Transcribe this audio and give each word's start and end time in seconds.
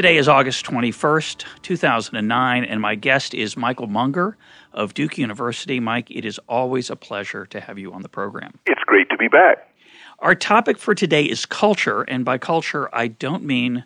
Today 0.00 0.16
is 0.16 0.28
August 0.28 0.64
21st, 0.64 1.44
2009, 1.60 2.64
and 2.64 2.80
my 2.80 2.94
guest 2.94 3.34
is 3.34 3.54
Michael 3.54 3.86
Munger 3.86 4.38
of 4.72 4.94
Duke 4.94 5.18
University. 5.18 5.78
Mike, 5.78 6.10
it 6.10 6.24
is 6.24 6.40
always 6.48 6.88
a 6.88 6.96
pleasure 6.96 7.44
to 7.44 7.60
have 7.60 7.78
you 7.78 7.92
on 7.92 8.00
the 8.00 8.08
program. 8.08 8.58
It's 8.64 8.82
great 8.86 9.10
to 9.10 9.18
be 9.18 9.28
back. 9.28 9.58
Our 10.20 10.34
topic 10.34 10.78
for 10.78 10.94
today 10.94 11.24
is 11.24 11.44
culture, 11.44 12.00
and 12.04 12.24
by 12.24 12.38
culture, 12.38 12.88
I 12.94 13.08
don't 13.08 13.44
mean 13.44 13.84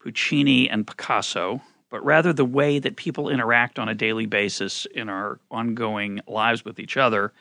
Puccini 0.00 0.68
and 0.68 0.84
Picasso, 0.84 1.62
but 1.90 2.04
rather 2.04 2.32
the 2.32 2.44
way 2.44 2.80
that 2.80 2.96
people 2.96 3.28
interact 3.28 3.78
on 3.78 3.88
a 3.88 3.94
daily 3.94 4.26
basis 4.26 4.84
in 4.86 5.08
our 5.08 5.38
ongoing 5.48 6.18
lives 6.26 6.64
with 6.64 6.80
each 6.80 6.96
other, 6.96 7.32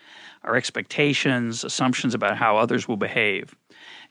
our 0.44 0.56
expectations, 0.56 1.64
assumptions 1.64 2.14
about 2.14 2.38
how 2.38 2.56
others 2.56 2.88
will 2.88 2.98
behave. 2.98 3.56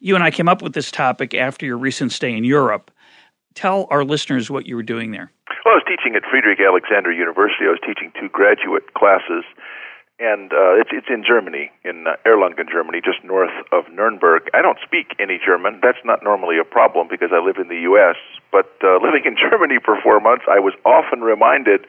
You 0.00 0.16
and 0.16 0.24
I 0.24 0.32
came 0.32 0.48
up 0.48 0.62
with 0.62 0.72
this 0.72 0.90
topic 0.90 1.32
after 1.32 1.64
your 1.64 1.78
recent 1.78 2.10
stay 2.10 2.36
in 2.36 2.42
Europe 2.42 2.90
tell 3.54 3.86
our 3.90 4.04
listeners 4.04 4.50
what 4.50 4.66
you 4.66 4.76
were 4.76 4.82
doing 4.82 5.10
there. 5.10 5.30
Well, 5.64 5.74
I 5.74 5.78
was 5.82 5.86
teaching 5.86 6.16
at 6.16 6.22
Friedrich 6.30 6.60
Alexander 6.60 7.12
University. 7.12 7.66
I 7.66 7.74
was 7.74 7.82
teaching 7.84 8.12
two 8.18 8.28
graduate 8.28 8.94
classes, 8.94 9.44
and 10.18 10.52
uh, 10.52 10.80
it's 10.80 10.90
it's 10.92 11.08
in 11.08 11.24
Germany, 11.26 11.70
in 11.84 12.06
uh, 12.06 12.16
Erlangen, 12.24 12.68
Germany, 12.70 13.00
just 13.04 13.22
north 13.24 13.52
of 13.72 13.84
Nuremberg. 13.92 14.48
I 14.54 14.62
don't 14.62 14.78
speak 14.84 15.16
any 15.18 15.38
German. 15.38 15.80
That's 15.82 16.00
not 16.04 16.22
normally 16.22 16.58
a 16.58 16.64
problem 16.64 17.08
because 17.10 17.30
I 17.32 17.44
live 17.44 17.56
in 17.56 17.68
the 17.68 17.82
U.S. 17.92 18.16
But 18.52 18.70
uh, 18.82 19.02
living 19.02 19.24
in 19.26 19.36
Germany 19.50 19.78
for 19.84 20.00
four 20.00 20.20
months, 20.20 20.44
I 20.48 20.60
was 20.60 20.74
often 20.84 21.20
reminded 21.20 21.86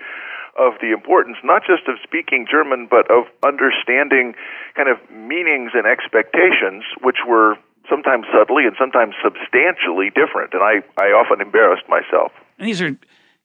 of 0.60 0.74
the 0.82 0.92
importance 0.92 1.38
not 1.44 1.64
just 1.64 1.88
of 1.88 1.96
speaking 2.04 2.46
German, 2.50 2.88
but 2.90 3.10
of 3.10 3.24
understanding 3.44 4.36
kind 4.76 4.90
of 4.90 5.00
meanings 5.10 5.72
and 5.74 5.88
expectations, 5.88 6.84
which 7.02 7.24
were 7.28 7.56
sometimes 7.90 8.26
subtly 8.34 8.66
and 8.66 8.76
sometimes 8.80 9.16
substantially 9.24 10.10
different. 10.10 10.54
And 10.54 10.64
I, 10.64 10.82
I 10.98 11.08
often 11.12 11.42
embarrassed 11.42 11.88
myself. 11.88 12.32
And 12.58 12.68
these 12.68 12.82
are, 12.82 12.90
you 12.90 12.98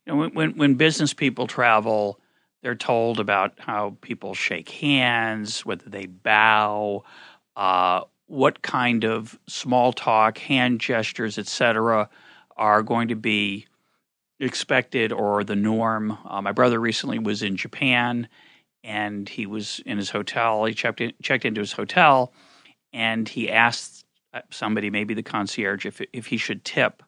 know, 0.06 0.28
when, 0.28 0.56
when 0.56 0.74
business 0.74 1.12
people 1.12 1.46
travel, 1.46 2.20
they're 2.62 2.74
told 2.74 3.20
about 3.20 3.54
how 3.58 3.96
people 4.00 4.34
shake 4.34 4.68
hands, 4.68 5.64
whether 5.64 5.88
they 5.88 6.06
bow, 6.06 7.04
uh, 7.54 8.00
what 8.26 8.62
kind 8.62 9.04
of 9.04 9.38
small 9.46 9.92
talk, 9.92 10.38
hand 10.38 10.80
gestures, 10.80 11.38
etc., 11.38 12.08
are 12.56 12.82
going 12.82 13.08
to 13.08 13.16
be 13.16 13.66
expected 14.40 15.12
or 15.12 15.44
the 15.44 15.56
norm. 15.56 16.16
Uh, 16.24 16.42
my 16.42 16.52
brother 16.52 16.80
recently 16.80 17.18
was 17.18 17.42
in 17.42 17.56
Japan, 17.56 18.28
and 18.82 19.28
he 19.28 19.46
was 19.46 19.80
in 19.86 19.98
his 19.98 20.10
hotel. 20.10 20.64
He 20.64 20.74
checked 20.74 21.00
in, 21.00 21.12
checked 21.22 21.44
into 21.44 21.60
his 21.60 21.72
hotel, 21.72 22.32
and 22.92 23.28
he 23.28 23.50
asked 23.50 24.05
somebody, 24.50 24.90
maybe 24.90 25.14
the 25.14 25.22
concierge, 25.22 25.86
if 25.86 26.00
if 26.12 26.26
he 26.26 26.36
should 26.36 26.64
tip 26.64 27.02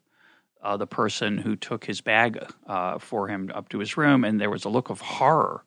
uh, 0.63 0.77
the 0.77 0.87
person 0.87 1.39
who 1.39 1.57
took 1.57 1.85
his 1.85 2.01
bag 2.01 2.39
uh, 2.67 2.99
for 2.99 3.29
him 3.29 3.51
up 3.55 3.69
to 3.71 3.79
his 3.79 3.97
room, 3.97 4.25
and 4.25 4.41
there 4.41 4.51
was 4.51 4.65
a 4.65 4.69
look 4.69 4.91
of 4.91 5.01
horror 5.01 5.65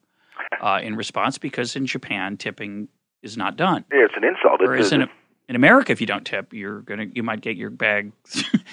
uh, 0.61 0.79
in 0.81 0.95
response 0.95 1.37
because 1.37 1.75
in 1.75 1.85
Japan 1.85 2.37
tipping 2.37 2.87
is 3.21 3.37
not 3.37 3.55
done. 3.55 3.85
Yeah, 3.91 4.05
it's 4.05 4.15
an 4.17 4.23
insult. 4.23 4.59
Whereas 4.59 4.91
in, 4.91 5.07
in 5.47 5.55
America, 5.55 5.91
if 5.91 6.01
you 6.01 6.07
don't 6.07 6.25
tip, 6.25 6.53
you're 6.53 6.81
gonna 6.81 7.05
you 7.13 7.23
might 7.23 7.41
get 7.41 7.55
your 7.55 7.69
bag 7.69 8.11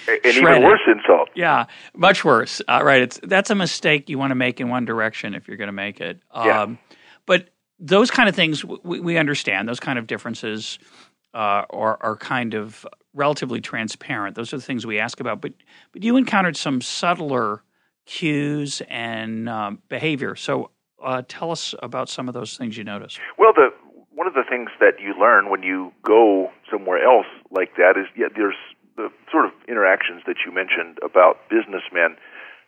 an 0.07 0.19
even 0.23 0.63
worse 0.63 0.81
insult. 0.87 1.29
Yeah, 1.35 1.65
much 1.95 2.25
worse. 2.25 2.61
Uh, 2.67 2.81
right? 2.83 3.01
It's 3.01 3.19
that's 3.23 3.49
a 3.49 3.55
mistake 3.55 4.09
you 4.09 4.17
want 4.17 4.31
to 4.31 4.35
make 4.35 4.59
in 4.59 4.69
one 4.69 4.85
direction 4.85 5.35
if 5.35 5.47
you're 5.47 5.57
going 5.57 5.67
to 5.67 5.73
make 5.73 6.01
it. 6.01 6.21
Um, 6.31 6.47
yeah. 6.47 6.95
But 7.25 7.49
those 7.79 8.11
kind 8.11 8.27
of 8.27 8.35
things 8.35 8.65
we, 8.65 8.99
we 8.99 9.17
understand. 9.17 9.67
Those 9.67 9.79
kind 9.79 9.97
of 9.97 10.07
differences 10.07 10.79
uh, 11.33 11.63
are, 11.69 11.97
are 12.01 12.15
kind 12.15 12.53
of 12.53 12.85
relatively 13.13 13.61
transparent. 13.61 14.35
Those 14.35 14.53
are 14.53 14.57
the 14.57 14.63
things 14.63 14.85
we 14.85 14.99
ask 14.99 15.19
about. 15.19 15.41
But 15.41 15.53
but 15.91 16.03
you 16.03 16.17
encountered 16.17 16.57
some 16.57 16.81
subtler 16.81 17.63
cues 18.05 18.81
and 18.89 19.47
um, 19.47 19.81
behavior. 19.87 20.35
So 20.35 20.71
uh, 21.03 21.21
tell 21.27 21.51
us 21.51 21.75
about 21.81 22.09
some 22.09 22.27
of 22.27 22.33
those 22.33 22.57
things 22.57 22.77
you 22.77 22.83
noticed. 22.83 23.19
Well, 23.37 23.53
the 23.53 23.69
one 24.11 24.27
of 24.27 24.33
the 24.33 24.43
things 24.49 24.69
that 24.79 24.99
you 24.99 25.13
learn 25.19 25.49
when 25.49 25.63
you 25.63 25.93
go 26.03 26.51
somewhere 26.69 27.03
else 27.03 27.27
like 27.51 27.75
that 27.77 27.93
is 27.97 28.07
yeah, 28.17 28.27
there's 28.35 28.57
the 28.97 29.09
sort 29.31 29.45
of 29.45 29.51
interactions 29.67 30.23
that 30.27 30.37
you 30.45 30.51
mentioned 30.51 30.97
about 31.03 31.37
businessmen. 31.49 32.17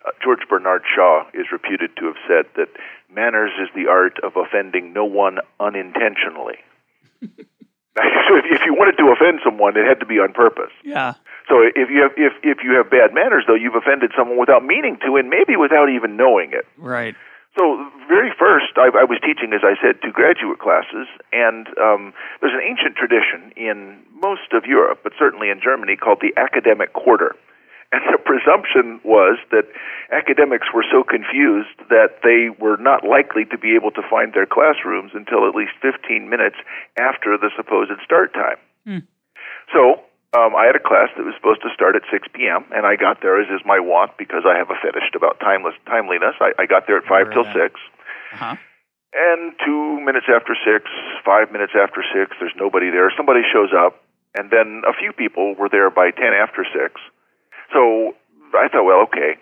Uh, 0.06 0.12
George 0.24 0.40
Bernard 0.50 0.84
Shaw 0.96 1.26
is 1.34 1.48
reputed 1.52 1.92
to 1.98 2.06
have 2.06 2.16
said 2.28 2.46
that 2.56 2.70
manners 3.14 3.52
is 3.62 3.68
the 3.76 3.90
art 3.90 4.18
of 4.24 4.34
offending 4.36 4.94
no 4.94 5.06
one 5.06 5.40
unintentionally. 5.60 6.58
so 8.28 8.40
if, 8.40 8.46
if 8.48 8.62
you 8.66 8.74
wanted 8.74 8.96
to 8.98 9.12
offend 9.12 9.40
someone, 9.44 9.76
it 9.76 9.86
had 9.86 10.00
to 10.00 10.06
be 10.06 10.16
on 10.16 10.32
purpose. 10.32 10.72
Yeah. 10.84 11.14
So 11.50 11.60
if 11.60 11.90
you 11.90 12.02
have 12.02 12.16
if 12.16 12.34
if 12.44 12.64
you 12.64 12.72
have 12.80 12.90
bad 12.90 13.14
manners, 13.14 13.44
though, 13.48 13.56
you've 13.56 13.76
offended 13.76 14.12
someone 14.16 14.40
without 14.40 14.64
meaning 14.64 14.98
to, 15.04 15.18
and 15.18 15.30
maybe 15.30 15.58
without 15.60 15.90
even 15.90 16.16
knowing 16.16 16.52
it. 16.54 16.64
Right. 16.78 17.16
So 17.58 17.92
very 18.08 18.32
first, 18.32 18.80
I, 18.80 18.88
I 18.96 19.04
was 19.04 19.20
teaching, 19.20 19.52
as 19.52 19.60
I 19.64 19.76
said, 19.84 20.00
two 20.02 20.12
graduate 20.16 20.60
classes, 20.60 21.12
and 21.34 21.68
um, 21.84 22.14
there's 22.40 22.56
an 22.56 22.64
ancient 22.64 22.96
tradition 22.96 23.52
in 23.58 24.00
most 24.24 24.56
of 24.56 24.64
Europe, 24.64 25.00
but 25.04 25.12
certainly 25.20 25.50
in 25.50 25.60
Germany, 25.60 25.98
called 25.98 26.24
the 26.24 26.32
academic 26.40 26.94
quarter. 26.94 27.36
And 27.92 28.02
the 28.08 28.20
presumption 28.24 29.04
was 29.04 29.36
that 29.52 29.68
academics 30.16 30.72
were 30.74 30.86
so 30.88 31.04
confused 31.04 31.76
that 31.92 32.24
they 32.24 32.48
were 32.48 32.80
not 32.80 33.04
likely 33.04 33.44
to 33.52 33.58
be 33.58 33.76
able 33.76 33.92
to 33.92 34.04
find 34.08 34.32
their 34.32 34.48
classrooms 34.48 35.12
until 35.14 35.44
at 35.44 35.56
least 35.56 35.76
15 35.84 36.30
minutes 36.32 36.56
after 36.96 37.36
the 37.36 37.52
supposed 37.56 37.92
start 38.04 38.32
time. 38.34 38.60
Hmm. 38.88 39.04
So 39.76 40.08
um, 40.32 40.56
I 40.56 40.72
had 40.72 40.80
a 40.80 40.84
class 40.84 41.12
that 41.20 41.28
was 41.28 41.36
supposed 41.36 41.60
to 41.68 41.72
start 41.76 42.00
at 42.00 42.08
6 42.08 42.32
p.m., 42.32 42.64
and 42.72 42.88
I 42.88 42.96
got 42.96 43.20
there, 43.20 43.36
as 43.36 43.52
is 43.52 43.60
my 43.68 43.84
wont, 43.84 44.16
because 44.16 44.48
I 44.48 44.56
have 44.56 44.72
a 44.72 44.80
fetish 44.80 45.12
about 45.12 45.44
timeless 45.44 45.76
timeliness. 45.84 46.40
I, 46.40 46.56
I 46.56 46.66
got 46.72 46.88
there 46.88 46.96
at 46.96 47.04
5 47.04 47.36
till 47.36 47.44
6. 47.44 47.60
Uh-huh. 47.60 48.56
And 49.12 49.52
two 49.60 50.00
minutes 50.00 50.32
after 50.32 50.56
6, 50.56 50.88
five 51.28 51.52
minutes 51.52 51.76
after 51.76 52.00
6, 52.00 52.32
there's 52.40 52.56
nobody 52.56 52.88
there. 52.88 53.12
Somebody 53.12 53.44
shows 53.52 53.76
up, 53.76 54.00
and 54.32 54.48
then 54.48 54.88
a 54.88 54.96
few 54.96 55.12
people 55.12 55.56
were 55.60 55.68
there 55.68 55.92
by 55.92 56.16
10 56.16 56.32
after 56.32 56.64
6 56.64 56.96
so 57.74 58.14
I 58.54 58.68
thought, 58.68 58.86
well, 58.86 59.02
okay. 59.12 59.38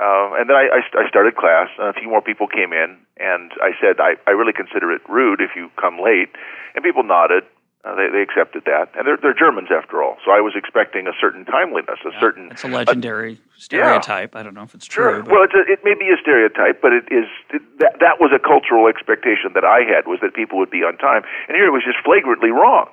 Uh, 0.00 0.40
and 0.40 0.48
then 0.48 0.56
I, 0.56 0.80
I, 0.80 1.04
I 1.04 1.08
started 1.08 1.36
class, 1.36 1.68
and 1.78 1.88
a 1.88 1.92
few 1.92 2.08
more 2.08 2.22
people 2.22 2.48
came 2.48 2.72
in, 2.72 2.96
and 3.18 3.52
I 3.60 3.76
said, 3.76 4.00
I, 4.00 4.16
I 4.26 4.32
really 4.32 4.54
consider 4.54 4.90
it 4.90 5.02
rude 5.08 5.40
if 5.40 5.50
you 5.54 5.68
come 5.78 6.00
late. 6.00 6.32
And 6.74 6.82
people 6.82 7.02
nodded. 7.04 7.44
Uh, 7.84 7.96
they, 7.96 8.06
they 8.14 8.22
accepted 8.22 8.62
that, 8.64 8.94
and 8.94 9.02
they're 9.02 9.18
they're 9.18 9.34
Germans 9.34 9.66
after 9.74 10.04
all. 10.04 10.14
So 10.24 10.30
I 10.30 10.38
was 10.38 10.54
expecting 10.54 11.08
a 11.08 11.12
certain 11.20 11.44
timeliness, 11.44 11.98
a 12.06 12.14
yeah, 12.14 12.20
certain. 12.20 12.52
It's 12.52 12.62
a 12.62 12.68
legendary 12.68 13.42
uh, 13.42 13.58
stereotype. 13.58 14.34
Yeah. 14.34 14.40
I 14.40 14.42
don't 14.44 14.54
know 14.54 14.62
if 14.62 14.72
it's 14.72 14.86
true. 14.86 15.18
Sure. 15.18 15.22
Well, 15.26 15.42
it's 15.42 15.52
a, 15.52 15.66
it 15.66 15.82
may 15.82 15.98
be 15.98 16.06
a 16.06 16.16
stereotype, 16.22 16.80
but 16.80 16.92
it 16.92 17.10
is 17.10 17.26
it, 17.50 17.60
that 17.80 17.98
that 17.98 18.22
was 18.22 18.30
a 18.30 18.38
cultural 18.38 18.86
expectation 18.86 19.50
that 19.58 19.64
I 19.64 19.82
had 19.82 20.06
was 20.06 20.20
that 20.22 20.32
people 20.32 20.62
would 20.62 20.70
be 20.70 20.86
on 20.86 20.96
time, 20.96 21.26
and 21.48 21.58
here 21.58 21.66
it 21.66 21.74
was 21.74 21.82
just 21.82 21.98
flagrantly 22.06 22.54
wrong. 22.54 22.86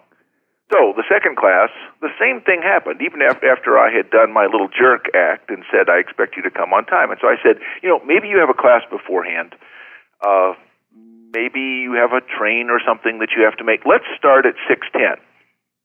So 0.69 0.93
the 0.93 1.03
second 1.09 1.35
class, 1.35 1.73
the 1.99 2.13
same 2.21 2.41
thing 2.45 2.61
happened. 2.61 3.01
Even 3.01 3.25
after 3.25 3.77
I 3.77 3.89
had 3.89 4.13
done 4.13 4.31
my 4.31 4.45
little 4.45 4.69
jerk 4.69 5.09
act 5.17 5.49
and 5.49 5.65
said 5.73 5.89
I 5.89 5.97
expect 5.97 6.37
you 6.37 6.43
to 6.45 6.53
come 6.53 6.73
on 6.73 6.85
time, 6.85 7.09
and 7.09 7.17
so 7.19 7.27
I 7.27 7.41
said, 7.41 7.57
you 7.81 7.89
know, 7.89 7.99
maybe 8.05 8.29
you 8.29 8.37
have 8.37 8.53
a 8.53 8.57
class 8.57 8.85
beforehand. 8.85 9.57
Uh, 10.21 10.53
maybe 11.33 11.59
you 11.59 11.97
have 11.97 12.13
a 12.13 12.21
train 12.21 12.69
or 12.69 12.77
something 12.85 13.17
that 13.17 13.33
you 13.35 13.41
have 13.43 13.57
to 13.57 13.65
make. 13.65 13.81
Let's 13.85 14.05
start 14.17 14.45
at 14.45 14.53
six 14.69 14.85
ten 14.93 15.17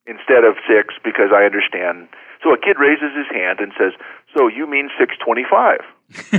instead 0.05 0.45
of 0.45 0.61
six 0.69 0.93
because 1.01 1.33
I 1.33 1.49
understand. 1.49 2.09
So 2.45 2.53
a 2.53 2.61
kid 2.61 2.77
raises 2.77 3.17
his 3.17 3.29
hand 3.33 3.61
and 3.65 3.73
says, 3.81 3.97
"So 4.37 4.49
you 4.49 4.69
mean 4.69 4.93
six 5.01 5.17
twenty-five? 5.17 5.81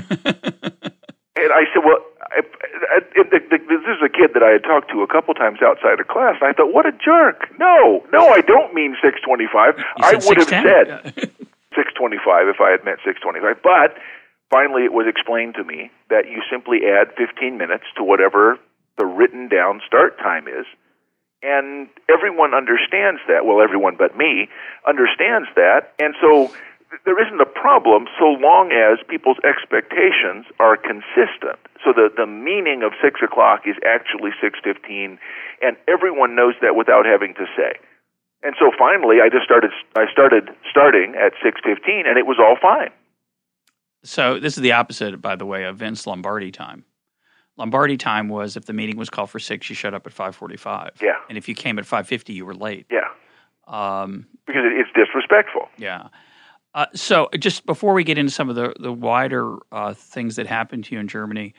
and 1.33 1.49
I 1.49 1.65
said, 1.73 1.81
"Well, 1.81 2.05
I, 2.31 2.41
I, 2.41 2.99
the, 3.13 3.37
the, 3.37 3.57
this 3.69 3.85
is 3.85 4.01
a 4.01 4.09
kid 4.09 4.33
that 4.33 4.41
I 4.41 4.49
had 4.57 4.63
talked 4.63 4.89
to 4.91 5.01
a 5.01 5.07
couple 5.07 5.33
times 5.33 5.59
outside 5.61 5.99
of 5.99 6.07
class. 6.07 6.35
And 6.41 6.49
I 6.49 6.53
thought, 6.53 6.73
what 6.73 6.85
a 6.85 6.91
jerk! 6.91 7.45
No, 7.59 8.03
no, 8.11 8.29
I 8.29 8.41
don't 8.41 8.73
mean 8.73 8.95
six 9.01 9.21
twenty-five. 9.21 9.75
I 10.01 10.15
would 10.15 10.37
have 10.37 10.49
said 10.49 10.89
six 11.77 11.93
twenty-five 11.93 12.47
if 12.49 12.59
I 12.59 12.71
had 12.71 12.83
meant 12.83 12.99
six 13.05 13.21
twenty-five. 13.21 13.61
But 13.61 14.01
finally, 14.49 14.83
it 14.83 14.93
was 14.93 15.05
explained 15.07 15.55
to 15.55 15.63
me 15.63 15.91
that 16.09 16.25
you 16.25 16.41
simply 16.49 16.81
add 16.89 17.13
fifteen 17.15 17.57
minutes 17.57 17.85
to 17.97 18.03
whatever 18.03 18.57
the 18.97 19.05
written 19.05 19.47
down 19.47 19.81
start 19.85 20.17
time 20.17 20.47
is. 20.47 20.65
And 21.43 21.89
everyone 22.09 22.55
understands 22.55 23.21
that. 23.27 23.45
Well, 23.45 23.61
everyone 23.61 23.97
but 23.97 24.17
me 24.17 24.49
understands 24.87 25.47
that. 25.55 25.93
And 25.99 26.15
so 26.19 26.49
there 27.03 27.19
isn't 27.21 27.41
a 27.41 27.45
problem 27.45 28.07
so 28.17 28.25
long 28.39 28.71
as 28.71 28.99
people's 29.07 29.37
expectations 29.43 30.45
are 30.59 30.77
consistent. 30.77 31.59
So 31.83 31.91
the, 31.93 32.09
the 32.15 32.25
meaning 32.25 32.81
of 32.83 32.93
six 33.03 33.21
o'clock 33.21 33.61
is 33.65 33.75
actually 33.85 34.31
six 34.41 34.59
fifteen, 34.63 35.19
and 35.61 35.77
everyone 35.87 36.35
knows 36.35 36.55
that 36.61 36.75
without 36.75 37.05
having 37.05 37.33
to 37.35 37.45
say. 37.57 37.77
And 38.43 38.55
so 38.59 38.71
finally, 38.77 39.17
I 39.21 39.29
just 39.29 39.43
started. 39.43 39.71
I 39.95 40.05
started 40.11 40.49
starting 40.69 41.15
at 41.15 41.33
six 41.43 41.59
fifteen, 41.63 42.05
and 42.07 42.17
it 42.17 42.25
was 42.25 42.37
all 42.39 42.57
fine. 42.61 42.91
So 44.03 44.39
this 44.39 44.55
is 44.55 44.61
the 44.61 44.71
opposite, 44.71 45.21
by 45.21 45.35
the 45.35 45.45
way, 45.45 45.63
of 45.63 45.77
Vince 45.77 46.05
Lombardi 46.05 46.51
time. 46.51 46.85
Lombardi 47.57 47.97
time 47.97 48.29
was 48.29 48.55
if 48.55 48.65
the 48.65 48.73
meeting 48.73 48.97
was 48.97 49.09
called 49.09 49.29
for 49.29 49.39
six, 49.39 49.69
you 49.69 49.75
showed 49.75 49.93
up 49.93 50.05
at 50.05 50.13
five 50.13 50.35
forty-five. 50.35 50.91
Yeah. 51.01 51.13
And 51.29 51.37
if 51.37 51.49
you 51.49 51.55
came 51.55 51.79
at 51.79 51.85
five 51.85 52.07
fifty, 52.07 52.33
you 52.33 52.45
were 52.45 52.53
late. 52.53 52.85
Yeah. 52.91 53.09
Um, 53.67 54.27
because 54.45 54.61
it's 54.65 54.89
disrespectful. 54.93 55.69
Yeah. 55.77 56.09
Uh, 56.75 56.85
so, 56.93 57.29
just 57.39 57.65
before 57.65 57.93
we 57.93 58.03
get 58.03 58.17
into 58.17 58.31
some 58.31 58.49
of 58.49 58.55
the 58.57 58.73
the 58.79 58.91
wider 58.91 59.57
uh, 59.71 59.93
things 59.93 60.35
that 60.35 60.45
happened 60.45 60.83
to 60.83 60.93
you 60.93 60.99
in 60.99 61.07
Germany, 61.07 61.53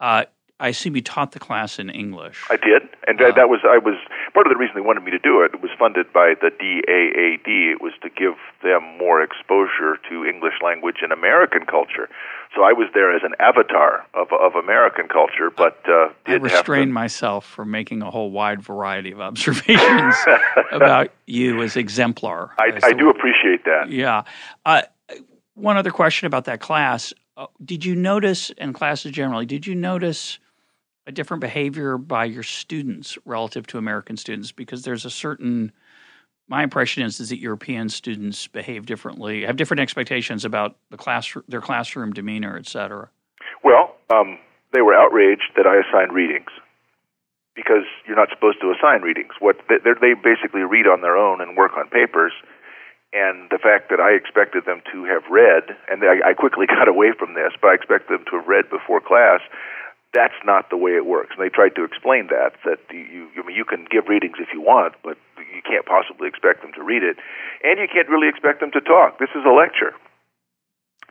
uh, 0.00 0.24
I 0.62 0.68
assume 0.68 0.94
you 0.94 1.02
taught 1.02 1.32
the 1.32 1.40
class 1.40 1.80
in 1.80 1.90
English. 1.90 2.44
I 2.48 2.56
did, 2.56 2.82
and 3.08 3.20
uh, 3.20 3.32
that 3.32 3.48
was 3.48 3.60
I 3.64 3.78
was 3.78 3.96
part 4.32 4.46
of 4.46 4.52
the 4.52 4.56
reason 4.56 4.76
they 4.76 4.80
wanted 4.80 5.02
me 5.02 5.10
to 5.10 5.18
do 5.18 5.42
it. 5.42 5.54
It 5.54 5.60
was 5.60 5.72
funded 5.76 6.12
by 6.12 6.34
the 6.40 6.50
DAAD. 6.50 7.72
It 7.72 7.82
was 7.82 7.92
to 8.02 8.08
give 8.08 8.34
them 8.62 8.96
more 8.96 9.20
exposure 9.20 9.98
to 10.08 10.24
English 10.24 10.54
language 10.62 10.98
and 11.02 11.10
American 11.10 11.66
culture. 11.66 12.08
So 12.54 12.62
I 12.62 12.72
was 12.72 12.86
there 12.94 13.12
as 13.12 13.22
an 13.24 13.34
avatar 13.40 14.06
of 14.14 14.28
of 14.32 14.54
American 14.54 15.08
culture, 15.08 15.50
but 15.50 15.82
uh, 15.88 16.10
I 16.26 16.34
restrained 16.34 16.90
to... 16.90 16.94
myself 16.94 17.44
from 17.44 17.72
making 17.72 18.02
a 18.02 18.10
whole 18.12 18.30
wide 18.30 18.62
variety 18.62 19.10
of 19.10 19.20
observations 19.20 20.14
about 20.70 21.10
you 21.26 21.60
as 21.62 21.76
exemplar. 21.76 22.52
I, 22.60 22.68
as 22.68 22.84
I 22.84 22.92
do 22.92 23.10
appreciate 23.10 23.64
that. 23.64 23.90
Yeah. 23.90 24.22
Uh, 24.64 24.82
one 25.54 25.76
other 25.76 25.90
question 25.90 26.26
about 26.28 26.44
that 26.44 26.60
class: 26.60 27.12
uh, 27.36 27.46
Did 27.64 27.84
you 27.84 27.96
notice, 27.96 28.50
in 28.50 28.72
classes 28.72 29.10
generally, 29.10 29.44
did 29.44 29.66
you 29.66 29.74
notice? 29.74 30.38
A 31.06 31.12
different 31.12 31.40
behavior 31.40 31.98
by 31.98 32.24
your 32.26 32.44
students 32.44 33.18
relative 33.24 33.66
to 33.68 33.78
American 33.78 34.16
students 34.16 34.52
because 34.52 34.82
there's 34.84 35.04
a 35.04 35.10
certain 35.10 35.72
my 36.48 36.62
impression 36.62 37.02
is, 37.02 37.18
is 37.20 37.30
that 37.30 37.38
European 37.38 37.88
students 37.88 38.46
behave 38.46 38.84
differently, 38.84 39.42
have 39.46 39.56
different 39.56 39.80
expectations 39.80 40.44
about 40.44 40.76
the 40.90 40.98
class, 40.98 41.34
their 41.48 41.60
classroom 41.60 42.12
demeanor, 42.12 42.58
et 42.58 42.66
cetera. 42.66 43.08
Well, 43.64 43.96
um, 44.12 44.38
they 44.72 44.82
were 44.82 44.94
outraged 44.94 45.56
that 45.56 45.66
I 45.66 45.80
assigned 45.80 46.12
readings 46.12 46.50
because 47.54 47.84
you're 48.06 48.16
not 48.16 48.28
supposed 48.28 48.60
to 48.60 48.72
assign 48.72 49.02
readings. 49.02 49.32
What 49.40 49.56
they, 49.68 50.12
basically 50.12 50.62
read 50.62 50.86
on 50.86 51.00
their 51.00 51.16
own 51.16 51.40
and 51.40 51.56
work 51.56 51.72
on 51.76 51.88
papers. 51.88 52.32
And 53.12 53.48
the 53.52 53.60
fact 53.60 53.88
that 53.90 54.00
I 54.00 54.12
expected 54.16 54.64
them 54.64 54.80
to 54.92 55.04
have 55.04 55.24
read, 55.30 55.76
and 55.88 56.02
I, 56.02 56.30
I 56.30 56.32
quickly 56.32 56.66
got 56.78 56.88
away 56.88 57.12
from 57.16 57.34
this, 57.34 57.52
but 57.60 57.68
I 57.68 57.74
expected 57.74 58.08
them 58.20 58.24
to 58.30 58.36
have 58.40 58.48
read 58.48 58.68
before 58.68 59.00
class 59.00 59.40
that's 60.14 60.36
not 60.44 60.70
the 60.70 60.76
way 60.76 60.92
it 60.92 61.06
works. 61.06 61.34
And 61.36 61.44
they 61.44 61.48
tried 61.48 61.74
to 61.76 61.84
explain 61.84 62.28
that 62.28 62.52
that 62.64 62.78
you 62.90 63.28
you, 63.34 63.42
I 63.42 63.46
mean, 63.46 63.56
you 63.56 63.64
can 63.64 63.86
give 63.90 64.08
readings 64.08 64.36
if 64.38 64.48
you 64.52 64.60
want, 64.60 64.94
but 65.02 65.16
you 65.38 65.62
can't 65.64 65.86
possibly 65.86 66.28
expect 66.28 66.62
them 66.62 66.72
to 66.74 66.82
read 66.82 67.02
it, 67.02 67.16
and 67.64 67.78
you 67.80 67.88
can't 67.92 68.08
really 68.08 68.28
expect 68.28 68.60
them 68.60 68.70
to 68.72 68.80
talk. 68.80 69.18
This 69.18 69.30
is 69.34 69.44
a 69.46 69.52
lecture. 69.52 69.92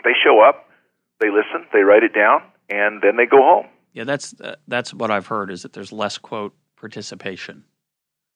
They 0.04 0.14
show 0.18 0.42
up, 0.42 0.70
they 1.20 1.30
listen, 1.30 1.68
they 1.74 1.82
write 1.82 2.04
it 2.04 2.14
down, 2.14 2.42
and 2.70 3.02
then 3.02 3.18
they 3.18 3.26
go 3.26 3.42
home. 3.42 3.68
Yeah, 3.94 4.06
that's 4.06 4.40
uh, 4.40 4.56
that's 4.68 4.94
what 4.94 5.12
I've 5.12 5.28
heard 5.28 5.52
is 5.52 5.64
that 5.64 5.74
there's 5.74 5.92
less 5.92 6.18
quote 6.18 6.54
participation. 6.78 7.66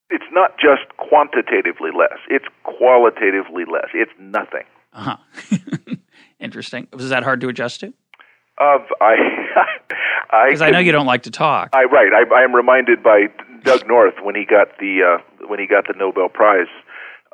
It's 0.09 0.29
not 0.31 0.57
just 0.59 0.97
quantitatively 0.97 1.89
less; 1.97 2.19
it's 2.29 2.45
qualitatively 2.63 3.63
less. 3.65 3.89
It's 3.94 4.11
nothing. 4.19 4.65
Uh 4.94 5.18
huh. 5.18 5.57
Interesting. 6.39 6.88
Was 6.94 7.09
that 7.09 7.23
hard 7.23 7.41
to 7.41 7.47
adjust 7.47 7.79
to? 7.79 7.94
Uh, 8.57 8.78
I 9.02 10.48
because 10.48 10.62
I, 10.62 10.68
I, 10.68 10.72
know 10.72 10.80
you 10.80 10.92
don't 10.92 11.06
like 11.06 11.24
to 11.24 11.31
talk. 11.31 11.69
I 11.74 11.84
right. 11.84 12.12
I, 12.13 12.24
I 12.34 12.44
am 12.44 12.56
reminded 12.56 13.04
by 13.04 13.28
Doug 13.63 13.88
North 13.88 14.16
when 14.22 14.36
he 14.36 14.46
got 14.46 14.78
the 14.80 15.19
uh, 15.19 15.48
when 15.48 15.60
he 15.60 15.68
got 15.68 15.88
the 15.88 15.94
Nobel 15.98 16.30
Prize. 16.30 16.72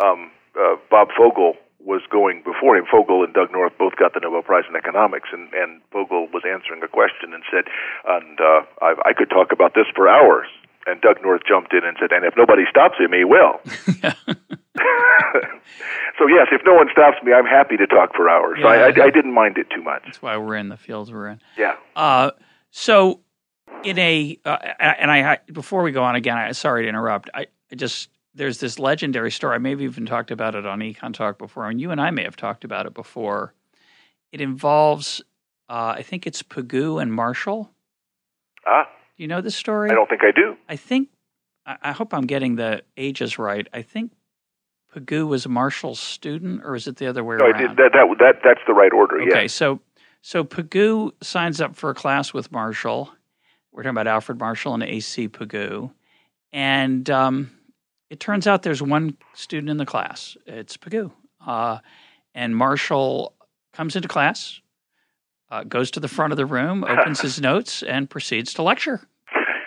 Um, 0.04 0.32
uh, 0.60 0.76
Bob 0.90 1.10
Fogel 1.16 1.54
was 1.80 2.02
going 2.12 2.44
before 2.44 2.76
him. 2.76 2.86
Fogel 2.90 3.24
and 3.24 3.34
Doug 3.34 3.52
North 3.52 3.74
both 3.78 3.96
got 3.98 4.14
the 4.14 4.20
Nobel 4.20 4.42
Prize 4.42 4.66
in 4.70 4.76
economics, 4.76 5.30
and 5.32 5.54
and 5.54 5.82
Fogel 5.92 6.28
was 6.34 6.44
answering 6.46 6.82
a 6.84 6.88
question 6.88 7.34
and 7.34 7.44
said, 7.52 7.66
"And 8.08 8.40
uh, 8.40 8.62
I, 8.82 8.96
I 9.06 9.14
could 9.14 9.30
talk 9.30 9.52
about 9.52 9.74
this 9.74 9.86
for 9.96 10.08
hours." 10.10 10.48
And 10.88 11.00
Doug 11.02 11.22
North 11.22 11.42
jumped 11.48 11.74
in 11.74 11.86
and 11.86 11.96
said, 12.00 12.12
"And 12.12 12.26
if 12.26 12.34
nobody 12.36 12.64
stops 12.70 12.98
him, 12.98 13.14
he 13.14 13.24
will." 13.24 13.62
so 16.22 16.28
yes, 16.28 16.48
if 16.52 16.62
no 16.66 16.76
one 16.76 16.88
stops 16.92 17.18
me, 17.24 17.34
I'm 17.34 17.46
happy 17.46 17.78
to 17.78 17.88
talk 17.88 18.16
for 18.16 18.30
hours. 18.30 18.60
Yeah, 18.60 18.66
so 18.66 18.70
I, 18.70 19.04
I, 19.04 19.08
I, 19.08 19.10
didn't 19.10 19.34
mind 19.34 19.58
it 19.58 19.68
too 19.74 19.82
much. 19.82 20.04
That's 20.06 20.22
why 20.22 20.38
we're 20.38 20.56
in 20.56 20.70
the 20.70 20.78
fields 20.78 21.12
we're 21.12 21.30
in. 21.30 21.42
Yeah. 21.58 21.78
Uh, 21.96 22.32
so, 22.70 23.22
in 23.84 23.98
a 23.98 24.38
uh, 24.46 24.58
and 24.80 25.10
I 25.10 25.40
before 25.52 25.82
we 25.82 25.92
go 25.92 26.04
on 26.04 26.16
again, 26.16 26.38
I 26.38 26.52
sorry 26.52 26.84
to 26.84 26.90
interrupt. 26.90 27.32
I, 27.34 27.48
I 27.72 27.76
just 27.76 28.10
there's 28.36 28.60
this 28.60 28.78
legendary 28.78 29.32
story. 29.32 29.56
I 29.56 29.58
may 29.58 29.72
have 29.72 29.82
even 29.82 30.06
talked 30.06 30.30
about 30.30 30.54
it 30.54 30.68
on 30.68 30.80
Econ 30.80 31.14
Talk 31.14 31.40
before, 31.40 31.68
and 31.68 31.82
you 31.82 31.90
and 31.90 32.00
I 32.00 32.12
may 32.12 32.24
have 32.24 32.38
talked 32.38 32.64
about 32.64 32.86
it 32.86 32.94
before. 32.94 33.56
It 34.32 34.42
involves, 34.42 35.22
uh, 35.70 35.96
I 35.98 36.04
think 36.04 36.28
it's 36.28 36.44
Pigou 36.44 37.02
and 37.02 37.12
Marshall. 37.12 37.72
Ah. 38.68 38.84
Do 39.18 39.24
you 39.24 39.28
know 39.28 39.42
this 39.42 39.56
story? 39.56 39.90
I 39.90 39.96
don't 39.96 40.08
think 40.08 40.24
I 40.24 40.32
do. 40.32 40.56
I 40.70 40.76
think 40.76 41.10
I 41.66 41.92
hope 41.92 42.14
I'm 42.14 42.26
getting 42.26 42.56
the 42.56 42.84
ages 42.98 43.38
right. 43.38 43.68
I 43.74 43.82
think 43.82 44.12
Pigou 44.94 45.28
was 45.28 45.46
a 45.46 45.50
Marshall's 45.50 46.00
student, 46.00 46.62
or 46.64 46.76
is 46.76 46.88
it 46.88 46.98
the 46.98 47.08
other 47.08 47.24
way 47.24 47.38
no, 47.38 47.46
around? 47.46 47.78
that, 47.78 47.92
that, 47.94 48.16
that, 48.20 48.36
that's 48.44 48.60
the 48.68 48.74
right 48.74 48.92
order, 48.92 49.22
Okay, 49.22 49.44
yes. 49.44 49.54
so, 49.54 49.80
so 50.22 50.44
Pigou 50.44 51.12
signs 51.24 51.62
up 51.62 51.76
for 51.76 51.90
a 51.90 51.94
class 51.94 52.34
with 52.34 52.52
Marshall. 52.52 53.10
We're 53.72 53.84
talking 53.84 53.92
about 53.92 54.08
Alfred 54.08 54.40
Marshall 54.40 54.74
and 54.74 54.84
A.C. 54.84 55.30
Pigou. 55.30 55.92
And 56.52 57.10
um, 57.10 57.52
it 58.10 58.20
turns 58.20 58.48
out 58.48 58.64
there's 58.64 58.82
one 58.82 59.18
student 59.34 59.70
in 59.70 59.78
the 59.78 59.86
class. 59.86 60.36
It's 60.46 60.76
Pigou. 60.76 61.12
Uh, 61.46 61.80
and 62.36 62.56
Marshall 62.56 63.34
comes 63.72 63.96
into 63.96 64.10
class, 64.10 64.60
uh, 65.50 65.64
goes 65.64 65.92
to 65.92 66.02
the 66.02 66.10
front 66.10 66.34
of 66.34 66.38
the 66.38 66.46
room, 66.46 66.84
opens 66.84 67.22
his 67.22 67.40
notes, 67.42 67.82
and 67.82 68.10
proceeds 68.10 68.54
to 68.56 68.62
lecture 68.62 69.08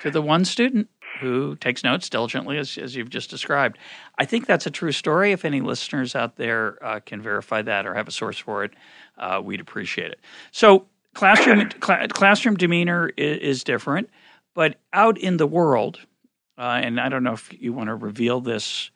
to 0.02 0.10
the 0.10 0.20
one 0.20 0.44
student 0.44 0.88
who 1.20 1.56
takes 1.56 1.84
notes 1.84 2.08
diligently, 2.08 2.58
as, 2.58 2.76
as 2.78 2.94
you've 2.96 3.10
just 3.10 3.30
described. 3.30 3.78
I 4.18 4.24
think 4.24 4.46
that's 4.46 4.66
a 4.66 4.70
true 4.70 4.92
story. 4.92 5.32
If 5.32 5.44
any 5.44 5.60
listeners 5.60 6.14
out 6.14 6.36
there 6.36 6.78
uh, 6.84 7.00
can 7.00 7.22
verify 7.22 7.62
that 7.62 7.86
or 7.86 7.94
have 7.94 8.08
a 8.08 8.12
source 8.12 8.38
for 8.38 8.64
it, 8.64 8.72
uh, 9.18 9.40
we'd 9.42 9.60
appreciate 9.60 10.10
it. 10.10 10.20
So, 10.50 10.86
classroom 11.14 11.68
cl- 11.84 12.08
classroom 12.08 12.56
demeanor 12.56 13.10
is, 13.16 13.38
is, 13.38 13.64
different, 13.64 14.10
but 14.54 14.76
out 14.92 15.18
in 15.18 15.36
the 15.36 15.46
world, 15.46 16.00
uh, 16.58 16.80
and 16.82 17.00
I 17.00 17.08
don't 17.08 17.22
know 17.22 17.32
if 17.32 17.52
you 17.52 17.72
want 17.72 17.88
to 17.88 17.94
reveal 17.94 18.40
this. 18.40 18.90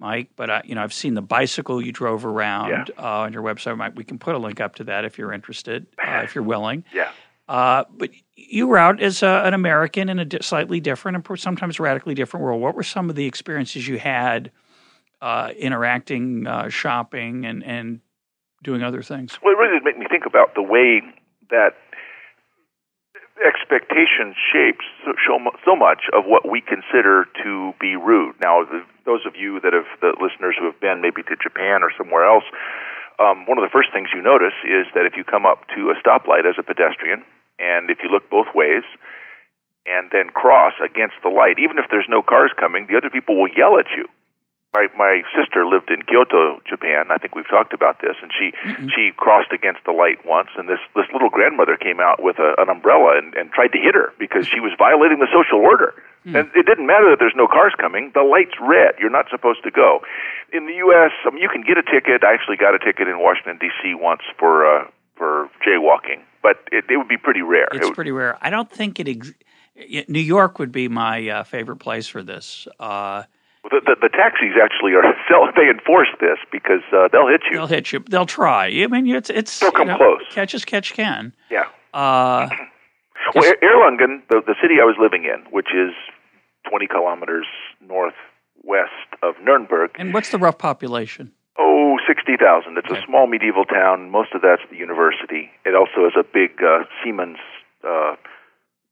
Mike, 0.00 0.30
but 0.34 0.50
I, 0.50 0.62
you 0.64 0.74
know 0.74 0.82
I've 0.82 0.92
seen 0.92 1.14
the 1.14 1.22
bicycle 1.22 1.80
you 1.80 1.92
drove 1.92 2.26
around 2.26 2.68
yeah. 2.68 2.84
Uh, 2.98 3.20
on 3.20 3.32
your 3.32 3.42
website. 3.42 3.76
Mike, 3.76 3.92
we 3.94 4.02
can 4.02 4.18
put 4.18 4.34
a 4.34 4.38
link 4.38 4.60
up 4.60 4.74
to 4.74 4.84
that 4.84 5.04
if 5.04 5.18
you're 5.18 5.32
interested, 5.32 5.86
uh, 6.04 6.22
if 6.24 6.34
you're 6.34 6.44
willing. 6.44 6.84
Yeah. 6.92 7.12
Uh, 7.48 7.84
but 7.96 8.10
you 8.36 8.66
were 8.66 8.78
out 8.78 9.00
as 9.00 9.22
a, 9.22 9.42
an 9.44 9.54
American 9.54 10.08
in 10.08 10.18
a 10.18 10.42
slightly 10.42 10.80
different 10.80 11.16
and 11.16 11.38
sometimes 11.38 11.78
radically 11.78 12.14
different 12.14 12.44
world. 12.44 12.60
What 12.60 12.74
were 12.74 12.82
some 12.82 13.08
of 13.08 13.16
the 13.16 13.26
experiences 13.26 13.86
you 13.86 13.98
had 13.98 14.50
uh, 15.22 15.50
interacting, 15.56 16.46
uh, 16.46 16.68
shopping, 16.68 17.46
and, 17.46 17.62
and 17.64 18.00
doing 18.62 18.82
other 18.82 19.02
things? 19.02 19.38
Well, 19.42 19.54
it 19.54 19.58
really 19.58 19.78
did 19.78 19.84
make 19.84 19.98
me 19.98 20.06
think 20.10 20.26
about 20.26 20.54
the 20.54 20.62
way 20.62 21.00
that 21.50 21.74
expectation 23.42 24.34
shapes 24.52 24.84
so, 25.04 25.12
so 25.64 25.76
much 25.76 26.06
of 26.12 26.24
what 26.26 26.48
we 26.48 26.60
consider 26.60 27.26
to 27.42 27.72
be 27.80 27.96
rude. 27.96 28.34
Now, 28.40 28.64
the, 28.64 28.82
those 29.04 29.26
of 29.26 29.34
you 29.36 29.60
that 29.60 29.72
have, 29.72 29.86
the 30.00 30.14
listeners 30.22 30.54
who 30.58 30.66
have 30.66 30.80
been 30.80 31.02
maybe 31.02 31.22
to 31.22 31.36
Japan 31.42 31.82
or 31.82 31.90
somewhere 31.98 32.26
else, 32.26 32.44
um, 33.18 33.46
one 33.46 33.58
of 33.58 33.62
the 33.62 33.70
first 33.70 33.90
things 33.92 34.08
you 34.14 34.22
notice 34.22 34.54
is 34.64 34.86
that 34.94 35.06
if 35.06 35.16
you 35.16 35.24
come 35.24 35.46
up 35.46 35.66
to 35.74 35.90
a 35.90 35.96
stoplight 36.02 36.46
as 36.46 36.58
a 36.58 36.62
pedestrian, 36.62 37.22
and 37.58 37.90
if 37.90 37.98
you 38.02 38.10
look 38.10 38.28
both 38.30 38.48
ways, 38.54 38.82
and 39.86 40.10
then 40.12 40.30
cross 40.30 40.72
against 40.80 41.14
the 41.22 41.28
light, 41.28 41.58
even 41.58 41.78
if 41.78 41.86
there's 41.90 42.08
no 42.08 42.22
cars 42.22 42.52
coming, 42.56 42.86
the 42.88 42.96
other 42.96 43.10
people 43.10 43.36
will 43.36 43.52
yell 43.52 43.78
at 43.78 43.86
you. 43.96 44.08
My 44.74 44.88
my 44.98 45.22
sister 45.30 45.62
lived 45.64 45.86
in 45.88 46.02
Kyoto, 46.02 46.58
Japan. 46.66 47.14
I 47.14 47.18
think 47.18 47.38
we've 47.38 47.46
talked 47.46 47.72
about 47.72 48.02
this, 48.02 48.18
and 48.18 48.32
she 48.34 48.50
mm-hmm. 48.50 48.90
she 48.90 49.14
crossed 49.14 49.54
against 49.54 49.86
the 49.86 49.94
light 49.94 50.26
once, 50.26 50.50
and 50.58 50.68
this 50.68 50.82
this 50.98 51.06
little 51.12 51.30
grandmother 51.30 51.76
came 51.76 52.00
out 52.00 52.18
with 52.20 52.42
a, 52.42 52.58
an 52.58 52.68
umbrella 52.68 53.14
and, 53.14 53.34
and 53.38 53.52
tried 53.54 53.70
to 53.70 53.78
hit 53.78 53.94
her 53.94 54.10
because 54.18 54.50
she 54.50 54.58
was 54.58 54.74
violating 54.74 55.22
the 55.22 55.30
social 55.30 55.62
order. 55.62 55.94
Mm. 56.26 56.34
And 56.40 56.44
it 56.58 56.66
didn't 56.66 56.90
matter 56.90 57.06
that 57.10 57.22
there's 57.22 57.38
no 57.38 57.46
cars 57.46 57.72
coming; 57.78 58.10
the 58.18 58.26
light's 58.26 58.58
red. 58.58 58.98
You're 58.98 59.14
not 59.14 59.30
supposed 59.30 59.62
to 59.62 59.70
go. 59.70 60.02
In 60.50 60.66
the 60.66 60.74
U.S., 60.90 61.12
I 61.22 61.30
mean, 61.30 61.42
you 61.42 61.48
can 61.48 61.62
get 61.62 61.78
a 61.78 61.86
ticket. 61.86 62.26
I 62.26 62.34
actually 62.34 62.58
got 62.58 62.74
a 62.74 62.82
ticket 62.82 63.06
in 63.06 63.22
Washington 63.22 63.62
D.C. 63.62 63.94
once 63.94 64.26
for 64.42 64.66
uh, 64.66 64.90
for 65.14 65.46
jaywalking, 65.62 66.26
but 66.44 66.58
it, 66.70 66.84
it 66.88 66.96
would 66.98 67.08
be 67.08 67.16
pretty 67.16 67.42
rare. 67.42 67.66
It's 67.72 67.88
it 67.88 67.94
pretty 67.94 68.12
rare. 68.12 68.38
I 68.40 68.50
don't 68.50 68.70
think 68.70 69.00
it. 69.00 69.08
Ex- 69.08 69.32
New 70.06 70.20
York 70.20 70.60
would 70.60 70.70
be 70.70 70.86
my 70.86 71.28
uh, 71.28 71.42
favorite 71.42 71.78
place 71.78 72.06
for 72.06 72.22
this. 72.22 72.68
Uh, 72.78 73.24
The, 73.64 73.80
the, 73.84 73.96
the 74.02 74.08
taxis 74.10 74.54
actually 74.62 74.92
are 74.92 75.02
they 75.56 75.68
enforce 75.68 76.12
this 76.20 76.38
because 76.52 76.82
uh, 76.92 77.08
they'll 77.10 77.26
hit 77.26 77.40
you. 77.50 77.56
They'll 77.56 77.66
hit 77.66 77.92
you. 77.92 77.98
They'll 78.08 78.26
try. 78.26 78.66
I 78.66 78.86
mean, 78.86 79.08
it's 79.08 79.30
it's 79.30 79.58
They'll 79.58 79.70
you 79.70 79.76
come 79.78 79.88
know, 79.88 79.96
close. 79.96 80.20
Catch 80.30 80.54
as 80.54 80.64
catch 80.64 80.92
can. 80.92 81.32
Yeah. 81.50 81.64
Uh, 81.92 82.48
Well, 83.34 83.44
Er- 83.50 83.56
Erlangen, 83.64 84.20
the, 84.28 84.42
the 84.46 84.54
city 84.60 84.74
I 84.82 84.84
was 84.84 84.96
living 85.00 85.24
in, 85.24 85.40
which 85.50 85.68
is 85.74 85.92
20 86.68 86.86
kilometers 86.86 87.46
northwest 87.80 89.08
of 89.22 89.34
Nuremberg, 89.42 89.90
and 89.98 90.12
what's 90.14 90.30
the 90.30 90.38
rough 90.38 90.58
population? 90.58 91.32
Oh, 91.58 91.98
60,000. 92.06 92.76
It's 92.78 92.90
Okay. 92.90 93.00
a 93.00 93.06
small 93.06 93.26
medieval 93.26 93.64
town. 93.64 94.10
Most 94.10 94.34
of 94.34 94.42
that's 94.42 94.62
the 94.70 94.76
university. 94.76 95.50
It 95.64 95.74
also 95.74 96.04
has 96.04 96.14
a 96.16 96.24
big 96.24 96.62
uh, 96.62 96.84
Siemens 97.02 97.38
uh, 97.82 98.16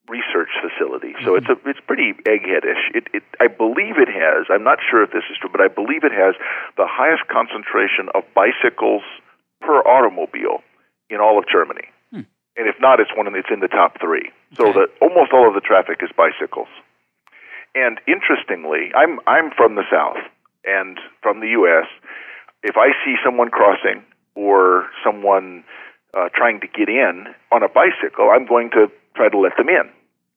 research 0.08 0.50
facility. 0.60 1.14
So 1.24 1.34
it's 1.36 1.48
a 1.48 1.56
it's 1.64 1.80
pretty 1.86 2.12
eggheadish. 2.26 2.90
It, 2.94 3.08
it 3.14 3.22
I 3.40 3.46
believe 3.46 3.98
it 3.98 4.08
has. 4.08 4.46
I'm 4.50 4.64
not 4.64 4.78
sure 4.82 5.02
if 5.02 5.10
this 5.12 5.24
is 5.30 5.36
true, 5.40 5.48
but 5.50 5.60
I 5.60 5.68
believe 5.68 6.04
it 6.04 6.12
has 6.12 6.34
the 6.76 6.86
highest 6.86 7.26
concentration 7.28 8.08
of 8.14 8.24
bicycles 8.34 9.02
per 9.60 9.78
automobile 9.86 10.62
in 11.08 11.20
all 11.20 11.38
of 11.38 11.44
Germany. 11.48 11.86
Hmm. 12.10 12.26
And 12.56 12.66
if 12.68 12.76
not, 12.80 12.98
it's 13.00 13.14
one 13.16 13.26
of 13.26 13.32
the, 13.32 13.38
it's 13.38 13.50
in 13.52 13.60
the 13.60 13.68
top 13.68 14.00
three. 14.00 14.30
So 14.56 14.68
Okay. 14.68 14.80
that 14.80 14.88
almost 15.00 15.32
all 15.32 15.46
of 15.48 15.54
the 15.54 15.60
traffic 15.62 16.02
is 16.02 16.10
bicycles. 16.16 16.68
And 17.74 18.00
interestingly, 18.06 18.92
I'm 18.94 19.20
I'm 19.26 19.50
from 19.56 19.76
the 19.76 19.84
South 19.90 20.18
and 20.64 20.98
from 21.22 21.40
the 21.40 21.48
U.S. 21.62 21.86
If 22.62 22.76
I 22.76 22.90
see 23.04 23.16
someone 23.24 23.48
crossing 23.50 24.02
or 24.34 24.86
someone 25.04 25.64
uh, 26.16 26.28
trying 26.34 26.60
to 26.60 26.66
get 26.68 26.88
in 26.88 27.26
on 27.50 27.62
a 27.62 27.68
bicycle, 27.68 28.30
I'm 28.32 28.46
going 28.46 28.70
to 28.70 28.88
try 29.16 29.28
to 29.28 29.38
let 29.38 29.56
them 29.56 29.68
in. 29.68 29.90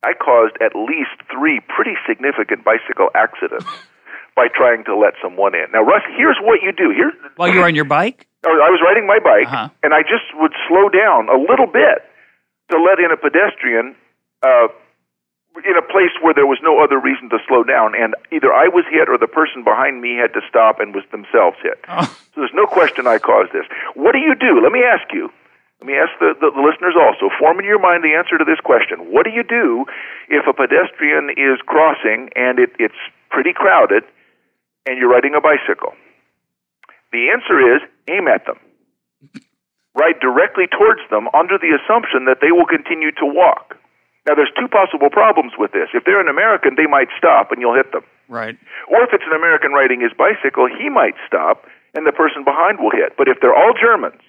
I 0.04 0.14
caused 0.14 0.56
at 0.62 0.76
least 0.76 1.18
three 1.32 1.62
pretty 1.74 1.96
significant 2.08 2.64
bicycle 2.64 3.10
accidents 3.16 3.66
by 4.36 4.48
trying 4.54 4.84
to 4.86 4.96
let 4.96 5.14
someone 5.22 5.56
in. 5.56 5.66
Now, 5.74 5.82
Russ, 5.82 6.04
here's 6.18 6.38
what 6.42 6.62
you 6.62 6.72
do. 6.72 6.92
Here, 6.92 7.12
While 7.38 7.50
you're 7.54 7.64
on 7.66 7.76
your 7.76 7.86
bike? 7.86 8.28
I 8.46 8.70
was 8.70 8.82
riding 8.86 9.08
my 9.08 9.18
bike, 9.18 9.48
Uh-huh. 9.48 9.70
and 9.82 9.94
I 9.94 10.02
just 10.02 10.30
would 10.36 10.54
slow 10.68 10.90
down 10.90 11.30
a 11.30 11.38
little 11.38 11.66
bit 11.66 12.06
to 12.72 12.78
let 12.78 13.00
in 13.00 13.10
a 13.12 13.18
pedestrian 13.18 13.96
uh, 14.46 14.68
in 15.64 15.78
a 15.78 15.86
place 15.86 16.12
where 16.22 16.34
there 16.34 16.46
was 16.46 16.60
no 16.62 16.84
other 16.84 17.00
reason 17.00 17.30
to 17.30 17.40
slow 17.48 17.64
down, 17.64 17.96
and 17.96 18.16
either 18.32 18.52
I 18.52 18.68
was 18.68 18.84
hit 18.92 19.08
or 19.08 19.18
the 19.18 19.32
person 19.32 19.64
behind 19.64 20.02
me 20.02 20.20
had 20.20 20.34
to 20.34 20.42
stop 20.50 20.80
and 20.80 20.94
was 20.94 21.06
themselves 21.12 21.56
hit. 21.64 21.80
Oh, 21.88 22.04
So 22.36 22.44
there's 22.44 22.54
no 22.58 22.68
question 22.68 23.08
I 23.08 23.20
caused 23.20 23.54
this. 23.54 23.64
What 23.96 24.12
do 24.12 24.20
you 24.20 24.36
do? 24.36 24.60
Let 24.60 24.72
me 24.76 24.84
ask 24.84 25.08
you. 25.14 25.32
Let 25.80 25.88
me 25.88 25.96
ask 25.96 26.12
the, 26.20 26.36
the, 26.40 26.52
the 26.52 26.64
listeners 26.64 26.96
also. 27.00 27.30
Form 27.40 27.60
in 27.60 27.66
your 27.66 27.80
mind 27.80 28.04
the 28.04 28.16
answer 28.16 28.38
to 28.38 28.44
this 28.44 28.60
question. 28.60 29.12
What 29.12 29.24
do 29.24 29.32
you 29.32 29.44
do 29.44 29.86
if 30.28 30.48
a 30.48 30.54
pedestrian 30.54 31.32
is 31.38 31.60
crossing 31.68 32.30
and 32.36 32.60
it, 32.60 32.72
it's 32.80 32.98
pretty 33.30 33.54
crowded 33.54 34.04
and 34.86 34.98
you're 34.98 35.12
riding 35.12 35.36
a 35.36 35.42
bicycle? 35.42 35.94
The 37.12 37.30
answer 37.32 37.60
is 37.76 37.82
aim 38.10 38.28
at 38.28 38.46
them. 38.46 38.60
Ride 39.96 40.20
directly 40.20 40.66
towards 40.68 41.02
them 41.10 41.28
under 41.34 41.58
the 41.58 41.72
assumption 41.72 42.26
that 42.26 42.40
they 42.42 42.52
will 42.52 42.66
continue 42.68 43.12
to 43.12 43.26
walk. 43.26 43.78
Now, 44.26 44.34
there's 44.34 44.52
two 44.58 44.68
possible 44.68 45.10
problems 45.10 45.54
with 45.58 45.72
this. 45.72 45.90
If 45.94 46.04
they're 46.06 46.20
an 46.22 46.28
American, 46.28 46.74
they 46.76 46.88
might 46.90 47.10
stop 47.18 47.52
and 47.52 47.62
you'll 47.62 47.76
hit 47.78 47.92
them. 47.94 48.02
right. 48.28 48.58
Or 48.90 49.04
if 49.06 49.14
it's 49.14 49.24
an 49.30 49.38
American 49.38 49.72
riding 49.72 50.02
his 50.02 50.14
bicycle, 50.18 50.66
he 50.68 50.90
might 50.90 51.14
stop 51.28 51.66
and 51.94 52.06
the 52.06 52.12
person 52.12 52.44
behind 52.44 52.80
will 52.80 52.92
hit. 52.92 53.14
But 53.18 53.28
if 53.28 53.38
they're 53.40 53.56
all 53.56 53.74
Germans, 53.78 54.20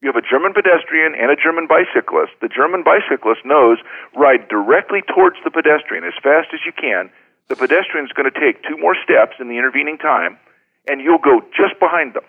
you 0.00 0.10
have 0.10 0.16
a 0.16 0.26
German 0.26 0.52
pedestrian 0.52 1.14
and 1.14 1.30
a 1.30 1.36
German 1.36 1.68
bicyclist. 1.68 2.32
The 2.40 2.48
German 2.48 2.82
bicyclist 2.82 3.44
knows 3.44 3.78
ride 4.16 4.48
directly 4.48 5.00
towards 5.06 5.36
the 5.44 5.50
pedestrian 5.50 6.02
as 6.02 6.14
fast 6.20 6.48
as 6.52 6.60
you 6.66 6.72
can. 6.72 7.08
The 7.48 7.54
pedestrian's 7.56 8.10
going 8.12 8.26
to 8.30 8.34
take 8.34 8.64
two 8.64 8.76
more 8.76 8.96
steps 8.98 9.36
in 9.38 9.46
the 9.48 9.58
intervening 9.58 9.98
time, 9.98 10.38
and 10.88 11.00
you'll 11.00 11.22
go 11.22 11.40
just 11.54 11.78
behind 11.78 12.14
them, 12.14 12.24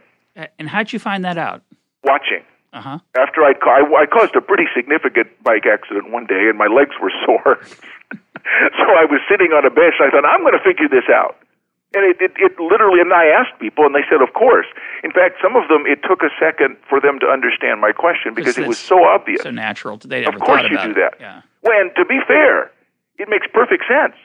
And 0.59 0.69
how'd 0.69 0.93
you 0.93 0.99
find 0.99 1.23
that 1.25 1.37
out? 1.37 1.63
watching. 2.03 2.43
Uh 2.73 2.81
huh. 2.81 2.99
After 3.15 3.45
I'd 3.45 3.61
ca- 3.61 3.85
I, 3.85 4.03
I 4.03 4.05
caused 4.09 4.35
a 4.35 4.41
pretty 4.41 4.65
significant 4.75 5.29
bike 5.43 5.69
accident 5.69 6.09
one 6.11 6.25
day, 6.25 6.49
and 6.49 6.57
my 6.57 6.65
legs 6.67 6.97
were 7.01 7.13
sore. 7.25 7.61
so 8.81 8.85
I 8.97 9.05
was 9.05 9.21
sitting 9.29 9.53
on 9.53 9.63
a 9.65 9.69
bench. 9.69 9.95
And 10.01 10.09
I 10.09 10.11
thought 10.11 10.25
I'm 10.25 10.41
going 10.41 10.57
to 10.57 10.65
figure 10.65 10.89
this 10.89 11.05
out. 11.13 11.37
And 11.93 12.01
it, 12.09 12.17
it, 12.19 12.33
it 12.41 12.57
literally, 12.57 12.99
and 13.05 13.13
I 13.13 13.29
asked 13.29 13.61
people, 13.61 13.85
and 13.85 13.93
they 13.93 14.01
said, 14.09 14.25
"Of 14.25 14.33
course." 14.33 14.65
In 15.05 15.13
fact, 15.13 15.37
some 15.37 15.55
of 15.55 15.69
them, 15.69 15.85
it 15.85 16.01
took 16.01 16.25
a 16.25 16.33
second 16.41 16.77
for 16.89 16.99
them 16.99 17.21
to 17.21 17.27
understand 17.29 17.79
my 17.81 17.93
question 17.93 18.33
because 18.33 18.57
it 18.57 18.65
was 18.67 18.79
so 18.81 19.05
obvious. 19.05 19.45
So 19.45 19.51
natural. 19.53 20.01
They 20.01 20.21
never 20.25 20.37
Of 20.37 20.41
course 20.41 20.63
you 20.65 20.81
do 20.81 20.89
it. 20.89 20.95
that. 20.97 21.21
Yeah. 21.21 21.41
When, 21.61 21.93
to 21.93 22.03
be 22.03 22.17
fair, 22.25 22.73
it 23.21 23.29
makes 23.29 23.45
perfect 23.53 23.85
sense. 23.85 24.17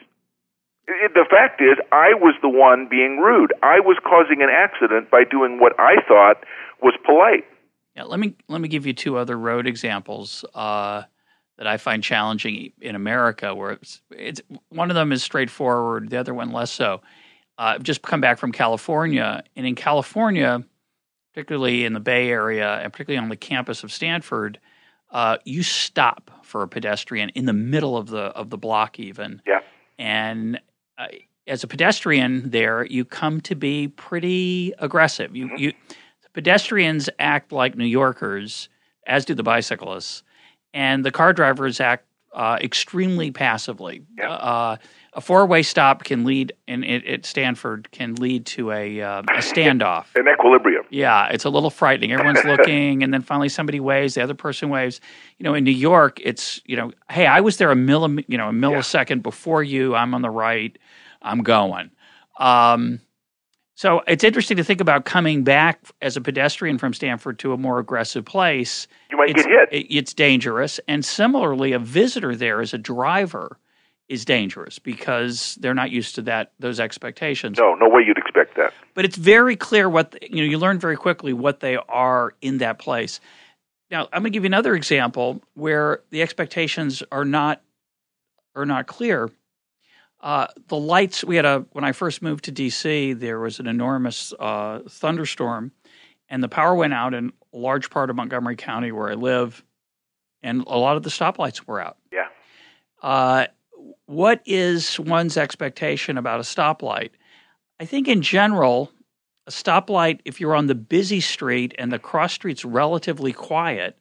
It, 0.89 1.13
the 1.13 1.29
fact 1.29 1.61
is, 1.61 1.77
I 1.93 2.17
was 2.17 2.33
the 2.41 2.49
one 2.49 2.89
being 2.89 3.19
rude. 3.19 3.53
I 3.63 3.81
was 3.85 3.99
causing 4.01 4.41
an 4.41 4.49
accident 4.49 5.11
by 5.11 5.25
doing 5.29 5.61
what 5.61 5.79
I 5.79 6.01
thought 6.09 6.41
was 6.81 6.97
polite. 7.05 7.45
Yeah, 7.99 8.05
let 8.05 8.21
me 8.21 8.37
let 8.47 8.61
me 8.61 8.69
give 8.69 8.87
you 8.87 8.93
two 8.93 9.17
other 9.17 9.37
road 9.37 9.67
examples 9.67 10.45
uh, 10.55 11.03
that 11.57 11.67
I 11.67 11.79
find 11.79 12.01
challenging 12.01 12.73
in 12.81 12.95
America. 12.95 13.53
Where 13.53 13.73
it's, 13.73 14.01
it's 14.13 14.41
one 14.69 14.89
of 14.89 14.95
them 14.95 15.11
is 15.11 15.25
straightforward, 15.25 16.09
the 16.09 16.17
other 16.17 16.33
one 16.33 16.53
less 16.53 16.71
so. 16.71 17.01
Uh, 17.59 17.75
I've 17.75 17.83
just 17.83 18.01
come 18.03 18.21
back 18.21 18.39
from 18.39 18.53
California, 18.53 19.43
and 19.57 19.67
in 19.67 19.75
California, 19.75 20.63
particularly 21.35 21.85
in 21.85 21.93
the 21.93 21.99
Bay 21.99 22.31
Area, 22.31 22.77
and 22.77 22.93
particularly 22.93 23.21
on 23.21 23.31
the 23.31 23.37
campus 23.37 23.83
of 23.83 23.91
Stanford, 23.91 24.61
uh, 25.11 25.39
you 25.45 25.65
stop 25.65 26.31
for 26.45 26.63
a 26.63 26.69
pedestrian 26.69 27.31
in 27.31 27.47
the 27.47 27.53
middle 27.53 27.97
of 27.97 28.07
the 28.07 28.27
of 28.27 28.51
the 28.51 28.59
block, 28.59 29.01
even. 29.01 29.43
Yeah. 29.45 29.63
And 29.99 30.61
uh, 30.99 31.09
as 31.49 31.65
a 31.65 31.67
pedestrian, 31.67 32.51
there 32.51 32.87
you 32.87 33.05
come 33.05 33.41
to 33.41 33.57
be 33.57 33.89
pretty 33.89 34.73
aggressive. 34.79 35.35
You 35.35 35.51
you 35.57 35.73
pedestrians 36.33 37.09
act 37.19 37.53
like 37.53 37.77
New 37.77 37.85
Yorkers, 37.85 38.69
as 39.07 39.25
do 39.25 39.35
the 39.35 39.43
bicyclists, 39.43 40.23
and 40.75 41.05
the 41.05 41.11
car 41.11 41.33
drivers 41.33 41.81
act 41.81 42.05
uh, 42.35 42.59
extremely 42.61 43.31
passively. 43.31 44.03
Yeah. 44.17 44.31
Uh, 44.31 44.77
a 45.15 45.21
four-way 45.21 45.63
stop 45.63 46.05
can 46.05 46.25
lead, 46.25 46.53
and 46.69 46.85
it, 46.85 47.05
at 47.07 47.27
Stanford 47.27 47.91
can 47.91 48.15
lead 48.15 48.47
to 48.47 48.71
a, 48.71 49.01
uh, 49.01 49.21
a 49.21 49.39
standoff. 49.39 50.05
An 50.15 50.29
equilibrium. 50.29 50.85
Yeah, 50.91 51.27
it's 51.29 51.45
a 51.45 51.51
little 51.51 51.71
frightening. 51.71 52.13
Everyone's 52.13 52.45
looking, 52.45 53.03
and 53.03 53.13
then 53.13 53.23
finally 53.23 53.49
somebody 53.49 53.81
waves, 53.81 54.15
the 54.15 54.23
other 54.23 54.35
person 54.35 54.69
waves. 54.69 55.01
You 55.39 55.45
know, 55.45 55.55
in 55.55 55.65
New 55.65 55.73
York, 55.73 56.21
it's 56.23 56.61
you 56.67 56.77
know, 56.77 56.93
hey, 57.11 57.27
I 57.27 57.41
was 57.41 57.57
there 57.57 57.73
a 57.73 57.75
milli, 57.75 58.25
you 58.29 58.39
know, 58.39 58.51
a 58.51 58.53
millisecond 58.53 59.23
before 59.23 59.63
you. 59.63 59.97
I'm 59.97 60.15
on 60.15 60.23
the 60.23 60.31
right. 60.31 60.79
I'm 61.23 61.43
going. 61.43 61.91
Um, 62.39 63.01
so 63.79 64.03
it's 64.09 64.25
interesting 64.25 64.57
to 64.57 64.65
think 64.65 64.81
about 64.81 65.05
coming 65.05 65.45
back 65.45 65.79
as 66.03 66.17
a 66.17 66.21
pedestrian 66.21 66.79
from 66.79 66.93
Stanford 66.93 67.39
to 67.39 67.53
a 67.53 67.57
more 67.57 67.79
aggressive 67.79 68.25
place. 68.25 68.89
You 69.09 69.17
might 69.17 69.31
It's, 69.31 69.47
get 69.47 69.71
hit. 69.71 69.87
it's 69.89 70.13
dangerous, 70.15 70.81
and 70.89 71.05
similarly, 71.05 71.71
a 71.73 71.79
visitor 71.79 72.35
there 72.35 72.61
as 72.61 72.75
a 72.75 72.79
driver 72.79 73.57
is 74.09 74.25
dangerous 74.25 74.81
because 74.81 75.57
they're 75.61 75.75
not 75.75 75.93
used 75.93 76.17
to 76.17 76.23
that 76.23 76.51
those 76.59 76.81
expectations 76.81 77.57
no, 77.59 77.75
no 77.75 77.89
way 77.89 78.03
you'd 78.05 78.19
expect 78.19 78.57
that. 78.57 78.75
but 78.95 79.05
it's 79.05 79.17
very 79.17 79.55
clear 79.55 79.89
what 79.89 80.17
you 80.29 80.39
know. 80.43 80.51
You 80.51 80.59
learn 80.59 80.81
very 80.81 80.97
quickly 80.97 81.33
what 81.33 81.61
they 81.61 81.77
are 81.77 82.35
in 82.41 82.59
that 82.59 82.81
place. 82.81 83.21
Now, 83.93 84.09
I'm 84.13 84.23
going 84.23 84.25
to 84.25 84.31
give 84.31 84.43
you 84.43 84.49
another 84.49 84.75
example 84.75 85.41
where 85.55 86.01
the 86.11 86.21
expectations 86.23 87.03
are 87.13 87.25
not 87.25 87.63
are 88.57 88.67
not 88.67 88.89
clear. 88.89 89.31
Uh, 90.21 90.49
the 90.67 90.77
lights 90.77 91.23
we 91.23 91.37
had 91.37 91.45
a 91.45 91.65
when 91.73 91.85
I 91.85 91.93
first 91.93 92.23
moved 92.23 92.45
to 92.45 92.53
DC, 92.53 93.19
there 93.19 93.39
was 93.39 93.61
an 93.61 93.67
enormous 93.67 94.33
uh, 94.39 94.81
thunderstorm, 94.89 95.73
and 96.29 96.43
the 96.43 96.49
power 96.49 96.75
went 96.75 96.93
out 96.93 97.15
in 97.15 97.33
a 97.53 97.57
large 97.57 97.91
part 97.91 98.11
of 98.11 98.17
Montgomery 98.17 98.57
County 98.57 98.91
where 98.91 99.11
I 99.11 99.15
live, 99.15 99.65
and 100.43 100.65
a 100.67 100.77
lot 100.77 100.97
of 100.97 101.05
the 101.05 101.11
stoplights 101.11 101.67
were 101.67 101.81
out. 101.81 101.99
Yeah. 102.13 102.27
Uh, 103.01 103.47
what 104.07 104.43
is 104.45 104.99
one's 104.99 105.37
expectation 105.37 106.19
about 106.19 106.41
a 106.41 106.43
stoplight? 106.43 107.11
I 107.79 107.85
think 107.85 108.09
in 108.09 108.23
general, 108.23 108.91
a 109.47 109.51
stoplight, 109.51 110.21
if 110.25 110.41
you're 110.41 110.57
on 110.57 110.67
the 110.67 110.75
busy 110.75 111.21
street 111.21 111.75
and 111.79 111.93
the 111.93 111.99
cross 111.99 112.33
street's 112.33 112.65
relatively 112.65 113.33
quiet, 113.33 113.97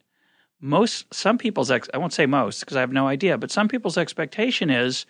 most 0.60 1.14
some 1.14 1.38
people's 1.38 1.70
ex, 1.70 1.88
I 1.94 2.00
won't 2.00 2.14
say 2.14 2.26
most 2.26 2.62
because 2.62 2.76
I 2.76 2.80
have 2.80 2.92
no 2.92 3.08
idea, 3.08 3.38
but 3.38 3.52
some 3.52 3.68
people's 3.68 3.98
expectation 3.98 4.72
is 4.72 5.06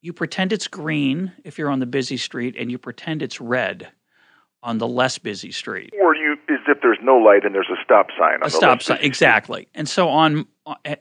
you 0.00 0.12
pretend 0.12 0.52
it's 0.52 0.68
green 0.68 1.32
if 1.44 1.58
you're 1.58 1.70
on 1.70 1.80
the 1.80 1.86
busy 1.86 2.16
street 2.16 2.54
and 2.58 2.70
you 2.70 2.78
pretend 2.78 3.22
it's 3.22 3.40
red 3.40 3.88
on 4.62 4.78
the 4.78 4.86
less 4.88 5.18
busy 5.18 5.52
street. 5.52 5.92
Or 6.02 6.14
you, 6.14 6.32
as 6.48 6.58
if 6.68 6.80
there's 6.82 6.98
no 7.02 7.16
light 7.16 7.44
and 7.44 7.54
there's 7.54 7.68
a 7.70 7.80
stop 7.84 8.08
sign. 8.18 8.34
On 8.42 8.46
A 8.46 8.50
stop 8.50 8.82
sign, 8.82 8.98
exactly. 9.00 9.68
And 9.74 9.88
so 9.88 10.08
on, 10.08 10.46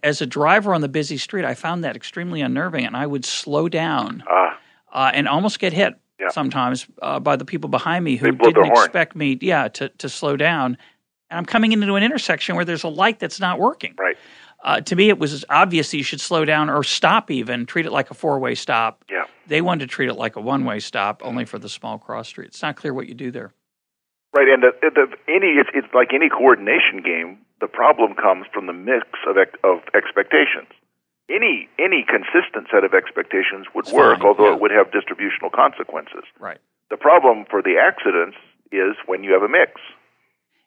as 0.04 0.22
a 0.22 0.26
driver 0.26 0.74
on 0.74 0.82
the 0.82 0.88
busy 0.90 1.18
street, 1.18 1.44
I 1.46 1.54
found 1.56 1.84
that 1.84 1.96
extremely 1.96 2.42
unnerving, 2.42 2.86
and 2.86 2.96
I 2.96 3.08
would 3.08 3.26
slow 3.26 3.68
down 3.68 4.24
Ah, 4.30 4.58
uh, 4.94 5.12
and 5.14 5.28
almost 5.28 5.60
get 5.60 5.74
hit 5.74 5.96
Yeah. 6.20 6.30
sometimes 6.30 6.88
uh, 7.02 7.20
by 7.20 7.36
the 7.36 7.46
people 7.46 7.70
behind 7.70 8.06
me 8.06 8.16
who 8.16 8.26
They 8.28 8.32
blow 8.32 8.52
their 8.52 8.64
didn't 8.64 8.76
horn. 8.76 8.86
expect 8.86 9.16
me, 9.16 9.38
yeah, 9.42 9.68
to 9.70 9.90
to 9.90 10.10
slow 10.10 10.38
down. 10.38 10.78
And 11.30 11.38
I'm 11.38 11.46
coming 11.46 11.72
into 11.74 11.96
an 11.96 12.04
intersection 12.04 12.56
where 12.56 12.64
there's 12.66 12.84
a 12.86 12.90
light 12.90 13.20
that's 13.20 13.40
not 13.40 13.60
working. 13.60 13.96
right. 14.00 14.16
Uh, 14.64 14.82
to 14.82 14.96
me, 14.96 15.10
it 15.10 15.20
was 15.20 15.46
obvious 15.50 15.92
that 15.92 15.98
you 15.98 16.04
should 16.04 16.22
slow 16.22 16.44
down 16.46 16.70
or 16.70 16.84
stop, 16.84 17.30
even 17.30 17.66
treat 17.66 17.86
it 17.86 17.92
like 17.92 18.12
a 18.12 18.14
four 18.14 18.40
way 18.40 18.56
stop. 18.56 19.04
Yeah. 19.10 19.26
They 19.48 19.62
wanted 19.62 19.82
to 19.82 19.88
treat 19.88 20.10
it 20.10 20.16
like 20.16 20.36
a 20.36 20.42
one 20.42 20.66
way 20.66 20.80
stop, 20.80 21.22
only 21.24 21.46
for 21.46 21.60
the 21.60 21.70
small 21.70 21.98
cross 21.98 22.28
street. 22.28 22.48
It's 22.48 22.62
not 22.62 22.76
clear 22.76 22.94
what 22.94 23.08
you 23.08 23.14
do 23.14 23.32
there. 23.32 23.54
Right, 24.36 24.50
and 24.50 24.62
the, 24.62 24.72
the, 24.82 25.08
any 25.28 25.58
it's, 25.58 25.70
it's 25.74 25.88
like 25.94 26.10
any 26.14 26.30
coordination 26.30 27.02
game. 27.04 27.40
The 27.60 27.68
problem 27.68 28.14
comes 28.14 28.46
from 28.54 28.68
the 28.68 28.74
mix 28.74 29.08
of 29.28 29.38
ex, 29.38 29.52
of 29.64 29.80
expectations. 29.96 30.70
Any 31.30 31.70
any 31.80 32.06
consistent 32.06 32.68
set 32.72 32.84
of 32.84 32.94
expectations 32.94 33.68
would 33.74 33.86
It's 33.86 33.94
work, 33.94 34.20
fine, 34.20 34.28
although 34.28 34.50
yeah. 34.50 34.56
it 34.56 34.62
would 34.62 34.72
have 34.72 34.92
distributional 34.92 35.50
consequences. 35.50 36.24
Right. 36.40 36.60
The 36.90 36.98
problem 36.98 37.46
for 37.50 37.62
the 37.62 37.76
accidents 37.78 38.38
is 38.72 38.96
when 39.06 39.24
you 39.24 39.34
have 39.34 39.44
a 39.44 39.50
mix. 39.50 39.80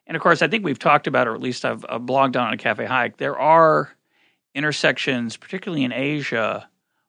And 0.07 0.15
of 0.15 0.21
course, 0.21 0.41
I 0.41 0.47
think 0.47 0.65
we've 0.65 0.79
talked 0.79 1.07
about, 1.07 1.27
or 1.27 1.33
at 1.33 1.41
least 1.41 1.63
I've, 1.63 1.85
I've 1.87 2.01
blogged 2.01 2.35
on 2.35 2.53
a 2.53 2.57
Cafe 2.57 2.85
Hayek. 2.85 3.17
There 3.17 3.37
are 3.39 3.95
intersections, 4.53 5.37
particularly 5.37 5.83
in 5.83 5.93
Asia, 5.93 6.67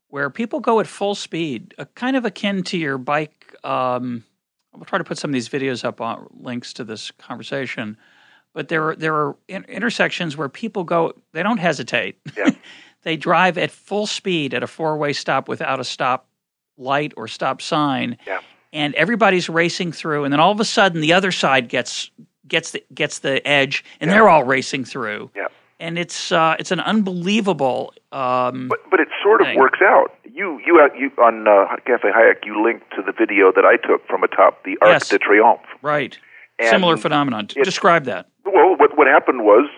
where 0.08 0.30
people 0.30 0.60
go 0.60 0.78
at 0.80 0.86
full 0.86 1.14
speed, 1.14 1.74
uh, 1.78 1.86
kind 1.94 2.16
of 2.16 2.24
akin 2.24 2.62
to 2.64 2.78
your 2.78 2.98
bike. 2.98 3.56
Um, 3.64 4.24
I'll 4.74 4.84
try 4.84 4.98
to 4.98 5.04
put 5.04 5.18
some 5.18 5.30
of 5.30 5.34
these 5.34 5.48
videos 5.48 5.84
up 5.84 6.00
on 6.00 6.26
links 6.32 6.72
to 6.74 6.84
this 6.84 7.10
conversation. 7.12 7.96
But 8.54 8.68
there 8.68 8.90
are 8.90 8.96
there 8.96 9.14
are 9.14 9.36
in, 9.48 9.64
intersections 9.64 10.36
where 10.36 10.48
people 10.48 10.84
go; 10.84 11.14
they 11.32 11.42
don't 11.42 11.58
hesitate. 11.58 12.18
Yeah. 12.36 12.50
they 13.02 13.16
drive 13.16 13.58
at 13.58 13.70
full 13.70 14.06
speed 14.06 14.54
at 14.54 14.62
a 14.62 14.66
four 14.66 14.96
way 14.96 15.12
stop 15.12 15.48
without 15.48 15.80
a 15.80 15.84
stop 15.84 16.28
light 16.76 17.12
or 17.16 17.28
stop 17.28 17.62
sign. 17.62 18.18
Yeah. 18.26 18.40
And 18.74 18.94
everybody's 18.94 19.48
racing 19.48 19.92
through, 19.92 20.24
and 20.24 20.32
then 20.32 20.40
all 20.40 20.52
of 20.52 20.60
a 20.60 20.64
sudden 20.64 21.00
the 21.00 21.12
other 21.12 21.32
side 21.32 21.68
gets 21.68 22.10
gets 22.48 22.72
the 22.72 22.82
gets 22.94 23.20
the 23.20 23.46
edge, 23.46 23.84
and 24.00 24.08
Yeah. 24.10 24.16
they're 24.18 24.28
all 24.28 24.44
racing 24.44 24.84
through. 24.84 25.30
Yeah. 25.36 25.46
And 25.80 25.98
it's 25.98 26.30
uh, 26.32 26.56
it's 26.58 26.70
an 26.70 26.80
unbelievable. 26.80 27.92
Um, 28.12 28.68
But 28.68 28.78
but 28.90 29.00
it 29.00 29.08
sort 29.22 29.40
of 29.40 29.46
Thing. 29.48 29.58
works 29.58 29.80
out. 29.82 30.14
You 30.24 30.60
you 30.64 30.80
uh, 30.80 30.94
you 30.96 31.10
on 31.22 31.46
uh, 31.48 31.76
Cafe 31.86 32.08
Hayek 32.10 32.44
you 32.44 32.62
linked 32.62 32.90
to 32.96 33.02
the 33.02 33.12
video 33.12 33.52
that 33.52 33.64
I 33.64 33.76
took 33.76 34.06
from 34.06 34.22
atop 34.22 34.62
the 34.64 34.78
Arc 34.82 34.92
Yes. 34.92 35.08
de 35.08 35.18
Triomphe. 35.18 35.60
right. 35.82 36.18
And 36.58 36.68
Similar 36.68 36.96
phenomenon. 36.98 37.48
it- 37.56 37.64
Describe 37.64 38.04
that. 38.04 38.26
Well, 38.44 38.76
what 38.76 38.96
what 38.96 39.06
happened 39.06 39.42
was 39.42 39.68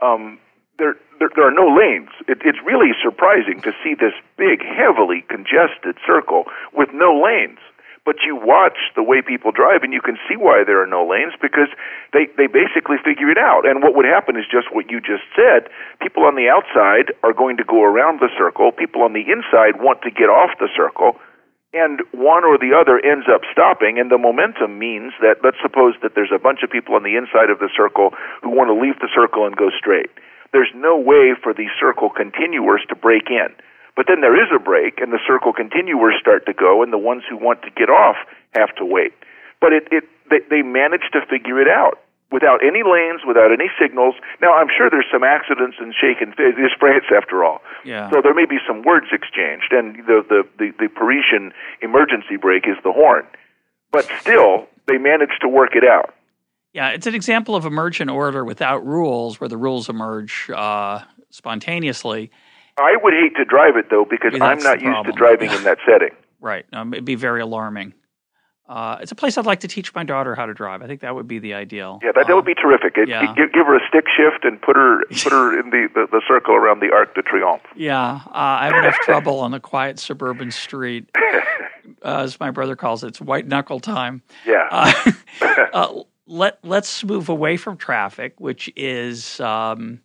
um, 0.00 0.38
there, 0.78 0.94
there 1.18 1.28
there 1.34 1.46
are 1.46 1.50
no 1.52 1.68
lanes. 1.74 2.08
It, 2.28 2.38
it's 2.44 2.58
really 2.64 2.92
surprising 3.02 3.60
to 3.62 3.72
see 3.82 3.94
this 3.94 4.14
big, 4.36 4.62
heavily 4.64 5.24
congested 5.28 5.96
circle 6.06 6.44
with 6.72 6.88
no 6.94 7.12
lanes. 7.20 7.58
But 8.04 8.26
you 8.26 8.34
watch 8.34 8.78
the 8.98 9.02
way 9.02 9.22
people 9.22 9.54
drive, 9.54 9.86
and 9.86 9.94
you 9.94 10.02
can 10.02 10.18
see 10.26 10.34
why 10.34 10.66
there 10.66 10.82
are 10.82 10.90
no 10.90 11.06
lanes 11.06 11.38
because 11.38 11.70
they 12.12 12.26
they 12.34 12.50
basically 12.50 12.98
figure 12.98 13.30
it 13.30 13.38
out. 13.38 13.62
And 13.62 13.82
what 13.82 13.94
would 13.94 14.06
happen 14.06 14.34
is 14.34 14.42
just 14.50 14.74
what 14.74 14.90
you 14.90 14.98
just 14.98 15.22
said. 15.38 15.70
People 16.02 16.26
on 16.26 16.34
the 16.34 16.50
outside 16.50 17.14
are 17.22 17.32
going 17.32 17.58
to 17.58 17.64
go 17.64 17.84
around 17.84 18.18
the 18.18 18.30
circle. 18.34 18.72
People 18.72 19.02
on 19.06 19.14
the 19.14 19.22
inside 19.30 19.78
want 19.78 20.02
to 20.02 20.10
get 20.10 20.26
off 20.26 20.50
the 20.58 20.68
circle 20.74 21.22
and 21.72 22.00
one 22.12 22.44
or 22.44 22.60
the 22.60 22.76
other 22.76 23.00
ends 23.00 23.26
up 23.32 23.40
stopping 23.50 23.98
and 23.98 24.10
the 24.10 24.20
momentum 24.20 24.78
means 24.78 25.12
that 25.20 25.40
let's 25.42 25.56
suppose 25.64 25.96
that 26.02 26.12
there's 26.14 26.32
a 26.32 26.38
bunch 26.38 26.60
of 26.62 26.70
people 26.70 26.94
on 26.94 27.02
the 27.02 27.16
inside 27.16 27.48
of 27.48 27.58
the 27.58 27.72
circle 27.72 28.12
who 28.42 28.52
want 28.52 28.68
to 28.68 28.76
leave 28.76 29.00
the 29.00 29.08
circle 29.14 29.46
and 29.46 29.56
go 29.56 29.70
straight 29.72 30.12
there's 30.52 30.72
no 30.76 30.96
way 30.96 31.32
for 31.42 31.56
the 31.56 31.68
circle 31.80 32.10
continuers 32.12 32.84
to 32.88 32.94
break 32.94 33.32
in 33.32 33.48
but 33.96 34.06
then 34.08 34.20
there 34.20 34.34
is 34.34 34.48
a 34.54 34.58
break 34.58 35.00
and 35.00 35.12
the 35.12 35.20
circle 35.26 35.52
continuers 35.52 36.14
start 36.20 36.46
to 36.46 36.52
go 36.52 36.82
and 36.82 36.92
the 36.92 36.98
ones 36.98 37.22
who 37.28 37.36
want 37.36 37.62
to 37.62 37.70
get 37.70 37.90
off 37.90 38.16
have 38.54 38.74
to 38.76 38.84
wait 38.84 39.12
but 39.60 39.72
it, 39.72 39.86
it 39.90 40.04
they, 40.30 40.40
they 40.50 40.62
manage 40.62 41.04
to 41.12 41.20
figure 41.28 41.60
it 41.60 41.68
out 41.68 41.98
without 42.30 42.64
any 42.64 42.82
lanes 42.82 43.20
without 43.26 43.52
any 43.52 43.68
signals 43.80 44.14
now 44.40 44.54
i'm 44.54 44.68
sure 44.76 44.88
there's 44.90 45.08
some 45.12 45.22
accidents 45.24 45.76
and 45.80 45.94
shaken 45.94 46.32
it's 46.38 46.74
france 46.80 47.04
after 47.14 47.44
all 47.44 47.60
Yeah. 47.84 48.10
so 48.10 48.20
there 48.22 48.34
may 48.34 48.46
be 48.46 48.58
some 48.66 48.82
words 48.82 49.06
exchanged, 49.12 49.72
and 49.72 49.96
the, 50.06 50.24
the, 50.28 50.42
the, 50.58 50.72
the 50.78 50.88
Parisian 50.88 51.52
emergency 51.82 52.36
brake 52.40 52.64
is 52.66 52.76
the 52.84 52.92
horn. 52.92 53.26
But 53.90 54.08
still, 54.20 54.66
they 54.86 54.96
manage 54.98 55.36
to 55.42 55.48
work 55.48 55.74
it 55.74 55.84
out. 55.84 56.14
Yeah, 56.72 56.90
it's 56.90 57.06
an 57.06 57.14
example 57.14 57.54
of 57.54 57.66
emergent 57.66 58.08
order 58.10 58.44
without 58.44 58.86
rules, 58.86 59.38
where 59.40 59.48
the 59.48 59.58
rules 59.58 59.88
emerge 59.90 60.48
uh, 60.48 61.00
spontaneously. 61.30 62.30
I 62.78 62.96
would 63.02 63.12
hate 63.12 63.36
to 63.36 63.44
drive 63.44 63.76
it, 63.76 63.90
though, 63.90 64.06
because 64.08 64.32
Yeah, 64.34 64.44
I'm 64.44 64.58
not 64.58 64.80
used 64.80 65.04
to 65.04 65.12
driving 65.12 65.50
in 65.50 65.62
that 65.64 65.78
setting. 65.86 66.10
Right. 66.42 66.66
Um, 66.72 66.92
it'd 66.92 67.04
be 67.04 67.14
very 67.14 67.40
alarming. 67.40 67.94
Uh, 68.68 68.98
it's 69.00 69.12
a 69.12 69.14
place 69.14 69.36
I'd 69.38 69.46
like 69.46 69.60
to 69.60 69.68
teach 69.68 69.94
my 69.94 70.02
daughter 70.02 70.34
how 70.34 70.46
to 70.46 70.54
drive. 70.54 70.82
I 70.82 70.86
think 70.86 71.02
that 71.02 71.14
would 71.14 71.28
be 71.28 71.38
the 71.38 71.54
ideal. 71.54 72.00
Yeah, 72.02 72.12
that, 72.14 72.26
that 72.26 72.34
would 72.34 72.44
be 72.44 72.54
terrific. 72.54 72.96
It, 72.96 73.08
yeah. 73.08 73.26
give, 73.34 73.52
give 73.52 73.66
her 73.66 73.76
a 73.76 73.88
stick 73.88 74.06
shift 74.16 74.44
and 74.44 74.60
put 74.60 74.74
her 74.74 75.04
put 75.10 75.32
her 75.32 75.60
in 75.60 75.70
the, 75.70 75.88
the, 75.94 76.06
the 76.10 76.22
circle 76.26 76.54
around 76.54 76.80
the 76.80 76.90
Arc 76.92 77.14
de 77.14 77.22
Triomphe. 77.22 77.60
Yeah, 77.76 78.22
uh, 78.26 78.30
I 78.32 78.66
have 78.66 78.76
enough 78.82 78.96
trouble 79.02 79.40
on 79.40 79.50
the 79.50 79.60
quiet 79.60 79.98
suburban 79.98 80.50
street, 80.50 81.10
uh, 81.16 81.42
as 82.02 82.40
my 82.40 82.50
brother 82.50 82.74
calls 82.74 83.04
it. 83.04 83.08
It's 83.08 83.20
white 83.20 83.46
knuckle 83.46 83.78
time. 83.78 84.22
Yeah. 84.46 84.66
Uh, 84.70 85.12
uh, 85.72 86.02
let 86.26 86.58
Let's 86.64 87.04
move 87.04 87.28
away 87.28 87.56
from 87.56 87.76
traffic, 87.76 88.40
which 88.40 88.70
is 88.74 89.38
um, 89.40 90.00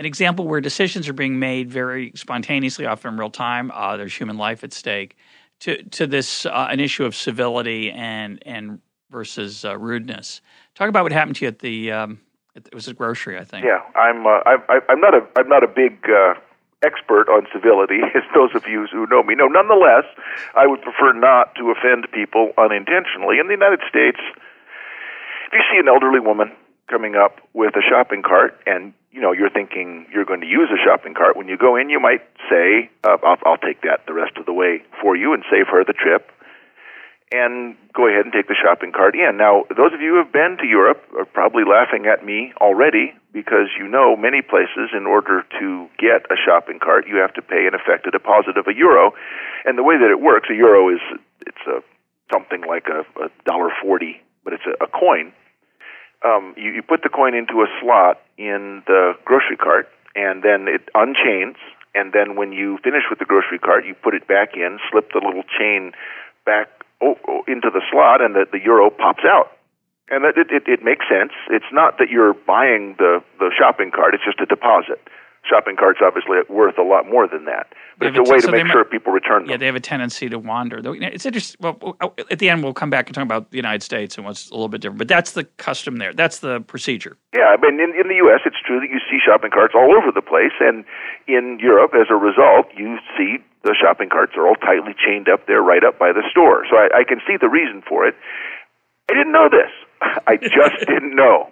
an 0.00 0.06
example 0.06 0.48
where 0.48 0.62
decisions 0.62 1.10
are 1.10 1.12
being 1.12 1.38
made 1.38 1.70
very 1.70 2.10
spontaneously, 2.14 2.86
often 2.86 3.12
in 3.12 3.20
real 3.20 3.28
time. 3.28 3.70
Uh, 3.70 3.98
there's 3.98 4.14
human 4.14 4.38
life 4.38 4.64
at 4.64 4.72
stake. 4.72 5.14
To 5.60 5.82
to 5.90 6.06
this 6.06 6.46
uh, 6.46 6.68
an 6.70 6.80
issue 6.80 7.04
of 7.04 7.14
civility 7.14 7.90
and 7.90 8.42
and 8.46 8.80
versus 9.10 9.62
uh, 9.62 9.76
rudeness. 9.76 10.40
Talk 10.74 10.88
about 10.88 11.02
what 11.02 11.12
happened 11.12 11.36
to 11.36 11.44
you 11.44 11.48
at 11.48 11.58
the. 11.58 11.92
Um, 11.92 12.20
it 12.54 12.74
was 12.74 12.88
a 12.88 12.94
grocery, 12.94 13.38
I 13.38 13.44
think. 13.44 13.66
Yeah, 13.66 13.80
I'm. 13.94 14.26
Uh, 14.26 14.40
I, 14.46 14.80
I'm 14.88 15.02
not 15.02 15.14
a. 15.14 15.20
I'm 15.36 15.50
not 15.50 15.62
a 15.62 15.68
big 15.68 16.00
uh, 16.08 16.32
expert 16.82 17.28
on 17.28 17.46
civility, 17.52 18.00
as 18.14 18.22
those 18.34 18.54
of 18.54 18.66
you 18.66 18.86
who 18.90 19.06
know 19.08 19.22
me 19.22 19.34
know. 19.34 19.48
Nonetheless, 19.48 20.04
I 20.56 20.66
would 20.66 20.80
prefer 20.80 21.12
not 21.12 21.54
to 21.56 21.70
offend 21.76 22.08
people 22.10 22.52
unintentionally. 22.56 23.38
In 23.38 23.48
the 23.48 23.52
United 23.52 23.80
States, 23.86 24.18
if 25.46 25.52
you 25.52 25.60
see 25.70 25.78
an 25.78 25.88
elderly 25.88 26.20
woman 26.20 26.52
coming 26.88 27.16
up 27.16 27.40
with 27.52 27.76
a 27.76 27.82
shopping 27.86 28.22
cart, 28.22 28.58
and 28.64 28.94
you 29.10 29.20
know 29.20 29.32
you're 29.32 29.50
thinking 29.50 30.06
you're 30.12 30.24
going 30.24 30.40
to 30.40 30.46
use 30.46 30.68
a 30.72 30.80
shopping 30.82 31.14
cart, 31.14 31.36
when 31.36 31.48
you 31.48 31.56
go 31.56 31.76
in, 31.76 31.90
you 31.90 32.00
might 32.00 32.22
say, 32.48 32.90
uh, 33.04 33.16
"I'll, 33.22 33.38
I'll 33.44 33.62
take 33.62 33.82
that 33.82 34.06
the 34.06 34.14
rest 34.14 34.36
of 34.36 34.46
the 34.46 34.52
way 34.52 34.82
for 35.02 35.16
you 35.16 35.34
and 35.34 35.42
save 35.50 35.66
her 35.68 35.84
the 35.84 35.94
trip." 35.94 36.30
and 37.32 37.76
go 37.94 38.08
ahead 38.10 38.24
and 38.26 38.32
take 38.32 38.48
the 38.48 38.58
shopping 38.58 38.90
cart 38.90 39.14
in. 39.14 39.36
Now, 39.36 39.62
those 39.70 39.94
of 39.94 40.00
you 40.00 40.18
who 40.18 40.20
have 40.22 40.32
been 40.32 40.58
to 40.58 40.66
Europe 40.66 41.02
are 41.16 41.24
probably 41.24 41.62
laughing 41.62 42.06
at 42.06 42.24
me 42.24 42.52
already 42.60 43.14
because 43.32 43.70
you 43.78 43.86
know 43.86 44.16
many 44.16 44.42
places 44.42 44.90
in 44.90 45.06
order 45.06 45.46
to 45.60 45.86
get 45.98 46.26
a 46.30 46.34
shopping 46.34 46.80
cart 46.82 47.06
you 47.06 47.16
have 47.22 47.32
to 47.34 47.42
pay 47.42 47.66
in 47.66 47.74
effect 47.74 48.06
a 48.06 48.10
deposit 48.10 48.58
of 48.58 48.66
a 48.66 48.74
euro. 48.74 49.14
And 49.64 49.78
the 49.78 49.86
way 49.86 49.94
that 49.98 50.10
it 50.10 50.20
works, 50.20 50.48
a 50.50 50.54
euro 50.54 50.90
is 50.90 51.00
it's 51.46 51.64
a 51.66 51.82
something 52.32 52.62
like 52.66 52.86
a, 52.90 53.06
a 53.22 53.30
dollar 53.46 53.70
forty, 53.82 54.20
but 54.42 54.52
it's 54.52 54.66
a, 54.66 54.74
a 54.82 54.88
coin. 54.88 55.32
Um, 56.22 56.54
you, 56.56 56.70
you 56.70 56.82
put 56.82 57.02
the 57.02 57.08
coin 57.08 57.34
into 57.34 57.62
a 57.62 57.68
slot 57.80 58.20
in 58.36 58.82
the 58.86 59.14
grocery 59.24 59.56
cart, 59.56 59.88
and 60.14 60.42
then 60.42 60.68
it 60.68 60.82
unchains. 60.94 61.56
And 61.94 62.12
then 62.12 62.36
when 62.36 62.52
you 62.52 62.78
finish 62.84 63.04
with 63.08 63.18
the 63.18 63.24
grocery 63.24 63.58
cart, 63.58 63.84
you 63.86 63.94
put 63.94 64.14
it 64.14 64.28
back 64.28 64.54
in, 64.54 64.78
slip 64.90 65.10
the 65.12 65.20
little 65.24 65.42
chain 65.42 65.92
back 66.44 66.68
oh, 67.00 67.16
oh, 67.26 67.42
into 67.48 67.70
the 67.70 67.80
slot, 67.90 68.20
and 68.20 68.34
the, 68.34 68.46
the 68.52 68.60
euro 68.62 68.90
pops 68.90 69.24
out. 69.24 69.52
And 70.10 70.24
that 70.24 70.36
it, 70.36 70.50
it, 70.50 70.64
it 70.66 70.84
makes 70.84 71.06
sense. 71.08 71.32
It's 71.48 71.70
not 71.72 71.98
that 71.98 72.10
you're 72.10 72.34
buying 72.34 72.96
the, 72.98 73.22
the 73.38 73.50
shopping 73.56 73.90
cart; 73.90 74.14
it's 74.14 74.24
just 74.24 74.40
a 74.40 74.46
deposit. 74.46 75.00
Shopping 75.48 75.76
carts 75.76 76.00
obviously 76.02 76.36
worth 76.48 76.76
a 76.78 76.82
lot 76.82 77.08
more 77.08 77.26
than 77.26 77.46
that, 77.46 77.72
but 78.00 78.08
it's 78.08 78.18
a 78.18 78.22
but 78.22 78.30
way 78.32 78.40
so 78.40 78.46
to 78.46 78.50
they 78.52 78.58
make 78.58 78.66
might- 78.68 78.72
sure 78.72 78.84
people 78.84 79.12
return 79.12 79.42
them. 79.42 79.50
Yeah, 79.50 79.56
they 79.58 79.66
have 79.66 79.76
a 79.76 79.80
tendency 79.80 80.28
to 80.28 80.38
wander. 80.38 80.82
Though 80.82 80.94
it's 80.94 81.24
interesting. 81.24 81.56
Well, 81.60 81.96
uh, 82.00 82.08
at 82.30 82.38
the 82.40 82.48
end, 82.48 82.64
we'll 82.64 82.74
come 82.74 82.90
back 82.90 83.06
and 83.06 83.14
talk 83.14 83.22
about 83.24 83.50
the 83.50 83.56
United 83.56 83.82
States 83.82 84.16
and 84.16 84.24
what's 84.26 84.48
a 84.50 84.54
little 84.54 84.68
bit 84.68 84.80
different. 84.80 84.98
But 84.98 85.08
that's 85.08 85.32
the 85.32 85.44
custom 85.60 85.98
there. 85.98 86.12
That's 86.12 86.40
the 86.40 86.60
procedure. 86.62 87.16
Yeah, 87.36 87.54
I 87.54 87.56
mean, 87.60 87.78
in, 87.78 87.94
in 87.94 88.08
the 88.08 88.16
U.S., 88.26 88.40
it's 88.44 88.56
true 88.66 88.80
that 88.80 88.90
you 88.90 88.98
see 89.10 89.18
shopping 89.24 89.50
carts 89.52 89.74
all 89.76 89.94
over 89.94 90.10
the 90.10 90.22
place, 90.22 90.56
and 90.58 90.84
in 91.28 91.58
Europe, 91.60 91.92
as 91.94 92.08
a 92.10 92.16
result, 92.16 92.66
you 92.76 92.98
see 93.16 93.36
the 93.62 93.76
shopping 93.78 94.08
carts 94.08 94.32
are 94.36 94.48
all 94.48 94.56
tightly 94.56 94.94
chained 94.98 95.28
up 95.28 95.46
there, 95.46 95.60
right 95.62 95.84
up 95.84 95.98
by 95.98 96.10
the 96.12 96.24
store. 96.30 96.64
So 96.70 96.76
I, 96.76 97.00
I 97.00 97.04
can 97.04 97.20
see 97.28 97.36
the 97.40 97.48
reason 97.48 97.82
for 97.86 98.06
it. 98.08 98.16
I 99.10 99.14
didn't 99.14 99.32
know 99.32 99.48
this. 99.50 99.70
I 100.26 100.36
just 100.36 100.80
didn't 100.88 101.14
know. 101.14 101.50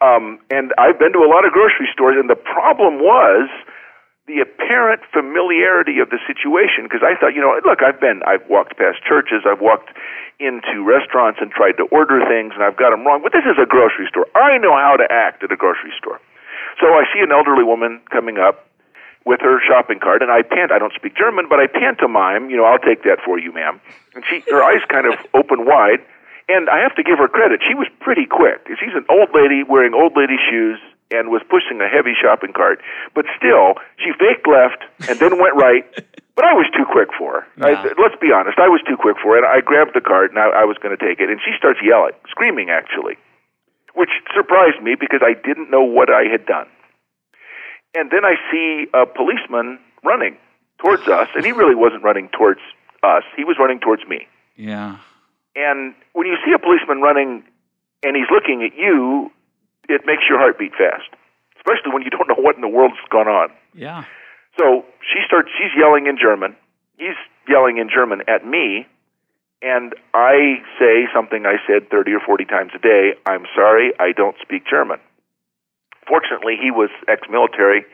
Um, 0.00 0.38
and 0.50 0.72
I've 0.78 0.98
been 0.98 1.12
to 1.14 1.18
a 1.20 1.30
lot 1.30 1.44
of 1.44 1.52
grocery 1.52 1.88
stores, 1.92 2.16
and 2.20 2.28
the 2.30 2.36
problem 2.36 3.00
was 3.00 3.48
the 4.28 4.44
apparent 4.44 5.00
familiarity 5.10 5.98
of 5.98 6.12
the 6.12 6.20
situation 6.28 6.84
because 6.84 7.00
I 7.00 7.16
thought, 7.16 7.32
you 7.32 7.40
know, 7.40 7.56
look, 7.64 7.80
I've 7.80 7.98
been, 7.98 8.20
I've 8.28 8.44
walked 8.46 8.76
past 8.76 9.00
churches, 9.02 9.48
I've 9.48 9.64
walked 9.64 9.88
into 10.38 10.84
restaurants 10.84 11.40
and 11.40 11.50
tried 11.50 11.80
to 11.80 11.88
order 11.90 12.20
things, 12.28 12.52
and 12.54 12.62
I've 12.62 12.76
got 12.76 12.92
them 12.92 13.08
wrong. 13.08 13.24
But 13.24 13.32
this 13.32 13.48
is 13.48 13.56
a 13.56 13.66
grocery 13.66 14.06
store. 14.06 14.28
I 14.36 14.60
know 14.60 14.76
how 14.76 15.00
to 15.00 15.08
act 15.10 15.42
at 15.42 15.50
a 15.50 15.56
grocery 15.56 15.90
store. 15.96 16.20
So 16.78 16.86
I 16.94 17.08
see 17.10 17.24
an 17.24 17.32
elderly 17.32 17.64
woman 17.64 18.04
coming 18.12 18.38
up 18.38 18.68
with 19.24 19.40
her 19.40 19.58
shopping 19.64 19.98
cart, 19.98 20.22
and 20.22 20.30
I 20.30 20.42
pant. 20.42 20.70
I 20.70 20.78
don't 20.78 20.92
speak 20.94 21.16
German, 21.16 21.48
but 21.48 21.58
I 21.58 21.66
pantomime. 21.66 22.50
You 22.50 22.56
know, 22.60 22.64
I'll 22.64 22.78
take 22.78 23.02
that 23.02 23.18
for 23.24 23.40
you, 23.40 23.50
ma'am. 23.50 23.80
And 24.14 24.22
she, 24.28 24.44
her 24.52 24.62
eyes 24.62 24.84
kind 24.88 25.08
of 25.08 25.18
open 25.34 25.64
wide, 25.66 26.04
and 26.48 26.68
I 26.68 26.78
have 26.84 26.94
to 26.96 27.02
give 27.02 27.18
her 27.18 27.28
credit. 27.28 27.60
She 27.66 27.74
was 27.74 27.88
pretty 27.98 28.26
quick. 28.28 28.68
She's 28.78 28.94
an 28.94 29.04
old 29.08 29.32
lady 29.34 29.64
wearing 29.64 29.92
old 29.92 30.12
lady 30.16 30.36
shoes, 30.38 30.78
and 31.10 31.30
was 31.30 31.42
pushing 31.48 31.80
a 31.80 31.88
heavy 31.88 32.12
shopping 32.12 32.52
cart. 32.52 32.80
But 33.14 33.24
still, 33.36 33.80
she 33.96 34.12
faked 34.12 34.46
left 34.46 34.84
and 35.08 35.18
then 35.18 35.38
went 35.40 35.56
right. 35.56 35.84
But 36.38 36.46
I 36.46 36.54
was 36.54 36.70
too 36.70 36.86
quick 36.86 37.08
for 37.18 37.42
her. 37.42 37.66
I, 37.66 37.82
let's 37.98 38.14
be 38.22 38.30
honest, 38.30 38.62
I 38.62 38.70
was 38.70 38.80
too 38.86 38.96
quick 38.96 39.16
for 39.20 39.36
it. 39.36 39.42
I 39.42 39.60
grabbed 39.60 39.90
the 39.92 40.00
cart 40.00 40.30
and 40.30 40.38
I, 40.38 40.62
I 40.62 40.64
was 40.70 40.78
going 40.78 40.96
to 40.96 41.02
take 41.04 41.18
it, 41.18 41.28
and 41.28 41.40
she 41.42 41.50
starts 41.58 41.80
yelling, 41.82 42.14
screaming 42.30 42.70
actually, 42.70 43.18
which 43.98 44.10
surprised 44.32 44.80
me 44.80 44.94
because 44.94 45.18
I 45.18 45.34
didn't 45.34 45.68
know 45.68 45.82
what 45.82 46.14
I 46.14 46.30
had 46.30 46.46
done. 46.46 46.68
And 47.92 48.12
then 48.12 48.24
I 48.24 48.38
see 48.54 48.86
a 48.94 49.02
policeman 49.04 49.80
running 50.04 50.36
towards 50.78 51.08
us, 51.08 51.26
and 51.34 51.44
he 51.44 51.50
really 51.50 51.74
wasn't 51.74 52.04
running 52.04 52.28
towards 52.28 52.60
us. 53.02 53.24
He 53.34 53.42
was 53.42 53.56
running 53.58 53.80
towards 53.80 54.06
me. 54.06 54.28
Yeah. 54.54 54.98
And 55.56 55.92
when 56.12 56.28
you 56.28 56.36
see 56.46 56.52
a 56.54 56.58
policeman 56.60 57.00
running 57.00 57.42
and 58.04 58.14
he's 58.14 58.30
looking 58.30 58.62
at 58.62 58.78
you, 58.78 59.32
it 59.88 60.02
makes 60.06 60.22
your 60.28 60.38
heart 60.38 60.58
beat 60.58 60.72
fast, 60.72 61.08
especially 61.56 61.92
when 61.92 62.02
you 62.02 62.10
don't 62.10 62.28
know 62.28 62.38
what 62.38 62.54
in 62.54 62.62
the 62.62 62.68
world's 62.68 63.00
gone 63.10 63.28
on. 63.28 63.48
Yeah. 63.74 64.04
So 64.58 64.84
she 65.00 65.20
starts, 65.26 65.48
she's 65.56 65.72
yelling 65.76 66.06
in 66.06 66.18
German. 66.20 66.56
He's 66.96 67.18
yelling 67.48 67.78
in 67.78 67.88
German 67.88 68.22
at 68.28 68.46
me. 68.46 68.86
And 69.60 69.94
I 70.14 70.62
say 70.78 71.06
something 71.12 71.46
I 71.46 71.56
said 71.66 71.90
30 71.90 72.12
or 72.12 72.20
40 72.20 72.44
times 72.44 72.70
a 72.74 72.78
day 72.78 73.14
I'm 73.26 73.44
sorry, 73.54 73.92
I 73.98 74.12
don't 74.12 74.36
speak 74.40 74.62
German. 74.68 75.00
Fortunately, 76.06 76.54
he 76.60 76.70
was 76.70 76.90
ex 77.08 77.22
military, 77.28 77.84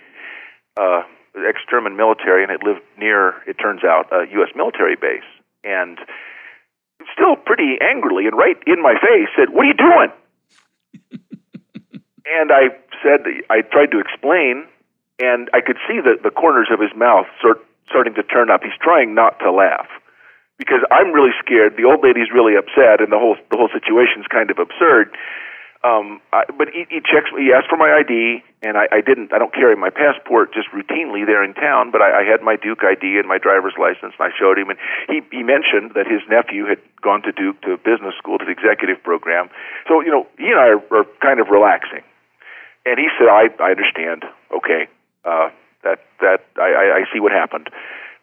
uh, 0.76 1.02
ex 1.48 1.58
German 1.70 1.96
military, 1.96 2.42
and 2.44 2.50
had 2.50 2.62
lived 2.62 2.82
near, 2.98 3.42
it 3.46 3.54
turns 3.54 3.82
out, 3.82 4.12
a 4.12 4.30
U.S. 4.38 4.50
military 4.54 4.94
base. 4.94 5.26
And 5.64 5.98
still 7.12 7.36
pretty 7.36 7.76
angrily 7.80 8.26
and 8.26 8.36
right 8.36 8.56
in 8.66 8.82
my 8.82 8.94
face 8.94 9.28
said, 9.36 9.50
What 9.50 9.64
are 9.64 9.68
you 9.68 9.74
doing? 9.74 10.12
and 12.26 12.50
I 12.52 12.72
said, 13.02 13.26
I 13.50 13.60
tried 13.62 13.92
to 13.92 14.00
explain, 14.00 14.66
and 15.20 15.48
I 15.52 15.60
could 15.60 15.76
see 15.86 16.00
the, 16.00 16.16
the 16.22 16.30
corners 16.30 16.68
of 16.72 16.80
his 16.80 16.90
mouth 16.96 17.26
sort, 17.40 17.60
starting 17.88 18.14
to 18.14 18.22
turn 18.22 18.50
up. 18.50 18.62
He's 18.62 18.78
trying 18.80 19.14
not 19.14 19.38
to 19.40 19.52
laugh 19.52 19.88
because 20.58 20.80
I'm 20.90 21.12
really 21.12 21.34
scared. 21.42 21.76
The 21.76 21.84
old 21.84 22.02
lady's 22.02 22.32
really 22.32 22.56
upset, 22.56 23.00
and 23.00 23.12
the 23.12 23.18
whole 23.18 23.36
the 23.50 23.56
whole 23.56 23.70
situation's 23.72 24.26
kind 24.30 24.50
of 24.50 24.58
absurd. 24.58 25.16
Um, 25.84 26.24
I, 26.32 26.48
but 26.56 26.72
he, 26.72 26.88
he 26.88 27.04
checks. 27.04 27.28
He 27.36 27.52
asked 27.52 27.68
for 27.68 27.76
my 27.76 27.92
ID, 27.92 28.40
and 28.64 28.80
I, 28.80 28.88
I 28.88 29.00
didn't. 29.04 29.36
I 29.36 29.38
don't 29.38 29.52
carry 29.52 29.76
my 29.76 29.90
passport 29.90 30.54
just 30.56 30.72
routinely 30.72 31.28
there 31.28 31.44
in 31.44 31.52
town, 31.52 31.92
but 31.92 32.00
I, 32.00 32.22
I 32.22 32.24
had 32.24 32.40
my 32.40 32.56
Duke 32.56 32.80
ID 32.80 33.20
and 33.20 33.28
my 33.28 33.36
driver's 33.36 33.76
license, 33.76 34.16
and 34.16 34.24
I 34.24 34.32
showed 34.32 34.56
him. 34.56 34.70
And 34.72 34.78
he 35.12 35.20
he 35.28 35.44
mentioned 35.44 35.92
that 35.92 36.08
his 36.08 36.24
nephew 36.30 36.64
had 36.64 36.80
gone 37.02 37.20
to 37.28 37.32
Duke 37.32 37.60
to 37.68 37.76
business 37.76 38.16
school 38.16 38.38
to 38.38 38.48
the 38.48 38.54
executive 38.56 39.02
program. 39.04 39.52
So 39.86 40.00
you 40.00 40.08
know, 40.08 40.24
he 40.38 40.48
and 40.48 40.56
I 40.56 40.72
are, 40.72 40.82
are 40.88 41.04
kind 41.20 41.36
of 41.36 41.52
relaxing. 41.52 42.00
And 42.86 42.98
he 42.98 43.08
said, 43.18 43.28
"I 43.28 43.48
I 43.60 43.70
understand. 43.70 44.24
Okay, 44.54 44.88
uh, 45.24 45.48
that 45.82 46.00
that 46.20 46.44
I, 46.56 47.00
I 47.00 47.12
see 47.12 47.20
what 47.20 47.32
happened." 47.32 47.70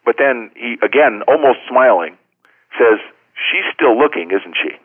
But 0.04 0.16
then 0.18 0.50
he 0.54 0.78
again, 0.82 1.22
almost 1.28 1.58
smiling, 1.68 2.16
says, 2.78 2.98
"She's 3.34 3.66
still 3.74 3.98
looking, 3.98 4.30
isn't 4.30 4.56
she?" 4.56 4.78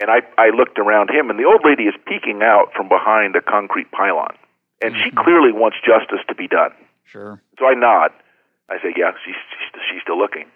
And 0.00 0.10
I, 0.10 0.22
I 0.36 0.50
looked 0.50 0.78
around 0.78 1.10
him, 1.10 1.30
and 1.30 1.38
the 1.38 1.44
old 1.44 1.62
lady 1.64 1.84
is 1.84 1.94
peeking 2.04 2.42
out 2.42 2.72
from 2.74 2.88
behind 2.88 3.36
a 3.36 3.40
concrete 3.40 3.90
pylon. 3.92 4.34
And 4.82 4.94
mm-hmm. 4.94 5.04
she 5.04 5.10
clearly 5.12 5.52
wants 5.52 5.76
justice 5.86 6.20
to 6.28 6.34
be 6.34 6.48
done. 6.48 6.72
Sure. 7.06 7.40
So 7.58 7.66
I 7.66 7.74
nod. 7.74 8.10
I 8.68 8.78
say, 8.82 8.92
yeah, 8.96 9.12
she's, 9.24 9.36
she's, 9.36 9.80
she's 9.90 10.02
still 10.02 10.18
looking. 10.18 10.46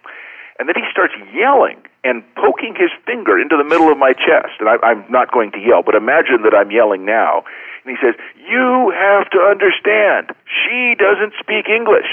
And 0.59 0.69
then 0.69 0.75
he 0.75 0.83
starts 0.91 1.15
yelling 1.31 1.79
and 2.03 2.23
poking 2.35 2.75
his 2.75 2.91
finger 3.07 3.39
into 3.39 3.55
the 3.57 3.63
middle 3.63 3.91
of 3.91 3.99
my 3.99 4.13
chest. 4.13 4.59
And 4.59 4.69
I, 4.69 4.75
I'm 4.83 5.07
not 5.07 5.31
going 5.31 5.53
to 5.53 5.61
yell, 5.63 5.83
but 5.87 5.95
imagine 5.95 6.43
that 6.43 6.55
I'm 6.55 6.71
yelling 6.71 7.07
now. 7.07 7.47
And 7.87 7.95
he 7.95 7.99
says, 8.03 8.19
You 8.35 8.91
have 8.91 9.31
to 9.31 9.39
understand, 9.39 10.35
she 10.47 10.99
doesn't 10.99 11.39
speak 11.39 11.71
English. 11.71 12.11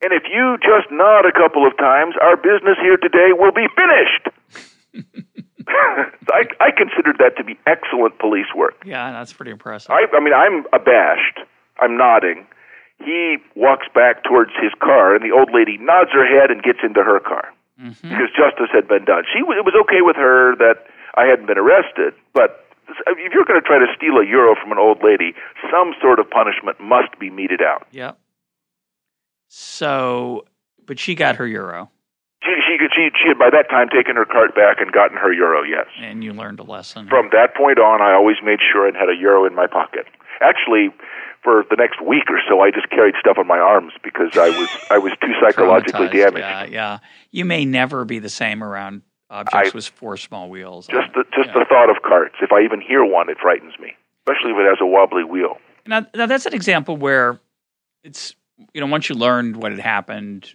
And 0.00 0.12
if 0.12 0.24
you 0.28 0.56
just 0.60 0.88
nod 0.90 1.24
a 1.28 1.32
couple 1.32 1.66
of 1.66 1.76
times, 1.76 2.16
our 2.20 2.36
business 2.36 2.80
here 2.80 2.96
today 2.96 3.32
will 3.36 3.52
be 3.52 3.68
finished. 3.76 4.24
I, 6.32 6.44
I 6.60 6.70
considered 6.70 7.16
that 7.18 7.36
to 7.36 7.44
be 7.44 7.58
excellent 7.66 8.18
police 8.18 8.48
work. 8.54 8.84
Yeah, 8.84 9.10
that's 9.12 9.32
pretty 9.32 9.50
impressive. 9.50 9.90
I, 9.90 10.04
I 10.16 10.20
mean, 10.20 10.32
I'm 10.32 10.64
abashed. 10.72 11.40
I'm 11.80 11.96
nodding. 11.96 12.46
He 13.04 13.36
walks 13.54 13.86
back 13.94 14.24
towards 14.24 14.52
his 14.62 14.72
car, 14.80 15.14
and 15.14 15.24
the 15.24 15.36
old 15.36 15.50
lady 15.52 15.76
nods 15.76 16.10
her 16.12 16.24
head 16.24 16.50
and 16.50 16.62
gets 16.62 16.78
into 16.84 17.02
her 17.02 17.20
car 17.20 17.52
mm-hmm. 17.80 18.08
because 18.08 18.28
justice 18.36 18.70
had 18.72 18.88
been 18.88 19.04
done. 19.04 19.24
She 19.32 19.40
it 19.40 19.64
was 19.64 19.74
okay 19.86 20.02
with 20.02 20.16
her 20.16 20.56
that 20.56 20.86
I 21.16 21.24
hadn't 21.24 21.46
been 21.46 21.58
arrested, 21.58 22.14
but 22.34 22.66
if 22.88 23.32
you're 23.32 23.44
going 23.44 23.60
to 23.60 23.66
try 23.66 23.78
to 23.78 23.86
steal 23.96 24.18
a 24.18 24.26
euro 24.26 24.54
from 24.54 24.72
an 24.72 24.78
old 24.78 25.02
lady, 25.02 25.34
some 25.70 25.94
sort 26.00 26.20
of 26.20 26.30
punishment 26.30 26.80
must 26.80 27.18
be 27.18 27.30
meted 27.30 27.60
out. 27.62 27.86
Yeah. 27.90 28.12
So, 29.48 30.44
but 30.86 30.98
she 30.98 31.14
got 31.14 31.36
her 31.36 31.46
euro. 31.46 31.90
She, 32.42 32.52
she, 32.66 32.78
she, 32.94 33.10
she 33.16 33.28
had 33.28 33.38
by 33.38 33.50
that 33.50 33.68
time 33.70 33.88
taken 33.88 34.14
her 34.14 34.24
cart 34.24 34.54
back 34.54 34.76
and 34.78 34.92
gotten 34.92 35.16
her 35.16 35.32
euro, 35.32 35.62
yes. 35.62 35.86
And 36.00 36.22
you 36.22 36.32
learned 36.32 36.60
a 36.60 36.62
lesson. 36.62 37.08
From 37.08 37.30
that 37.32 37.56
point 37.56 37.78
on, 37.78 38.00
I 38.00 38.12
always 38.12 38.36
made 38.44 38.60
sure 38.60 38.86
I 38.86 38.96
had 38.96 39.08
a 39.08 39.18
euro 39.18 39.46
in 39.46 39.54
my 39.54 39.66
pocket. 39.66 40.06
Actually, 40.40 40.94
for 41.42 41.64
the 41.70 41.76
next 41.76 42.00
week 42.00 42.24
or 42.28 42.40
so, 42.48 42.60
I 42.60 42.70
just 42.70 42.90
carried 42.90 43.14
stuff 43.20 43.38
on 43.38 43.46
my 43.46 43.58
arms 43.58 43.92
because 44.02 44.36
I 44.36 44.50
was 44.50 44.68
I 44.90 44.98
was 44.98 45.12
too 45.20 45.32
psychologically 45.40 46.08
damaged. 46.08 46.38
Yeah, 46.38 46.64
yeah. 46.64 46.98
You 47.30 47.44
may 47.44 47.64
never 47.64 48.04
be 48.04 48.18
the 48.18 48.28
same 48.28 48.62
around 48.62 49.02
objects 49.30 49.70
I, 49.72 49.76
with 49.76 49.86
four 49.86 50.16
small 50.16 50.48
wheels. 50.48 50.86
Just 50.86 51.12
the 51.14 51.24
just 51.34 51.48
yeah. 51.48 51.60
the 51.60 51.64
thought 51.68 51.90
of 51.90 52.02
carts. 52.02 52.36
If 52.40 52.52
I 52.52 52.62
even 52.62 52.80
hear 52.80 53.04
one, 53.04 53.28
it 53.28 53.38
frightens 53.38 53.74
me, 53.80 53.94
especially 54.20 54.52
if 54.52 54.58
it 54.58 54.68
has 54.68 54.78
a 54.80 54.86
wobbly 54.86 55.24
wheel. 55.24 55.58
Now, 55.86 56.06
now 56.14 56.26
that's 56.26 56.46
an 56.46 56.54
example 56.54 56.96
where 56.96 57.40
it's 58.02 58.34
you 58.72 58.80
know 58.80 58.86
once 58.86 59.08
you 59.08 59.14
learned 59.14 59.56
what 59.56 59.72
had 59.72 59.80
happened, 59.80 60.54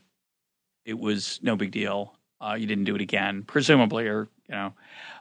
it 0.85 0.99
was 0.99 1.39
no 1.41 1.55
big 1.55 1.71
deal. 1.71 2.15
Uh, 2.39 2.55
you 2.55 2.65
didn't 2.65 2.85
do 2.85 2.95
it 2.95 3.01
again, 3.01 3.43
presumably, 3.43 4.07
or 4.07 4.27
you 4.49 4.55
know, 4.55 4.73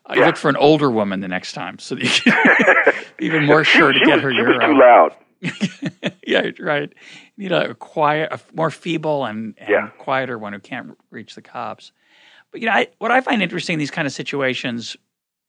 uh, 0.07 0.14
yeah. 0.14 0.20
you 0.20 0.25
look 0.25 0.37
for 0.37 0.49
an 0.49 0.57
older 0.57 0.90
woman 0.90 1.20
the 1.20 1.29
next 1.29 1.53
time, 1.53 1.79
so 1.79 1.94
that 1.94 2.05
you 2.05 2.33
can 2.33 2.94
even 3.20 3.46
more 3.46 3.62
sure 3.62 3.92
to 3.92 3.99
get 4.01 4.14
was, 4.16 4.23
her 4.23 4.33
she 4.33 4.42
was 4.42 4.59
too 4.61 4.79
loud. 4.79 5.14
yeah, 6.26 6.50
right. 6.59 6.92
You 7.37 7.48
need 7.48 7.53
a 7.53 7.74
quiet, 7.74 8.33
a 8.33 8.40
more 8.55 8.70
feeble 8.70 9.24
and, 9.24 9.55
and 9.59 9.68
yeah. 9.68 9.88
quieter 9.98 10.38
one 10.38 10.53
who 10.53 10.59
can't 10.59 10.96
reach 11.11 11.35
the 11.35 11.42
cops. 11.42 11.92
But 12.50 12.61
you 12.61 12.66
know, 12.66 12.72
I, 12.72 12.88
what 12.98 13.11
I 13.11 13.20
find 13.20 13.42
interesting 13.42 13.74
in 13.74 13.79
these 13.79 13.90
kind 13.90 14.07
of 14.07 14.12
situations 14.12 14.96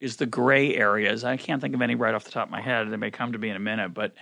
is 0.00 0.16
the 0.16 0.26
gray 0.26 0.74
areas. 0.74 1.24
I 1.24 1.36
can't 1.36 1.60
think 1.60 1.74
of 1.74 1.82
any 1.82 1.94
right 1.94 2.14
off 2.14 2.24
the 2.24 2.30
top 2.30 2.48
of 2.48 2.50
my 2.50 2.60
head. 2.60 2.90
They 2.90 2.96
may 2.96 3.10
come 3.10 3.32
to 3.32 3.38
me 3.38 3.50
in 3.50 3.56
a 3.56 3.60
minute, 3.60 3.94
but 3.94 4.14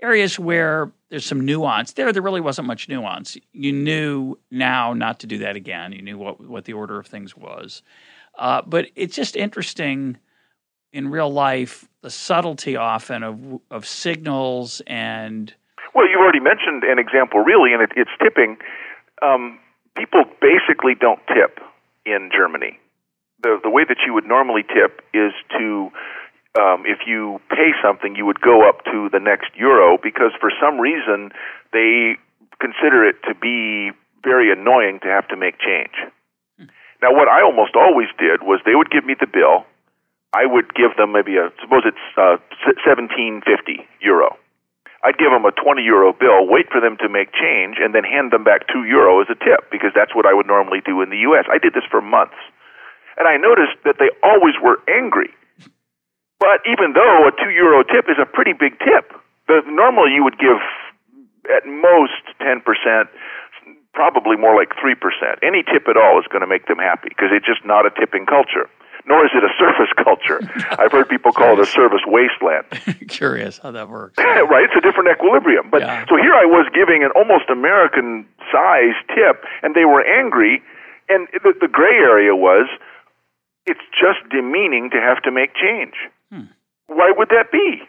areas 0.00 0.38
where 0.38 0.92
there's 1.10 1.24
some 1.24 1.44
nuance. 1.44 1.92
There, 1.92 2.12
there 2.12 2.22
really 2.22 2.40
wasn't 2.40 2.66
much 2.66 2.88
nuance. 2.88 3.36
You 3.52 3.72
knew 3.72 4.38
now 4.50 4.92
not 4.94 5.20
to 5.20 5.26
do 5.26 5.38
that 5.38 5.56
again. 5.56 5.92
You 5.92 6.02
knew 6.02 6.18
what 6.18 6.40
what 6.40 6.64
the 6.64 6.72
order 6.72 6.98
of 6.98 7.06
things 7.06 7.36
was. 7.36 7.82
Uh, 8.36 8.62
but 8.62 8.86
it's 8.94 9.16
just 9.16 9.36
interesting 9.36 10.16
in 10.92 11.10
real 11.10 11.30
life 11.30 11.88
the 12.02 12.10
subtlety 12.10 12.76
often 12.76 13.22
of 13.22 13.60
of 13.70 13.86
signals 13.86 14.82
and. 14.86 15.54
Well, 15.94 16.08
you've 16.08 16.20
already 16.20 16.40
mentioned 16.40 16.84
an 16.84 16.98
example, 16.98 17.40
really, 17.40 17.72
and 17.72 17.82
it, 17.82 17.90
it's 17.96 18.10
tipping. 18.22 18.58
Um, 19.22 19.58
people 19.96 20.24
basically 20.40 20.94
don't 20.94 21.20
tip 21.26 21.58
in 22.06 22.30
Germany. 22.32 22.78
The 23.42 23.58
the 23.62 23.70
way 23.70 23.84
that 23.88 23.98
you 24.06 24.14
would 24.14 24.26
normally 24.26 24.62
tip 24.62 25.02
is 25.12 25.32
to 25.58 25.90
um, 26.58 26.84
if 26.86 27.06
you 27.06 27.40
pay 27.50 27.70
something, 27.82 28.16
you 28.16 28.26
would 28.26 28.40
go 28.40 28.68
up 28.68 28.84
to 28.84 29.08
the 29.12 29.20
next 29.20 29.50
euro 29.54 29.98
because 30.02 30.32
for 30.40 30.50
some 30.60 30.78
reason 30.78 31.30
they 31.72 32.16
consider 32.60 33.04
it 33.04 33.16
to 33.28 33.34
be 33.34 33.90
very 34.24 34.50
annoying 34.52 34.98
to 35.02 35.08
have 35.08 35.28
to 35.28 35.36
make 35.36 35.58
change. 35.60 35.94
Hmm. 36.58 36.66
Now, 37.02 37.12
what 37.14 37.28
I 37.28 37.42
almost 37.42 37.76
always 37.76 38.08
did 38.18 38.42
was 38.42 38.60
they 38.64 38.74
would 38.74 38.90
give 38.90 39.04
me 39.04 39.14
the 39.18 39.26
bill. 39.26 39.66
I 40.32 40.44
would 40.44 40.74
give 40.74 40.96
them 40.96 41.12
maybe 41.12 41.36
a 41.36 41.50
suppose 41.60 41.82
it's 41.84 42.06
uh, 42.16 42.36
seventeen 42.84 43.42
fifty 43.44 43.86
euro. 44.00 44.36
I'd 45.04 45.16
give 45.16 45.30
them 45.30 45.44
a 45.44 45.52
twenty 45.52 45.82
euro 45.82 46.12
bill, 46.12 46.46
wait 46.46 46.66
for 46.70 46.80
them 46.80 46.96
to 47.00 47.08
make 47.08 47.32
change, 47.32 47.78
and 47.80 47.94
then 47.94 48.04
hand 48.04 48.32
them 48.32 48.44
back 48.44 48.68
two 48.68 48.84
euro 48.84 49.20
as 49.22 49.28
a 49.30 49.38
tip 49.38 49.70
because 49.70 49.92
that's 49.94 50.14
what 50.14 50.26
I 50.26 50.34
would 50.34 50.46
normally 50.46 50.80
do 50.84 51.00
in 51.02 51.10
the 51.10 51.22
U.S. 51.32 51.46
I 51.50 51.58
did 51.58 51.72
this 51.72 51.86
for 51.88 52.02
months, 52.02 52.36
and 53.16 53.26
I 53.26 53.36
noticed 53.38 53.80
that 53.84 53.96
they 53.98 54.10
always 54.22 54.54
were 54.60 54.82
angry 54.88 55.32
but 56.38 56.62
even 56.70 56.94
though 56.94 57.26
a 57.26 57.32
two 57.34 57.50
euro 57.50 57.82
tip 57.82 58.06
is 58.08 58.16
a 58.18 58.26
pretty 58.26 58.54
big 58.54 58.78
tip, 58.78 59.10
the, 59.50 59.62
normally 59.66 60.14
you 60.14 60.22
would 60.22 60.38
give 60.38 60.62
at 61.50 61.66
most 61.66 62.22
10%, 62.40 62.62
probably 63.92 64.36
more 64.36 64.54
like 64.54 64.70
3%. 64.78 64.94
Any 65.42 65.62
tip 65.66 65.88
at 65.90 65.96
all 65.96 66.18
is 66.20 66.26
going 66.30 66.42
to 66.42 66.46
make 66.46 66.66
them 66.66 66.78
happy 66.78 67.08
because 67.10 67.34
it's 67.34 67.46
just 67.46 67.64
not 67.66 67.86
a 67.86 67.90
tipping 67.90 68.26
culture. 68.26 68.70
Nor 69.06 69.24
is 69.24 69.32
it 69.34 69.44
a 69.44 69.52
service 69.58 69.92
culture. 70.04 70.40
I've 70.78 70.92
heard 70.92 71.08
people 71.08 71.32
call 71.32 71.54
it 71.54 71.60
a 71.60 71.66
service 71.66 72.02
wasteland. 72.06 72.66
Curious 73.08 73.58
how 73.58 73.70
that 73.72 73.88
works. 73.88 74.18
right, 74.18 74.64
it's 74.64 74.76
a 74.76 74.80
different 74.80 75.08
equilibrium. 75.10 75.70
But 75.70 75.82
yeah. 75.82 76.04
so 76.08 76.16
here 76.16 76.34
I 76.34 76.44
was 76.44 76.66
giving 76.74 77.04
an 77.04 77.10
almost 77.16 77.48
American 77.50 78.26
size 78.52 78.96
tip, 79.14 79.44
and 79.62 79.74
they 79.74 79.84
were 79.84 80.04
angry. 80.04 80.62
And 81.08 81.28
the, 81.32 81.54
the 81.60 81.68
gray 81.68 81.96
area 81.96 82.36
was 82.36 82.68
it's 83.66 83.84
just 83.92 84.24
demeaning 84.30 84.90
to 84.90 85.00
have 85.00 85.22
to 85.22 85.30
make 85.30 85.54
change. 85.54 85.94
Hmm. 86.32 86.52
Why 86.88 87.12
would 87.16 87.28
that 87.28 87.52
be? 87.52 87.84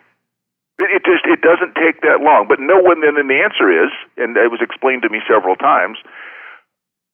It, 0.80 0.89
it 0.91 1.04
just 1.04 1.26
it 1.26 1.41
doesn't 1.41 1.76
take 1.76 2.02
that 2.02 2.22
long. 2.22 2.48
But 2.48 2.60
no 2.60 2.80
one 2.80 3.02
then 3.02 3.15
the 3.15 3.39
answer 3.43 3.67
is, 3.72 3.91
and 4.17 4.36
it 4.38 4.52
was 4.52 4.62
explained 4.62 5.04
to 5.04 5.10
me 5.10 5.19
several 5.28 5.56
times, 5.56 5.98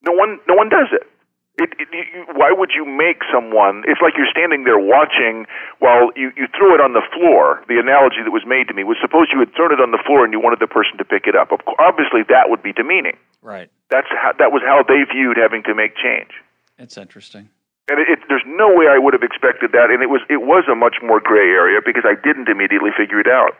no 0.05 0.11
one 0.13 0.39
no 0.47 0.53
one 0.53 0.69
does 0.69 0.89
it. 0.91 1.09
It, 1.57 1.71
it, 1.79 1.87
you, 1.91 2.27
why 2.35 2.51
would 2.51 2.71
you 2.75 2.83
make 2.83 3.23
someone? 3.31 3.83
It's 3.87 4.01
like 4.03 4.19
you're 4.19 4.29
standing 4.29 4.65
there 4.65 4.79
watching 4.79 5.47
while 5.79 6.11
you, 6.15 6.31
you 6.35 6.51
threw 6.51 6.75
it 6.75 6.81
on 6.83 6.91
the 6.91 7.01
floor. 7.15 7.63
The 7.71 7.79
analogy 7.79 8.19
that 8.27 8.31
was 8.31 8.43
made 8.45 8.67
to 8.67 8.73
me 8.73 8.83
was 8.83 8.97
suppose 8.99 9.31
you 9.31 9.39
had 9.39 9.55
thrown 9.55 9.71
it 9.71 9.79
on 9.79 9.91
the 9.91 10.03
floor 10.03 10.27
and 10.27 10.33
you 10.33 10.39
wanted 10.39 10.59
the 10.59 10.67
person 10.67 10.97
to 10.99 11.05
pick 11.05 11.27
it 11.27 11.35
up. 11.35 11.55
Obviously, 11.79 12.27
that 12.27 12.51
would 12.51 12.61
be 12.61 12.73
demeaning. 12.73 13.15
Right. 13.41 13.71
That's 13.89 14.07
how, 14.11 14.33
that 14.37 14.51
was 14.51 14.63
how 14.67 14.83
they 14.83 15.07
viewed 15.07 15.37
having 15.37 15.63
to 15.63 15.73
make 15.73 15.95
change. 15.95 16.31
It's 16.77 16.97
interesting. 16.97 17.47
And 17.87 17.99
it, 17.99 18.09
it, 18.09 18.19
there's 18.27 18.43
no 18.45 18.73
way 18.75 18.87
I 18.91 18.97
would 18.97 19.13
have 19.13 19.23
expected 19.23 19.71
that, 19.71 19.91
and 19.91 20.01
it 20.01 20.09
was 20.09 20.21
it 20.27 20.41
was 20.41 20.65
a 20.69 20.75
much 20.75 20.95
more 21.03 21.19
gray 21.19 21.53
area 21.53 21.79
because 21.85 22.03
I 22.03 22.15
didn't 22.19 22.49
immediately 22.49 22.89
figure 22.97 23.19
it 23.19 23.27
out. 23.27 23.55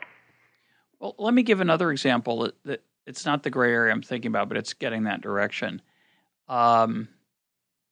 Well, 0.98 1.14
let 1.18 1.32
me 1.32 1.42
give 1.44 1.60
another 1.60 1.92
example. 1.92 2.50
It's 3.06 3.24
not 3.24 3.42
the 3.42 3.50
gray 3.50 3.72
area 3.72 3.92
I'm 3.92 4.02
thinking 4.02 4.30
about, 4.30 4.48
but 4.48 4.58
it's 4.58 4.74
getting 4.74 5.04
that 5.04 5.20
direction. 5.20 5.80
Um, 6.48 7.08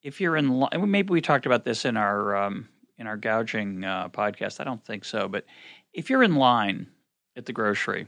if 0.05 0.21
you're 0.21 0.37
in 0.37 0.61
line, 0.61 0.91
maybe 0.91 1.11
we 1.11 1.21
talked 1.21 1.47
about 1.47 1.65
this 1.65 1.85
in 1.85 1.97
our 1.97 2.37
um, 2.37 2.69
in 2.99 3.09
our 3.09 3.17
gouging 3.17 3.83
uh, 3.85 4.11
podcast. 4.11 4.61
I 4.61 4.65
don't 4.65 4.85
think 4.85 5.05
so, 5.05 5.27
but 5.27 5.45
if 5.93 6.11
you're 6.11 6.23
in 6.23 6.37
line 6.37 6.87
at 7.37 7.47
the 7.47 7.53
grocery 7.53 8.07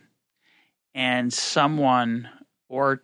and 0.94 1.32
someone 1.32 2.28
or 2.68 3.02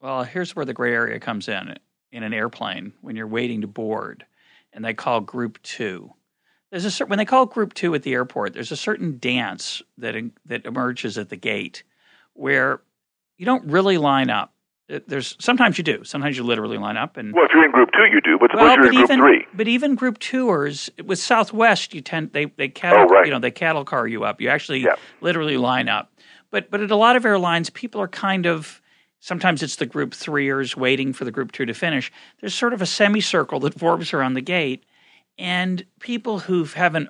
well, 0.00 0.24
here's 0.24 0.56
where 0.56 0.64
the 0.64 0.72
gray 0.72 0.94
area 0.94 1.20
comes 1.20 1.46
in 1.46 1.76
in 2.10 2.22
an 2.22 2.32
airplane 2.32 2.94
when 3.02 3.14
you're 3.14 3.26
waiting 3.26 3.60
to 3.60 3.66
board 3.66 4.24
and 4.72 4.84
they 4.84 4.94
call 4.94 5.20
group 5.20 5.62
2. 5.62 6.10
There's 6.70 6.86
a 6.86 6.90
certain 6.90 7.10
when 7.10 7.18
they 7.18 7.24
call 7.26 7.46
group 7.46 7.74
2 7.74 7.94
at 7.94 8.02
the 8.02 8.14
airport, 8.14 8.54
there's 8.54 8.72
a 8.72 8.76
certain 8.76 9.18
dance 9.18 9.82
that 9.98 10.16
that 10.46 10.64
emerges 10.64 11.18
at 11.18 11.28
the 11.28 11.36
gate 11.36 11.82
where 12.32 12.80
you 13.36 13.44
don't 13.44 13.70
really 13.70 13.98
line 13.98 14.30
up 14.30 14.54
there's 15.06 15.36
sometimes 15.38 15.78
you 15.78 15.84
do. 15.84 16.02
Sometimes 16.04 16.36
you 16.36 16.42
literally 16.42 16.78
line 16.78 16.96
up 16.96 17.16
and. 17.16 17.32
Well, 17.32 17.44
if 17.44 17.52
you're 17.52 17.64
in 17.64 17.70
group 17.70 17.90
two, 17.92 18.04
you 18.12 18.20
do. 18.20 18.38
But 18.38 18.54
well, 18.54 18.66
you're 18.66 18.76
but 18.76 18.86
in 18.86 18.92
group 18.92 19.04
even, 19.04 19.18
three. 19.20 19.46
But 19.54 19.68
even 19.68 19.94
group 19.94 20.18
tours 20.18 20.90
with 21.04 21.18
Southwest, 21.18 21.94
you 21.94 22.00
tend 22.00 22.32
they 22.32 22.46
they 22.46 22.68
cattle 22.68 23.06
oh, 23.08 23.14
right. 23.14 23.26
you 23.26 23.32
know 23.32 23.38
they 23.38 23.50
cattle 23.50 23.84
car 23.84 24.06
you 24.06 24.24
up. 24.24 24.40
You 24.40 24.48
actually 24.48 24.80
yeah. 24.80 24.96
literally 25.20 25.56
line 25.56 25.88
up. 25.88 26.12
But 26.50 26.70
but 26.70 26.80
at 26.80 26.90
a 26.90 26.96
lot 26.96 27.16
of 27.16 27.24
airlines, 27.24 27.70
people 27.70 28.00
are 28.00 28.08
kind 28.08 28.46
of 28.46 28.80
sometimes 29.20 29.62
it's 29.62 29.76
the 29.76 29.86
group 29.86 30.12
threeers 30.14 30.76
waiting 30.76 31.12
for 31.12 31.24
the 31.24 31.30
group 31.30 31.52
two 31.52 31.66
to 31.66 31.74
finish. 31.74 32.10
There's 32.40 32.54
sort 32.54 32.72
of 32.72 32.82
a 32.82 32.86
semicircle 32.86 33.60
that 33.60 33.74
forms 33.78 34.12
around 34.12 34.34
the 34.34 34.40
gate, 34.40 34.84
and 35.38 35.84
people 36.00 36.40
who 36.40 36.64
haven't 36.64 37.08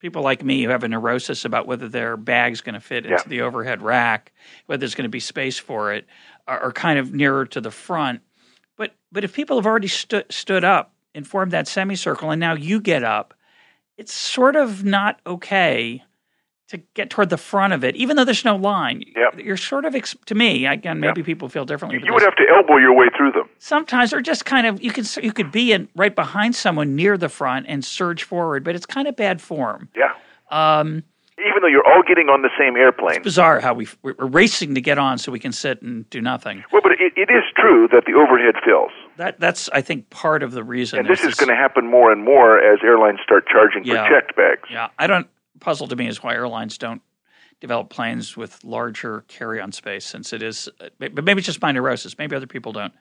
people 0.00 0.22
like 0.22 0.44
me 0.44 0.62
who 0.62 0.70
have 0.70 0.84
a 0.84 0.88
neurosis 0.88 1.44
about 1.44 1.66
whether 1.66 1.88
their 1.88 2.16
bag's 2.16 2.60
going 2.60 2.74
to 2.74 2.80
fit 2.80 3.04
yeah. 3.04 3.12
into 3.12 3.28
the 3.28 3.40
overhead 3.40 3.82
rack, 3.82 4.32
whether 4.66 4.78
there's 4.78 4.94
going 4.94 5.04
to 5.04 5.08
be 5.08 5.20
space 5.20 5.58
for 5.58 5.92
it, 5.92 6.06
are, 6.48 6.60
are, 6.60 6.72
kind 6.72 6.98
of 6.98 7.14
nearer 7.14 7.46
to 7.46 7.60
the 7.60 7.70
front. 7.70 8.20
But 8.76 8.94
but 9.12 9.22
if 9.22 9.32
people 9.32 9.56
have 9.56 9.66
already 9.66 9.88
stu- 9.88 10.24
stood 10.30 10.64
up 10.64 10.94
and 11.14 11.26
formed 11.26 11.52
that 11.52 11.68
semicircle, 11.68 12.30
and 12.30 12.40
now 12.40 12.54
you 12.54 12.80
get 12.80 13.04
up, 13.04 13.34
it's 13.96 14.12
sort 14.12 14.56
of 14.56 14.84
not 14.84 15.20
okay 15.26 16.02
to 16.68 16.78
get 16.94 17.08
toward 17.08 17.30
the 17.30 17.38
front 17.38 17.72
of 17.72 17.82
it, 17.82 17.96
even 17.96 18.16
though 18.16 18.24
there's 18.24 18.44
no 18.44 18.54
line. 18.54 19.02
Yep. 19.16 19.44
You're 19.44 19.56
sort 19.56 19.86
of 19.86 19.94
ex- 19.94 20.16
to 20.26 20.34
me 20.34 20.66
again. 20.66 21.00
Maybe 21.00 21.20
yep. 21.20 21.26
people 21.26 21.48
feel 21.48 21.64
differently. 21.64 22.00
You 22.04 22.12
would 22.12 22.22
have 22.22 22.36
to 22.36 22.44
elbow 22.50 22.76
your 22.76 22.94
way 22.94 23.06
through 23.16 23.32
them 23.32 23.48
sometimes, 23.58 24.12
or 24.12 24.20
just 24.20 24.44
kind 24.44 24.66
of 24.66 24.82
you 24.82 24.92
can 24.92 25.04
you 25.22 25.32
could 25.32 25.50
be 25.50 25.72
in 25.72 25.88
right 25.96 26.14
behind 26.14 26.54
someone 26.54 26.94
near 26.94 27.16
the 27.16 27.28
front 27.28 27.66
and 27.68 27.84
surge 27.84 28.22
forward, 28.22 28.64
but 28.64 28.74
it's 28.74 28.86
kind 28.86 29.08
of 29.08 29.16
bad 29.16 29.40
form. 29.40 29.88
Yeah. 29.96 30.14
Um, 30.50 31.04
even 31.40 31.62
though 31.62 31.68
you're 31.68 31.86
all 31.86 32.02
getting 32.06 32.28
on 32.28 32.42
the 32.42 32.50
same 32.58 32.76
airplane. 32.76 33.16
It's 33.16 33.24
bizarre 33.24 33.60
how 33.60 33.74
we 33.74 33.88
we're 34.02 34.14
racing 34.18 34.74
to 34.74 34.80
get 34.80 34.98
on 34.98 35.18
so 35.18 35.32
we 35.32 35.38
can 35.38 35.52
sit 35.52 35.82
and 35.82 36.08
do 36.10 36.20
nothing. 36.20 36.64
Well, 36.72 36.82
but 36.82 36.92
it, 36.92 37.12
it 37.16 37.30
is 37.30 37.44
true 37.56 37.88
that 37.92 38.04
the 38.06 38.14
overhead 38.14 38.54
fills. 38.64 38.90
That 39.16 39.40
that's 39.40 39.68
I 39.70 39.80
think 39.80 40.10
part 40.10 40.42
of 40.42 40.52
the 40.52 40.64
reason. 40.64 40.98
And 40.98 41.08
this 41.08 41.24
is 41.24 41.34
going 41.34 41.48
to 41.48 41.56
happen 41.56 41.90
more 41.90 42.12
and 42.12 42.24
more 42.24 42.58
as 42.58 42.78
airlines 42.82 43.20
start 43.22 43.46
charging 43.48 43.84
yeah, 43.84 44.04
for 44.04 44.10
checked 44.10 44.36
bags. 44.36 44.68
Yeah, 44.70 44.88
I 44.98 45.06
don't. 45.06 45.28
Puzzle 45.60 45.88
to 45.88 45.96
me 45.96 46.06
is 46.06 46.22
why 46.22 46.34
airlines 46.34 46.78
don't 46.78 47.02
develop 47.60 47.90
planes 47.90 48.36
with 48.36 48.62
larger 48.62 49.24
carry-on 49.26 49.72
space, 49.72 50.04
since 50.04 50.32
it 50.32 50.42
is. 50.42 50.68
But 50.98 51.24
maybe 51.24 51.38
it's 51.38 51.46
just 51.46 51.60
my 51.60 51.72
neurosis. 51.72 52.16
Maybe 52.16 52.36
other 52.36 52.46
people 52.46 52.72
don't. 52.72 52.92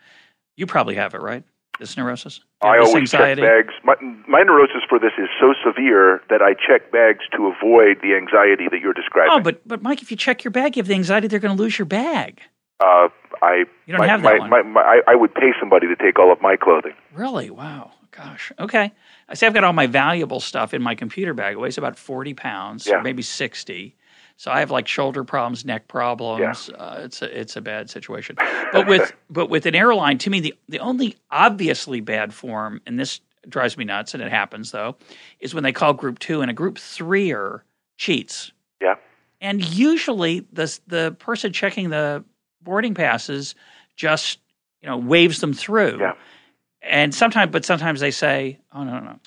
You 0.56 0.66
probably 0.66 0.96
have 0.96 1.14
it, 1.14 1.22
right? 1.22 1.44
This 1.80 1.96
neurosis? 1.96 2.40
I 2.62 2.80
this 2.80 2.88
always 2.88 3.14
anxiety? 3.14 3.42
check 3.42 3.68
bags. 3.68 3.74
My, 3.84 3.96
my 4.28 4.42
neurosis 4.42 4.82
for 4.90 5.00
this 5.00 5.12
is 5.18 5.30
so 5.40 5.54
severe 5.66 6.22
that 6.30 6.42
I 6.42 6.54
check 6.54 6.92
bags 6.92 7.26
to 7.36 7.48
avoid 7.48 8.02
the 8.02 8.16
anxiety 8.16 8.68
that 8.72 8.80
you're 8.82 8.94
describing. 8.94 9.32
Oh, 9.34 9.40
but 9.40 9.68
but 9.68 9.82
Mike, 9.82 10.02
if 10.02 10.10
you 10.10 10.18
check 10.18 10.44
your 10.44 10.52
bag, 10.52 10.76
you 10.76 10.82
have 10.82 10.88
the 10.88 10.96
anxiety 10.96 11.28
they're 11.28 11.40
going 11.40 11.56
to 11.56 11.62
lose 11.62 11.78
your 11.78 11.86
bag. 11.86 12.42
Uh, 12.80 13.10
I 13.42 13.66
you 13.86 13.94
don't 13.94 14.00
my, 14.00 14.08
have 14.08 14.22
that 14.24 14.40
my, 14.50 14.62
one. 14.62 14.78
I, 14.78 15.02
I 15.08 15.16
would 15.16 15.34
pay 15.34 15.52
somebody 15.60 15.88
to 15.88 15.96
take 15.96 16.20
all 16.20 16.32
of 16.32 16.42
my 16.42 16.56
clothing. 16.56 16.94
Really? 17.14 17.50
Wow. 17.50 17.92
Gosh. 18.12 18.52
Okay. 18.60 18.92
I 19.30 19.34
say 19.36 19.46
I've 19.46 19.54
got 19.54 19.64
all 19.64 19.74
my 19.74 19.86
valuable 19.88 20.40
stuff 20.40 20.74
in 20.74 20.82
my 20.82 20.96
computer 20.96 21.34
bag. 21.36 21.54
It 21.54 21.60
weighs 21.60 21.78
about 21.78 21.98
forty 21.98 22.34
pounds, 22.34 22.88
Yeah. 22.88 23.02
maybe 23.02 23.22
sixty. 23.22 23.96
So 24.38 24.52
I 24.52 24.60
have 24.60 24.70
like 24.70 24.88
shoulder 24.88 25.24
problems, 25.24 25.66
neck 25.66 25.88
problems. 25.88 26.70
Yeah. 26.72 26.78
Uh, 26.78 27.02
it's 27.04 27.22
a 27.24 27.40
it's 27.40 27.56
a 27.56 27.62
bad 27.62 27.90
situation. 27.90 28.38
But 28.72 28.88
with 28.88 29.12
but 29.30 29.50
with 29.50 29.66
an 29.66 29.76
airline, 29.76 30.20
to 30.20 30.30
me, 30.30 30.40
the 30.40 30.54
the 30.70 30.80
only 30.80 31.18
obviously 31.32 32.02
bad 32.02 32.34
form, 32.34 32.80
and 32.86 33.00
this 33.00 33.20
drives 33.50 33.78
me 33.78 33.84
nuts, 33.84 34.14
and 34.14 34.22
it 34.22 34.30
happens 34.30 34.72
though, 34.72 34.96
is 35.40 35.56
when 35.56 35.64
they 35.64 35.72
call 35.72 35.94
group 35.94 36.20
two 36.20 36.42
and 36.42 36.52
a 36.52 36.54
group 36.54 36.78
threeer 36.78 37.64
cheats. 37.98 38.52
Yeah. 38.80 38.96
And 39.42 39.64
usually 39.64 40.46
the 40.54 40.80
the 40.86 41.16
person 41.18 41.52
checking 41.52 41.90
the 41.90 42.24
boarding 42.62 42.94
passes 42.94 43.56
just 43.96 44.38
you 44.84 44.88
know 44.88 44.98
waves 44.98 45.42
them 45.42 45.54
through. 45.54 45.98
Yeah. 46.00 46.14
And 46.84 47.14
sometimes, 47.14 47.52
but 47.52 47.66
sometimes 47.66 48.00
they 48.02 48.12
say, 48.12 48.60
"Oh 48.72 48.84
no, 48.84 49.00
no, 49.00 49.20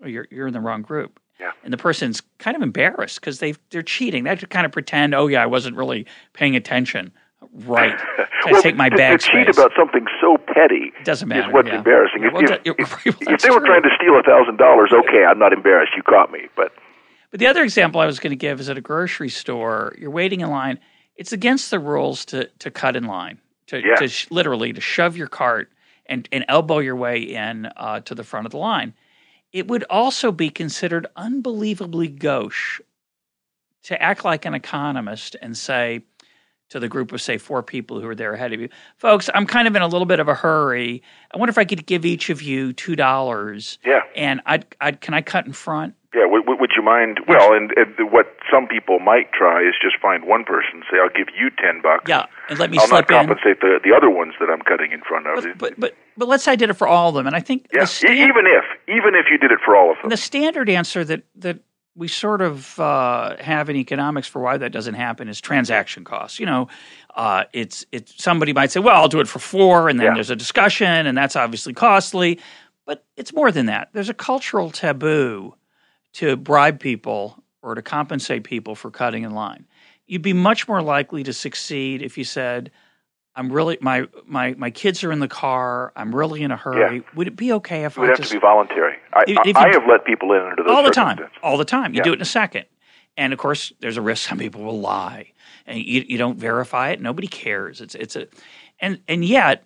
no. 0.00 0.08
you're 0.08 0.26
you're 0.28 0.48
in 0.48 0.52
the 0.52 0.60
wrong 0.60 0.82
group." 0.82 1.20
Yeah. 1.40 1.52
And 1.64 1.72
the 1.72 1.76
person's 1.76 2.22
kind 2.38 2.56
of 2.56 2.62
embarrassed 2.62 3.20
because 3.20 3.38
they 3.40 3.54
they're 3.70 3.82
cheating. 3.82 4.24
They 4.24 4.30
have 4.30 4.40
to 4.40 4.46
kind 4.46 4.64
of 4.66 4.72
pretend, 4.72 5.14
"Oh 5.14 5.26
yeah, 5.26 5.42
I 5.42 5.46
wasn't 5.46 5.76
really 5.76 6.06
paying 6.32 6.56
attention." 6.56 7.12
Right. 7.52 7.94
I 8.46 8.52
well, 8.52 8.62
take 8.62 8.76
my 8.76 8.88
bag 8.88 9.20
to 9.20 9.30
cheat 9.30 9.48
about 9.48 9.72
something 9.76 10.06
so 10.20 10.36
petty 10.38 10.92
doesn't 11.04 11.28
matter. 11.28 11.48
is 11.48 11.52
what's 11.54 11.68
yeah. 11.68 11.78
embarrassing. 11.78 12.22
Yeah, 12.22 12.28
If, 12.28 12.32
well, 12.34 12.42
if, 12.42 12.48
that- 12.48 12.60
if, 12.64 13.04
well, 13.18 13.34
if 13.34 13.40
they 13.42 13.50
were 13.50 13.58
true. 13.58 13.66
trying 13.66 13.82
to 13.82 13.90
steal 14.00 14.18
a 14.18 14.22
thousand 14.22 14.56
dollars, 14.56 14.92
okay, 14.92 15.24
I'm 15.28 15.38
not 15.38 15.52
embarrassed. 15.52 15.92
You 15.96 16.02
caught 16.02 16.30
me, 16.32 16.48
but 16.56 16.72
But 17.30 17.40
the 17.40 17.46
other 17.46 17.62
example 17.62 18.00
I 18.00 18.06
was 18.06 18.18
going 18.20 18.30
to 18.30 18.36
give 18.36 18.60
is 18.60 18.68
at 18.70 18.78
a 18.78 18.80
grocery 18.80 19.28
store, 19.28 19.94
you're 19.98 20.10
waiting 20.10 20.40
in 20.40 20.48
line. 20.50 20.78
It's 21.16 21.32
against 21.32 21.70
the 21.70 21.78
rules 21.78 22.24
to 22.26 22.46
to 22.60 22.70
cut 22.70 22.96
in 22.96 23.04
line, 23.04 23.38
to, 23.68 23.80
Yeah. 23.80 23.94
to 23.96 24.08
sh- 24.08 24.26
literally 24.30 24.72
to 24.72 24.80
shove 24.80 25.16
your 25.16 25.28
cart 25.28 25.70
and, 26.06 26.28
and 26.32 26.44
elbow 26.48 26.78
your 26.78 26.96
way 26.96 27.18
in 27.20 27.66
uh, 27.76 28.00
to 28.00 28.14
the 28.14 28.24
front 28.24 28.46
of 28.46 28.52
the 28.52 28.58
line. 28.58 28.94
It 29.52 29.68
would 29.68 29.84
also 29.88 30.32
be 30.32 30.50
considered 30.50 31.06
unbelievably 31.16 32.08
gauche 32.08 32.80
to 33.84 34.00
act 34.02 34.24
like 34.24 34.44
an 34.44 34.54
economist 34.54 35.36
and 35.40 35.56
say 35.56 36.04
to 36.68 36.80
the 36.80 36.88
group 36.88 37.12
of 37.12 37.22
say 37.22 37.38
four 37.38 37.62
people 37.62 38.00
who 38.00 38.08
are 38.08 38.14
there 38.14 38.34
ahead 38.34 38.52
of 38.52 38.60
you, 38.60 38.68
folks, 38.96 39.30
I'm 39.34 39.46
kind 39.46 39.68
of 39.68 39.76
in 39.76 39.82
a 39.82 39.86
little 39.86 40.06
bit 40.06 40.18
of 40.18 40.26
a 40.26 40.34
hurry. 40.34 41.02
I 41.32 41.38
wonder 41.38 41.50
if 41.50 41.58
I 41.58 41.64
could 41.64 41.86
give 41.86 42.04
each 42.04 42.28
of 42.28 42.42
you 42.42 42.72
two 42.72 42.96
dollars, 42.96 43.78
yeah, 43.84 44.02
and 44.16 44.40
I'd, 44.46 44.66
I'd 44.80 45.00
can 45.00 45.14
I 45.14 45.22
cut 45.22 45.46
in 45.46 45.52
front? 45.52 45.94
Yeah. 46.14 46.22
W- 46.22 46.42
w- 46.42 46.58
would 46.60 46.70
you 46.76 46.82
mind? 46.82 47.20
Well, 47.28 47.52
and, 47.52 47.72
and 47.76 48.10
what 48.12 48.26
some 48.50 48.66
people 48.66 48.98
might 48.98 49.32
try 49.32 49.60
is 49.62 49.74
just 49.80 49.96
find 50.00 50.24
one 50.24 50.44
person, 50.44 50.82
say, 50.90 50.98
"I'll 51.02 51.08
give 51.10 51.28
you 51.38 51.50
ten 51.50 51.80
bucks." 51.82 52.04
Yeah, 52.08 52.26
and 52.48 52.58
let 52.58 52.70
me 52.70 52.78
I'll 52.78 52.86
slip 52.86 53.08
not 53.10 53.22
in. 53.22 53.28
compensate 53.28 53.60
the 53.60 53.80
the 53.82 53.94
other 53.94 54.10
ones 54.10 54.34
that 54.40 54.48
I'm 54.50 54.60
cutting 54.62 54.92
in 54.92 55.00
front 55.02 55.26
of. 55.26 55.44
But, 55.44 55.58
but 55.58 55.80
but 55.80 55.94
but 56.16 56.28
let's 56.28 56.44
say 56.44 56.52
I 56.52 56.56
did 56.56 56.70
it 56.70 56.74
for 56.74 56.86
all 56.88 57.08
of 57.10 57.14
them, 57.14 57.26
and 57.26 57.34
I 57.36 57.40
think 57.40 57.66
yeah, 57.74 57.84
stand- 57.84 58.18
even 58.18 58.46
if 58.46 58.64
even 58.88 59.14
if 59.14 59.26
you 59.30 59.38
did 59.38 59.52
it 59.52 59.58
for 59.64 59.76
all 59.76 59.90
of 59.92 59.96
them, 60.00 60.10
the 60.10 60.16
standard 60.16 60.68
answer 60.70 61.04
that 61.04 61.22
that 61.36 61.58
we 61.98 62.08
sort 62.08 62.42
of 62.42 62.78
uh, 62.78 63.36
have 63.38 63.70
in 63.70 63.76
economics 63.76 64.28
for 64.28 64.42
why 64.42 64.58
that 64.58 64.70
doesn't 64.70 64.94
happen 64.94 65.28
is 65.28 65.40
transaction 65.40 66.04
costs. 66.04 66.38
You 66.38 66.44
know, 66.44 66.68
uh, 67.14 67.44
it's 67.54 67.86
it's 67.90 68.22
somebody 68.22 68.52
might 68.52 68.70
say, 68.70 68.80
well, 68.80 68.96
I'll 68.96 69.08
do 69.08 69.20
it 69.20 69.28
for 69.28 69.38
four, 69.38 69.88
and 69.88 69.98
then 69.98 70.08
Yeah. 70.08 70.14
there's 70.14 70.28
a 70.30 70.36
discussion, 70.36 71.06
and 71.06 71.16
that's 71.16 71.36
obviously 71.36 71.72
costly. 71.72 72.38
But 72.84 73.02
it's 73.16 73.32
more 73.32 73.50
than 73.50 73.66
that. 73.66 73.88
There's 73.94 74.10
a 74.10 74.14
cultural 74.14 74.70
taboo 74.70 75.54
to 76.16 76.36
bribe 76.36 76.80
people 76.80 77.42
or 77.62 77.74
to 77.74 77.82
compensate 77.82 78.42
people 78.44 78.74
for 78.74 78.90
cutting 78.90 79.22
in 79.24 79.32
line. 79.32 79.66
You'd 80.06 80.22
be 80.22 80.32
much 80.32 80.66
more 80.66 80.80
likely 80.80 81.22
to 81.24 81.32
succeed 81.32 82.00
if 82.00 82.16
you 82.16 82.24
said, 82.24 82.70
I'm 83.34 83.52
really 83.52 83.76
my 83.82 84.06
my 84.24 84.54
my 84.54 84.70
kids 84.70 85.04
are 85.04 85.12
in 85.12 85.18
the 85.20 85.28
car. 85.28 85.92
I'm 85.94 86.14
really 86.14 86.42
in 86.42 86.50
a 86.50 86.56
hurry. 86.56 87.04
Would 87.16 87.26
it 87.26 87.36
be 87.36 87.52
okay 87.54 87.84
if 87.84 87.98
I?" 87.98 88.00
it 88.00 88.04
would 88.04 88.08
I 88.08 88.12
have 88.12 88.18
just 88.18 88.30
to 88.30 88.36
be 88.36 88.40
voluntary. 88.40 88.94
I, 89.12 89.24
If- 89.26 89.38
if 89.44 89.56
I, 89.56 89.68
I 89.68 89.72
have 89.74 89.82
let 89.86 90.06
people 90.06 90.32
in 90.32 90.40
under 90.40 90.62
those 90.62 90.72
all 90.74 90.82
the 90.82 90.90
time, 90.90 91.18
all 91.42 91.58
the 91.58 91.66
time? 91.66 91.92
You 91.92 91.98
Yeah. 91.98 92.04
do 92.04 92.12
it 92.12 92.16
in 92.16 92.22
a 92.22 92.24
second, 92.24 92.64
and 93.18 93.34
of 93.34 93.38
course, 93.38 93.74
there's 93.80 93.98
a 93.98 94.02
risk 94.02 94.26
some 94.28 94.38
people 94.38 94.62
will 94.62 94.80
lie, 94.80 95.32
and 95.66 95.78
you, 95.78 96.02
you 96.08 96.16
don't 96.16 96.38
verify 96.38 96.90
it. 96.90 97.00
Nobody 97.02 97.28
cares. 97.28 97.82
It's 97.82 97.94
it's 97.94 98.16
a, 98.16 98.26
and 98.80 99.00
and 99.06 99.22
yet, 99.22 99.64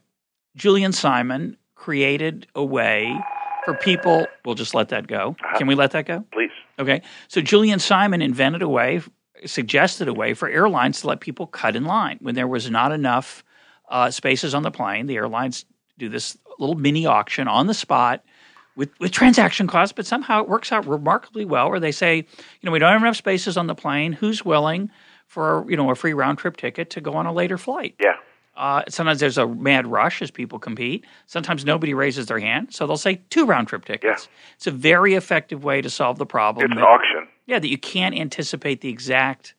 Julian 0.56 0.90
Simon 0.92 1.56
created 1.76 2.48
a 2.56 2.64
way 2.64 3.16
for 3.64 3.74
people. 3.74 4.26
We'll 4.44 4.54
just 4.54 4.74
let 4.74 4.88
that 4.90 5.06
go. 5.06 5.36
Uh-huh. 5.38 5.58
Can 5.58 5.66
we 5.66 5.74
let 5.74 5.92
that 5.92 6.06
go? 6.06 6.24
Please. 6.32 6.50
Okay. 6.78 7.02
So 7.28 7.40
Julian 7.40 7.78
Simon 7.78 8.22
invented 8.22 8.62
a 8.62 8.68
way 8.68 9.00
suggested 9.46 10.08
a 10.08 10.14
way 10.14 10.34
for 10.34 10.48
airlines 10.48 11.00
to 11.00 11.06
let 11.06 11.20
people 11.20 11.46
cut 11.46 11.76
in 11.76 11.84
line 11.84 12.18
when 12.20 12.34
there 12.34 12.48
was 12.48 12.70
not 12.70 12.92
enough 12.92 13.44
uh, 13.88 14.10
spaces 14.10 14.54
on 14.54 14.62
the 14.62 14.70
plane. 14.70 15.06
The 15.06 15.16
airlines 15.16 15.64
do 15.98 16.08
this 16.08 16.36
little 16.58 16.76
mini 16.76 17.06
auction 17.06 17.48
on 17.48 17.66
the 17.66 17.74
spot 17.74 18.24
with, 18.76 18.90
with 19.00 19.12
transaction 19.12 19.66
costs, 19.66 19.92
but 19.92 20.06
somehow 20.06 20.42
it 20.42 20.48
works 20.48 20.72
out 20.72 20.86
remarkably 20.86 21.44
well. 21.44 21.70
Where 21.70 21.80
they 21.80 21.92
say, 21.92 22.16
you 22.16 22.24
know, 22.62 22.70
we 22.70 22.78
don't 22.78 22.92
have 22.92 23.02
enough 23.02 23.16
spaces 23.16 23.56
on 23.56 23.66
the 23.66 23.74
plane. 23.74 24.12
Who's 24.12 24.44
willing 24.44 24.90
for 25.26 25.64
you 25.68 25.76
know 25.76 25.90
a 25.90 25.94
free 25.94 26.14
round 26.14 26.38
trip 26.38 26.56
ticket 26.56 26.90
to 26.90 27.00
go 27.00 27.14
on 27.14 27.26
a 27.26 27.32
later 27.32 27.58
flight? 27.58 27.96
Yeah. 28.00 28.14
Uh, 28.60 28.82
sometimes 28.90 29.20
there's 29.20 29.38
a 29.38 29.46
mad 29.48 29.86
rush 29.86 30.20
as 30.20 30.30
people 30.30 30.58
compete. 30.58 31.06
Sometimes 31.26 31.64
nobody 31.64 31.94
raises 31.94 32.26
their 32.26 32.38
hand, 32.38 32.68
so 32.74 32.86
they'll 32.86 32.98
say 32.98 33.22
two 33.30 33.46
round 33.46 33.68
trip 33.68 33.86
tickets. 33.86 34.28
Yeah. 34.30 34.54
It's 34.56 34.66
a 34.66 34.70
very 34.70 35.14
effective 35.14 35.64
way 35.64 35.80
to 35.80 35.88
solve 35.88 36.18
the 36.18 36.26
problem. 36.26 36.66
It's 36.66 36.74
that, 36.74 36.80
an 36.80 36.84
auction. 36.84 37.28
Yeah, 37.46 37.58
that 37.58 37.68
you 37.68 37.78
can't 37.78 38.14
anticipate 38.14 38.82
the 38.82 38.90
exact 38.90 39.54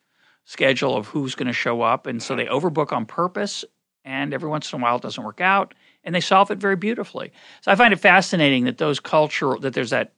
schedule 0.46 0.96
of 0.96 1.08
who's 1.08 1.34
going 1.34 1.48
to 1.48 1.54
show 1.54 1.82
up, 1.82 2.06
and 2.06 2.22
so 2.22 2.36
they 2.36 2.46
Mm-hmm. 2.46 2.68
overbook 2.68 2.92
on 2.92 3.08
purpose. 3.08 3.66
And 4.06 4.34
every 4.36 4.50
once 4.50 4.72
in 4.72 4.80
a 4.80 4.84
while, 4.84 4.98
it 4.98 5.02
doesn't 5.02 5.24
work 5.24 5.42
out, 5.42 5.74
and 6.04 6.14
they 6.14 6.22
solve 6.22 6.52
it 6.52 6.60
very 6.60 6.76
beautifully. 6.76 7.32
So 7.62 7.72
I 7.72 7.76
find 7.76 7.94
it 7.94 8.00
fascinating 8.00 8.66
that 8.66 8.78
those 8.78 9.00
cultural 9.00 9.60
that 9.62 9.74
there's 9.74 9.90
that 9.90 10.14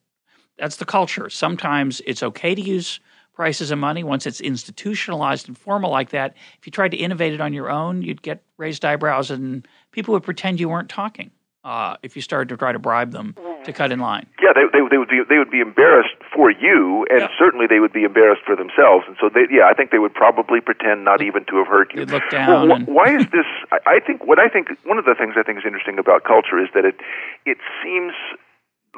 that's 0.57 0.75
the 0.75 0.85
culture. 0.85 1.29
Sometimes 1.29 2.01
it's 2.05 2.21
okay 2.21 2.53
to 2.53 2.61
use 2.61 2.99
prices 3.33 3.71
of 3.71 3.79
money 3.79 4.03
once 4.03 4.25
it's 4.25 4.39
institutionalized 4.41 5.47
and 5.47 5.57
formal 5.57 5.89
like 5.91 6.09
that. 6.11 6.35
If 6.59 6.65
you 6.67 6.71
tried 6.71 6.91
to 6.91 6.97
innovate 6.97 7.33
it 7.33 7.41
on 7.41 7.53
your 7.53 7.69
own, 7.69 8.01
you'd 8.01 8.21
get 8.21 8.43
raised 8.57 8.85
eyebrows 8.85 9.31
and 9.31 9.67
people 9.91 10.13
would 10.13 10.23
pretend 10.23 10.59
you 10.59 10.69
weren't 10.69 10.89
talking. 10.89 11.31
Uh, 11.65 11.95
if 12.03 12.17
you 12.17 12.21
started 12.21 12.49
to 12.49 12.57
try 12.57 12.73
to 12.73 12.77
bribe 12.79 13.11
them 13.13 13.33
to 13.63 13.71
cut 13.71 13.89
in 13.89 13.97
line. 13.99 14.27
Yeah, 14.43 14.51
they, 14.53 14.63
they, 14.73 14.83
they 14.91 14.97
would 14.97 15.07
be 15.07 15.21
they 15.29 15.37
would 15.37 15.49
be 15.49 15.61
embarrassed 15.61 16.19
for 16.35 16.51
you, 16.51 17.07
and 17.09 17.21
Yeah. 17.21 17.27
certainly 17.39 17.67
they 17.67 17.79
would 17.79 17.93
be 17.93 18.03
embarrassed 18.03 18.41
for 18.45 18.53
themselves. 18.57 19.05
And 19.07 19.15
so, 19.15 19.29
they, 19.33 19.47
yeah, 19.49 19.63
I 19.71 19.73
think 19.73 19.91
they 19.91 19.97
would 19.97 20.13
probably 20.13 20.59
pretend 20.59 21.05
not 21.05 21.21
even 21.21 21.45
to 21.45 21.55
have 21.59 21.67
heard 21.67 21.89
you. 21.93 22.01
You'd 22.01 22.11
look 22.11 22.23
Well, 22.33 22.67
down 22.67 22.69
wh- 22.69 22.75
and- 22.83 22.87
why 22.87 23.15
is 23.17 23.23
this? 23.31 23.45
I, 23.71 23.77
I 23.95 23.99
think 24.05 24.27
what 24.27 24.39
I 24.39 24.49
think 24.49 24.75
one 24.83 24.97
of 24.97 25.05
the 25.05 25.15
things 25.17 25.35
I 25.39 25.43
think 25.43 25.57
is 25.59 25.63
interesting 25.65 25.97
about 25.97 26.25
culture 26.25 26.59
is 26.59 26.67
that 26.75 26.83
it 26.83 26.99
it 27.45 27.59
seems 27.81 28.11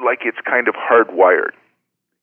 like 0.04 0.22
it's 0.24 0.38
kind 0.44 0.66
of 0.66 0.74
hardwired. 0.74 1.54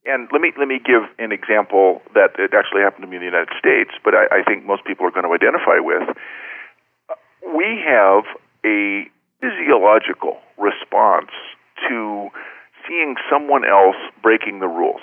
And 0.05 0.27
let 0.33 0.41
me 0.41 0.51
let 0.59 0.67
me 0.67 0.83
give 0.83 1.07
an 1.17 1.31
example 1.31 2.01
that 2.13 2.35
it 2.35 2.51
actually 2.51 2.83
happened 2.83 3.03
to 3.03 3.07
me 3.07 3.15
in 3.15 3.23
the 3.23 3.31
United 3.31 3.55
States, 3.55 3.91
but 4.03 4.13
I, 4.13 4.39
I 4.39 4.43
think 4.43 4.65
most 4.65 4.83
people 4.83 5.07
are 5.07 5.15
going 5.15 5.23
to 5.23 5.31
identify 5.31 5.79
with. 5.79 6.03
We 7.55 7.79
have 7.87 8.27
a 8.67 9.07
physiological 9.39 10.43
response 10.59 11.31
to 11.87 12.27
seeing 12.87 13.15
someone 13.31 13.63
else 13.63 13.95
breaking 14.21 14.59
the 14.59 14.67
rules. 14.67 15.01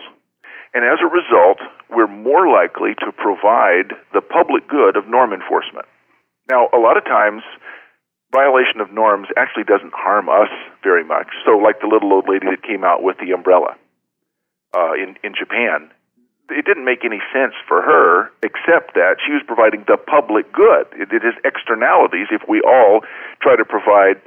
And 0.74 0.84
as 0.84 1.00
a 1.00 1.08
result, 1.08 1.64
we're 1.88 2.08
more 2.08 2.48
likely 2.52 2.92
to 3.00 3.10
provide 3.10 3.96
the 4.12 4.20
public 4.20 4.68
good 4.68 4.96
of 4.96 5.08
norm 5.08 5.32
enforcement. 5.32 5.88
Now, 6.48 6.68
a 6.72 6.78
lot 6.78 6.96
of 6.96 7.04
times, 7.04 7.42
violation 8.32 8.80
of 8.80 8.92
norms 8.92 9.28
actually 9.36 9.64
doesn't 9.64 9.96
harm 9.96 10.28
us 10.28 10.52
very 10.84 11.04
much. 11.04 11.28
So, 11.44 11.56
like 11.56 11.80
the 11.80 11.88
little 11.88 12.12
old 12.12 12.28
lady 12.28 12.46
that 12.52 12.62
came 12.62 12.84
out 12.84 13.02
with 13.02 13.16
the 13.16 13.32
umbrella 13.32 13.80
uh, 14.74 14.94
in 14.94 15.16
in 15.22 15.34
Japan, 15.34 15.90
it 16.50 16.64
didn't 16.64 16.84
make 16.84 17.04
any 17.04 17.20
sense 17.32 17.54
for 17.66 17.82
her, 17.82 18.30
except 18.42 18.94
that 18.94 19.18
she 19.24 19.32
was 19.32 19.42
providing 19.46 19.84
the 19.86 19.96
public 19.96 20.52
good. 20.52 20.86
It, 20.92 21.12
it 21.12 21.24
is 21.24 21.34
externalities 21.44 22.28
if 22.30 22.42
we 22.48 22.60
all 22.62 23.02
try 23.40 23.56
to 23.56 23.64
provide 23.64 24.20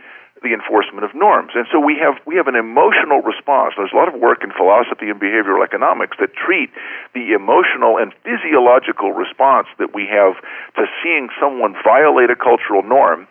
the 0.44 0.52
enforcement 0.52 1.08
of 1.08 1.16
norms. 1.16 1.56
And 1.56 1.66
so 1.72 1.80
we 1.80 1.96
have 2.04 2.20
we 2.28 2.36
have 2.36 2.48
an 2.48 2.56
emotional 2.56 3.24
response. 3.24 3.74
There's 3.78 3.96
a 3.96 3.96
lot 3.96 4.14
of 4.14 4.20
work 4.20 4.44
in 4.44 4.52
philosophy 4.52 5.08
and 5.08 5.20
behavioral 5.20 5.64
economics 5.64 6.18
that 6.20 6.36
treat 6.36 6.70
the 7.16 7.32
emotional 7.32 7.98
and 7.98 8.12
physiological 8.28 9.16
response 9.16 9.68
that 9.80 9.96
we 9.96 10.04
have 10.12 10.36
to 10.76 10.84
seeing 11.02 11.30
someone 11.40 11.74
violate 11.84 12.30
a 12.30 12.36
cultural 12.36 12.84
norm 12.84 13.28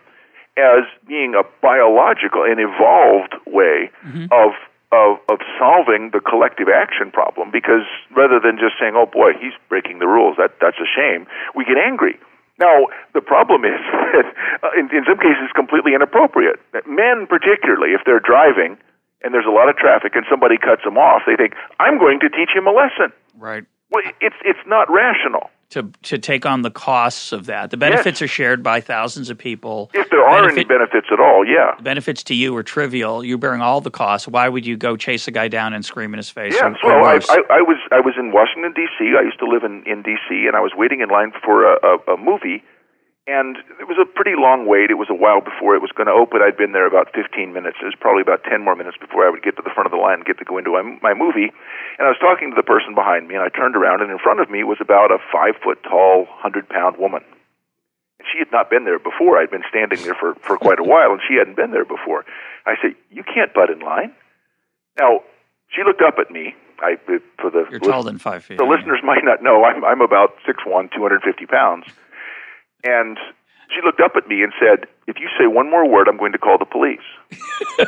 as 0.57 0.85
being 1.07 1.33
a 1.33 1.43
biological 1.61 2.43
and 2.43 2.59
evolved 2.59 3.33
way 3.45 3.89
of 4.33 4.53
of 4.93 5.17
of 5.27 5.41
solving 5.57 6.13
the 6.13 6.21
collective 6.21 6.69
action 6.69 7.09
problem 7.09 7.49
because 7.49 7.89
rather 8.13 8.39
than 8.39 8.61
just 8.61 8.77
saying, 8.77 8.93
"Oh 8.93 9.09
boy, 9.09 9.33
he's 9.33 9.57
breaking 9.67 9.97
the 9.97 10.07
rules," 10.07 10.37
that 10.37 10.61
that's 10.61 10.77
a 10.77 10.85
shame, 10.85 11.25
we 11.57 11.65
get 11.65 11.77
angry. 11.81 12.19
Now, 12.61 12.93
the 13.17 13.21
problem 13.21 13.65
is 13.65 13.81
that 14.13 14.29
uh, 14.61 14.77
in, 14.77 14.93
in 14.93 15.03
some 15.09 15.17
cases 15.17 15.49
completely 15.57 15.97
inappropriate. 15.97 16.61
Men, 16.85 17.25
particularly, 17.25 17.97
if 17.97 18.05
they're 18.05 18.21
driving 18.21 18.77
and 19.25 19.33
there's 19.33 19.49
a 19.49 19.55
lot 19.55 19.69
of 19.69 19.75
traffic 19.75 20.13
and 20.13 20.25
somebody 20.29 20.57
cuts 20.61 20.83
them 20.85 20.97
off, 20.97 21.23
they 21.25 21.35
think, 21.35 21.57
"I'm 21.79 21.97
going 21.97 22.19
to 22.21 22.29
teach 22.29 22.53
him 22.53 22.67
a 22.67 22.71
lesson." 22.71 23.09
Right. 23.37 23.65
Well, 23.93 24.03
it's 24.21 24.35
it's 24.43 24.59
not 24.65 24.91
rational. 24.91 25.49
To, 25.69 25.89
to 26.03 26.19
take 26.19 26.45
on 26.45 26.61
the 26.61 26.69
costs 26.69 27.31
of 27.31 27.47
that. 27.47 27.71
The 27.71 27.77
benefits 27.77 28.21
are 28.21 28.27
shared 28.27 28.61
by 28.61 28.79
thousands 28.79 29.31
of 29.31 29.39
people. 29.39 29.89
If 29.95 30.07
there 30.11 30.23
are 30.23 30.47
any 30.47 30.63
benefits 30.63 31.07
at 31.11 31.19
all, 31.19 31.43
yeah. 31.43 31.73
benefits 31.81 32.21
to 32.25 32.35
you 32.35 32.55
are 32.55 32.61
trivial. 32.61 33.23
You're 33.23 33.39
bearing 33.39 33.61
all 33.61 33.81
the 33.81 33.89
costs. 33.89 34.27
Why 34.27 34.47
would 34.49 34.67
you 34.67 34.77
go 34.77 34.95
chase 34.97 35.27
a 35.27 35.31
guy 35.31 35.47
down 35.47 35.73
and 35.73 35.83
scream 35.83 36.13
in 36.13 36.19
his 36.19 36.29
face? 36.29 36.53
Yeah, 36.53 36.69
or, 36.69 36.77
so 36.79 36.89
or 36.89 37.01
I. 37.01 37.15
I, 37.15 37.57
I 37.57 37.61
was 37.61 37.77
I 37.91 38.01
was 38.01 38.13
in 38.19 38.31
Washington 38.31 38.71
D.C. 38.73 39.15
I 39.17 39.23
used 39.23 39.39
to 39.39 39.47
live 39.47 39.63
in 39.63 39.83
in 39.87 40.03
D.C. 40.03 40.45
and 40.45 40.55
I 40.55 40.59
was 40.59 40.73
waiting 40.75 41.01
in 41.01 41.09
line 41.09 41.31
for 41.43 41.65
a, 41.65 41.79
a, 41.81 42.13
a 42.13 42.17
movie, 42.17 42.63
and 43.25 43.55
it 43.79 43.87
was 43.87 43.95
a 43.95 44.05
pretty 44.05 44.35
long 44.35 44.67
wait. 44.67 44.91
It 44.91 44.99
was 44.99 45.07
a 45.09 45.15
while 45.15 45.39
before 45.39 45.75
it 45.75 45.81
was 45.81 45.91
going 45.95 46.07
to 46.11 46.13
open. 46.13 46.43
I'd 46.43 46.57
been 46.59 46.73
there 46.75 46.85
about 46.85 47.15
15 47.15 47.53
minutes. 47.55 47.77
It 47.81 47.85
was 47.87 47.95
probably 47.99 48.19
about 48.21 48.43
10 48.43 48.59
more 48.63 48.75
minutes 48.75 48.97
before 48.99 49.23
I 49.25 49.31
would 49.31 49.43
get 49.43 49.55
to 49.55 49.63
the 49.63 49.71
front 49.71 49.87
of 49.87 49.95
the 49.95 50.01
line 50.01 50.19
and 50.19 50.25
get 50.27 50.37
to 50.39 50.45
go 50.45 50.57
into 50.59 50.75
my, 50.75 50.83
my 50.99 51.13
movie. 51.15 51.47
And 51.97 52.03
I 52.03 52.11
was 52.11 52.19
talking 52.19 52.51
to 52.51 52.57
the 52.59 52.67
person 52.67 52.91
behind 52.95 53.27
me, 53.31 53.35
and 53.39 53.43
I 53.43 53.47
turned 53.47 53.75
around, 53.79 54.01
and 54.03 54.11
in 54.11 54.19
front 54.19 54.43
of 54.43 54.51
me 54.51 54.63
was 54.67 54.77
about 54.83 55.11
a 55.15 55.23
five 55.31 55.55
foot 55.63 55.79
tall, 55.87 56.27
hundred 56.29 56.67
pound 56.67 56.97
woman. 56.99 57.23
And 58.19 58.27
she 58.27 58.39
had 58.43 58.51
not 58.51 58.67
been 58.69 58.83
there 58.83 58.99
before. 58.99 59.39
I'd 59.39 59.51
been 59.51 59.63
standing 59.71 60.03
there 60.03 60.15
for, 60.19 60.35
for 60.43 60.57
quite 60.59 60.79
a 60.79 60.83
while, 60.83 61.15
and 61.15 61.21
she 61.23 61.35
hadn't 61.39 61.55
been 61.55 61.71
there 61.71 61.85
before. 61.87 62.25
I 62.67 62.75
said, 62.81 62.95
"You 63.09 63.23
can't 63.23 63.53
butt 63.53 63.69
in 63.71 63.79
line." 63.79 64.11
Now, 64.99 65.23
she 65.71 65.83
looked 65.83 66.01
up 66.03 66.19
at 66.19 66.27
me. 66.29 66.55
I 66.83 66.97
for 67.39 67.49
the 67.49 67.63
You're 67.71 67.79
list- 67.79 67.87
taller 67.87 68.03
than 68.03 68.19
five 68.19 68.43
feet. 68.43 68.57
the 68.57 68.65
listeners 68.67 68.99
might 69.03 69.23
not 69.23 69.41
know 69.41 69.63
I'm 69.63 69.83
I'm 69.85 70.01
about 70.01 70.35
six 70.45 70.59
one, 70.65 70.89
two 70.93 71.01
hundred 71.01 71.21
fifty 71.23 71.45
pounds, 71.45 71.85
and 72.83 73.17
she 73.73 73.81
looked 73.83 74.01
up 74.01 74.13
at 74.15 74.27
me 74.27 74.43
and 74.43 74.53
said, 74.59 74.87
"If 75.07 75.17
you 75.19 75.27
say 75.39 75.47
one 75.47 75.69
more 75.69 75.87
word, 75.87 76.07
I'm 76.07 76.17
going 76.17 76.31
to 76.33 76.37
call 76.37 76.57
the 76.57 76.65
police." 76.65 77.05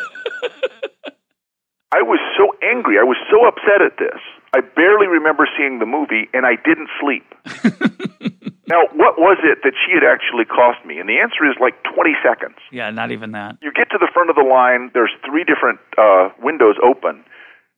I 1.93 2.01
was 2.01 2.19
so 2.35 2.51
angry. 2.61 2.99
I 2.99 3.03
was 3.03 3.15
so 3.31 3.47
upset 3.47 3.81
at 3.81 3.97
this. 3.97 4.19
I 4.53 4.59
barely 4.61 5.07
remember 5.07 5.47
seeing 5.55 5.79
the 5.79 5.85
movie, 5.85 6.27
and 6.33 6.45
I 6.45 6.55
didn't 6.59 6.89
sleep. 6.99 7.23
now, 8.67 8.83
what 8.95 9.15
was 9.19 9.37
it 9.43 9.59
that 9.63 9.73
she 9.85 9.93
had 9.93 10.03
actually 10.03 10.43
cost 10.45 10.83
me? 10.85 10.99
And 10.99 11.07
the 11.07 11.19
answer 11.19 11.45
is 11.47 11.55
like 11.61 11.75
20 11.93 12.15
seconds 12.23 12.55
Yeah, 12.71 12.89
not 12.89 13.11
even 13.11 13.31
that. 13.31 13.57
you 13.61 13.71
get 13.71 13.89
to 13.91 13.97
the 13.99 14.09
front 14.13 14.29
of 14.29 14.35
the 14.35 14.43
line. 14.43 14.91
There's 14.93 15.11
three 15.25 15.43
different 15.43 15.79
uh, 15.97 16.29
windows 16.41 16.75
open, 16.83 17.23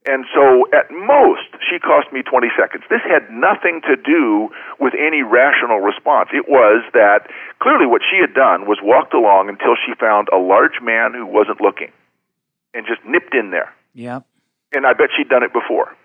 and 0.08 0.26
so 0.34 0.66
at 0.72 0.90
most 0.90 1.52
she 1.68 1.78
cost 1.80 2.12
me 2.12 2.24
20 2.24 2.48
seconds. 2.58 2.84
This 2.90 3.04
had 3.04 3.30
nothing 3.30 3.82
to 3.84 3.96
do 4.00 4.50
with 4.80 4.94
any 4.96 5.22
rational 5.22 5.80
response. 5.80 6.30
It 6.32 6.48
was 6.48 6.88
that 6.94 7.28
clearly 7.60 7.86
what 7.86 8.02
she 8.02 8.18
had 8.18 8.34
done 8.34 8.66
was 8.66 8.80
walked 8.82 9.14
along 9.14 9.50
until 9.50 9.76
she 9.76 9.94
found 10.00 10.30
a 10.32 10.38
large 10.40 10.80
man 10.82 11.14
who 11.14 11.26
wasn't 11.26 11.60
looking, 11.60 11.92
and 12.74 12.88
just 12.88 13.04
nipped 13.06 13.36
in 13.36 13.52
there. 13.52 13.74
Yeah. 13.94 14.22
And 14.74 14.88
I 14.88 14.94
bet 14.94 15.10
she'd 15.16 15.30
done 15.30 15.44
it 15.44 15.52
before, 15.52 15.96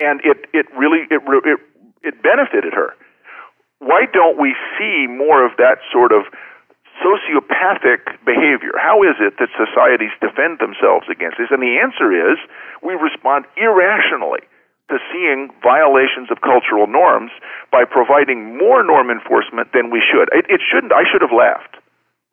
and 0.00 0.20
it 0.24 0.48
it 0.52 0.66
really 0.76 1.04
it 1.10 1.20
it 1.44 1.60
it 2.02 2.22
benefited 2.22 2.72
her. 2.72 2.96
Why 3.78 4.04
don't 4.12 4.38
we 4.40 4.56
see 4.78 5.06
more 5.06 5.44
of 5.44 5.56
that 5.56 5.80
sort 5.92 6.12
of 6.12 6.24
sociopathic 7.00 8.06
behavior? 8.24 8.76
How 8.76 9.02
is 9.02 9.16
it 9.18 9.40
that 9.40 9.48
societies 9.56 10.12
defend 10.20 10.60
themselves 10.60 11.08
against 11.10 11.40
this? 11.40 11.48
And 11.50 11.62
the 11.62 11.80
answer 11.80 12.12
is 12.12 12.38
we 12.84 12.94
respond 12.94 13.46
irrationally 13.56 14.44
to 14.90 14.98
seeing 15.12 15.48
violations 15.62 16.30
of 16.30 16.42
cultural 16.42 16.86
norms 16.86 17.30
by 17.72 17.84
providing 17.84 18.58
more 18.58 18.82
norm 18.84 19.10
enforcement 19.10 19.72
than 19.72 19.90
we 19.90 20.02
should. 20.02 20.28
It, 20.32 20.44
it 20.50 20.60
shouldn't. 20.60 20.92
I 20.92 21.06
should 21.10 21.22
have 21.22 21.32
laughed, 21.32 21.78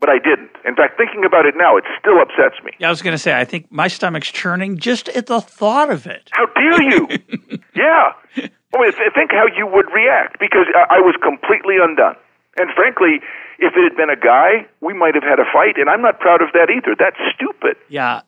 but 0.01 0.09
I 0.09 0.17
didn't. 0.17 0.51
In 0.65 0.75
fact, 0.75 0.97
thinking 0.97 1.23
about 1.23 1.45
it 1.45 1.53
now, 1.55 1.77
it 1.77 1.85
still 2.01 2.19
upsets 2.19 2.57
me. 2.65 2.71
Yeah, 2.79 2.87
I 2.87 2.89
was 2.89 3.01
going 3.01 3.13
to 3.13 3.21
say, 3.21 3.39
I 3.39 3.45
think 3.45 3.71
my 3.71 3.87
stomach's 3.87 4.31
churning 4.31 4.77
just 4.77 5.07
at 5.09 5.27
the 5.27 5.39
thought 5.39 5.91
of 5.91 6.07
it. 6.07 6.29
How 6.33 6.47
dare 6.57 6.81
you? 6.81 7.07
yeah. 7.75 8.11
I 8.35 8.81
mean, 8.81 8.91
th- 8.91 9.13
think 9.13 9.31
how 9.31 9.45
you 9.55 9.65
would 9.65 9.87
react 9.93 10.39
because 10.39 10.65
I, 10.75 10.97
I 10.97 10.99
was 10.99 11.15
completely 11.21 11.77
undone. 11.81 12.17
And 12.57 12.69
frankly, 12.75 13.19
if 13.59 13.73
it 13.75 13.83
had 13.83 13.95
been 13.97 14.09
a 14.09 14.15
guy, 14.19 14.67
we 14.81 14.93
might 14.93 15.15
have 15.15 15.23
had 15.23 15.39
a 15.39 15.45
fight, 15.53 15.77
and 15.77 15.89
I'm 15.89 16.01
not 16.01 16.19
proud 16.19 16.41
of 16.41 16.49
that 16.53 16.69
either. 16.69 16.95
That's 16.97 17.17
stupid. 17.35 17.77
Yeah, 17.89 18.21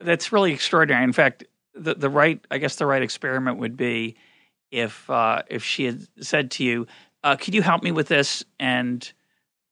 that's 0.00 0.32
really 0.32 0.52
extraordinary. 0.52 1.04
In 1.04 1.12
fact, 1.12 1.44
the 1.74 1.94
the 1.94 2.08
right, 2.10 2.44
I 2.50 2.58
guess, 2.58 2.76
the 2.76 2.86
right 2.86 3.02
experiment 3.02 3.58
would 3.58 3.76
be 3.76 4.16
if 4.70 5.08
uh, 5.10 5.42
if 5.48 5.64
she 5.64 5.84
had 5.84 6.06
said 6.20 6.50
to 6.52 6.64
you, 6.64 6.86
uh, 7.22 7.36
"Could 7.36 7.54
you 7.54 7.62
help 7.62 7.82
me 7.82 7.92
with 7.92 8.08
this?" 8.08 8.44
and 8.60 9.10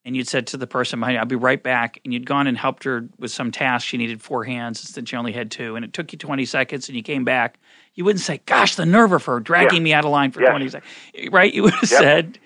and 0.04 0.16
you'd 0.16 0.26
said 0.26 0.48
to 0.48 0.56
the 0.56 0.66
person 0.66 0.98
behind 0.98 1.14
you, 1.14 1.20
"I'll 1.20 1.26
be 1.26 1.36
right 1.36 1.62
back," 1.62 2.00
and 2.04 2.12
you'd 2.12 2.26
gone 2.26 2.46
and 2.48 2.58
helped 2.58 2.82
her 2.84 3.08
with 3.18 3.30
some 3.30 3.52
task. 3.52 3.86
She 3.86 3.96
needed 3.98 4.20
four 4.20 4.42
hands 4.44 4.80
instead 4.80 5.08
she 5.08 5.16
only 5.16 5.32
had 5.32 5.50
two, 5.52 5.76
and 5.76 5.84
it 5.84 5.92
took 5.92 6.12
you 6.12 6.18
twenty 6.18 6.44
seconds, 6.44 6.88
and 6.88 6.96
you 6.96 7.02
came 7.04 7.24
back. 7.24 7.58
You 7.94 8.04
wouldn't 8.04 8.22
say, 8.24 8.40
"Gosh, 8.46 8.74
the 8.74 8.86
nerve 8.86 9.12
of 9.12 9.24
her 9.26 9.38
dragging 9.38 9.78
Yeah. 9.78 9.84
me 9.84 9.92
out 9.92 10.04
of 10.04 10.10
line 10.10 10.32
for 10.32 10.40
Yes. 10.40 10.50
twenty 10.50 10.68
seconds," 10.68 10.92
right? 11.30 11.52
You 11.54 11.62
would 11.64 11.74
have 11.74 11.90
Yep. 11.90 12.00
said. 12.00 12.38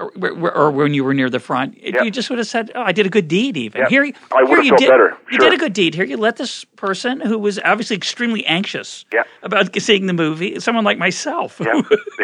Or, 0.00 0.50
or, 0.50 0.70
when 0.70 0.94
you 0.94 1.04
were 1.04 1.14
near 1.14 1.28
the 1.28 1.38
front, 1.38 1.76
yep. 1.82 2.04
you 2.04 2.10
just 2.10 2.30
would 2.30 2.38
have 2.38 2.48
said, 2.48 2.70
"Oh, 2.74 2.82
I 2.82 2.92
did 2.92 3.06
a 3.06 3.08
good 3.08 3.28
deed." 3.28 3.56
Even 3.56 3.82
yep. 3.82 3.90
here, 3.90 4.04
I 4.32 4.46
here 4.46 4.60
you 4.60 4.76
did, 4.76 4.88
better. 4.88 5.16
You 5.30 5.38
did 5.38 5.52
a 5.52 5.56
good 5.56 5.72
deed. 5.72 5.94
Here, 5.94 6.04
you 6.04 6.16
let 6.16 6.36
this 6.36 6.64
person 6.64 7.20
who 7.20 7.38
was 7.38 7.58
obviously 7.60 7.96
extremely 7.96 8.44
anxious 8.46 9.04
yep. 9.12 9.26
about 9.42 9.74
seeing 9.80 10.06
the 10.06 10.12
movie, 10.12 10.58
someone 10.60 10.84
like 10.84 10.98
myself, 10.98 11.60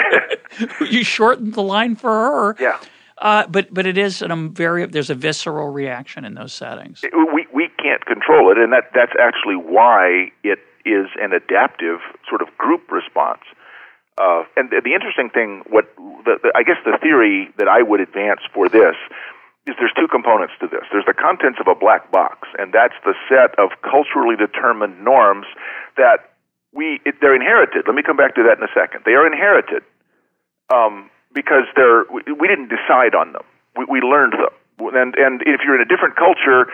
you 0.81 1.05
shortened 1.05 1.55
the 1.55 1.62
line 1.62 1.97
for 1.97 2.11
her. 2.11 2.57
Yeah. 2.59 2.79
Uh, 3.18 3.47
but 3.47 3.72
but 3.72 3.87
it 3.87 3.97
is 3.97 4.20
a 4.20 4.31
um, 4.31 4.53
very 4.53 4.85
there's 4.87 5.11
a 5.11 5.14
visceral 5.14 5.68
reaction 5.68 6.24
in 6.24 6.35
those 6.35 6.53
settings. 6.53 7.03
It, 7.03 7.12
we 7.35 7.47
we 7.53 7.68
can't 7.83 8.05
control 8.05 8.53
it, 8.53 8.59
and 8.59 8.72
that 8.72 8.91
that's 8.95 9.12
actually 9.18 9.57
why 9.57 10.33
it 10.45 10.59
is 10.85 11.07
an 11.20 11.33
adaptive 11.33 12.01
sort 12.29 12.43
of 12.43 12.49
group 12.59 12.91
response. 12.91 13.43
Uh, 14.18 14.44
and 14.56 14.70
the, 14.70 14.80
the 14.82 14.94
interesting 14.94 15.28
thing, 15.28 15.62
what 15.68 15.92
the, 15.96 16.40
the, 16.42 16.52
I 16.54 16.62
guess 16.62 16.80
the 16.84 16.96
theory 17.02 17.52
that 17.58 17.68
I 17.68 17.82
would 17.82 18.00
advance 18.00 18.40
for 18.52 18.68
this 18.68 18.96
is 19.66 19.74
there's 19.78 19.92
two 19.92 20.08
components 20.08 20.54
to 20.60 20.66
this. 20.68 20.88
There's 20.90 21.04
the 21.04 21.14
contents 21.14 21.58
of 21.60 21.66
a 21.66 21.74
black 21.74 22.10
box, 22.10 22.48
and 22.58 22.72
that's 22.72 22.94
the 23.04 23.14
set 23.28 23.58
of 23.58 23.70
culturally 23.82 24.36
determined 24.36 25.04
norms 25.04 25.46
that 25.96 26.32
we 26.72 27.00
it, 27.04 27.16
they're 27.20 27.34
inherited. 27.34 27.84
Let 27.86 27.94
me 27.94 28.02
come 28.02 28.16
back 28.16 28.34
to 28.36 28.42
that 28.44 28.58
in 28.58 28.64
a 28.64 28.72
second. 28.72 29.02
They 29.04 29.12
are 29.12 29.26
inherited 29.26 29.82
um, 30.72 31.10
because 31.34 31.64
they're 31.74 32.04
we, 32.12 32.22
we 32.32 32.46
didn't 32.48 32.70
decide 32.70 33.14
on 33.14 33.32
them. 33.32 33.44
We, 33.76 33.84
we 33.84 34.00
learned 34.00 34.34
them, 34.34 34.54
and 34.94 35.14
and 35.16 35.42
if 35.42 35.60
you're 35.64 35.74
in 35.74 35.82
a 35.82 35.90
different 35.90 36.16
culture, 36.16 36.70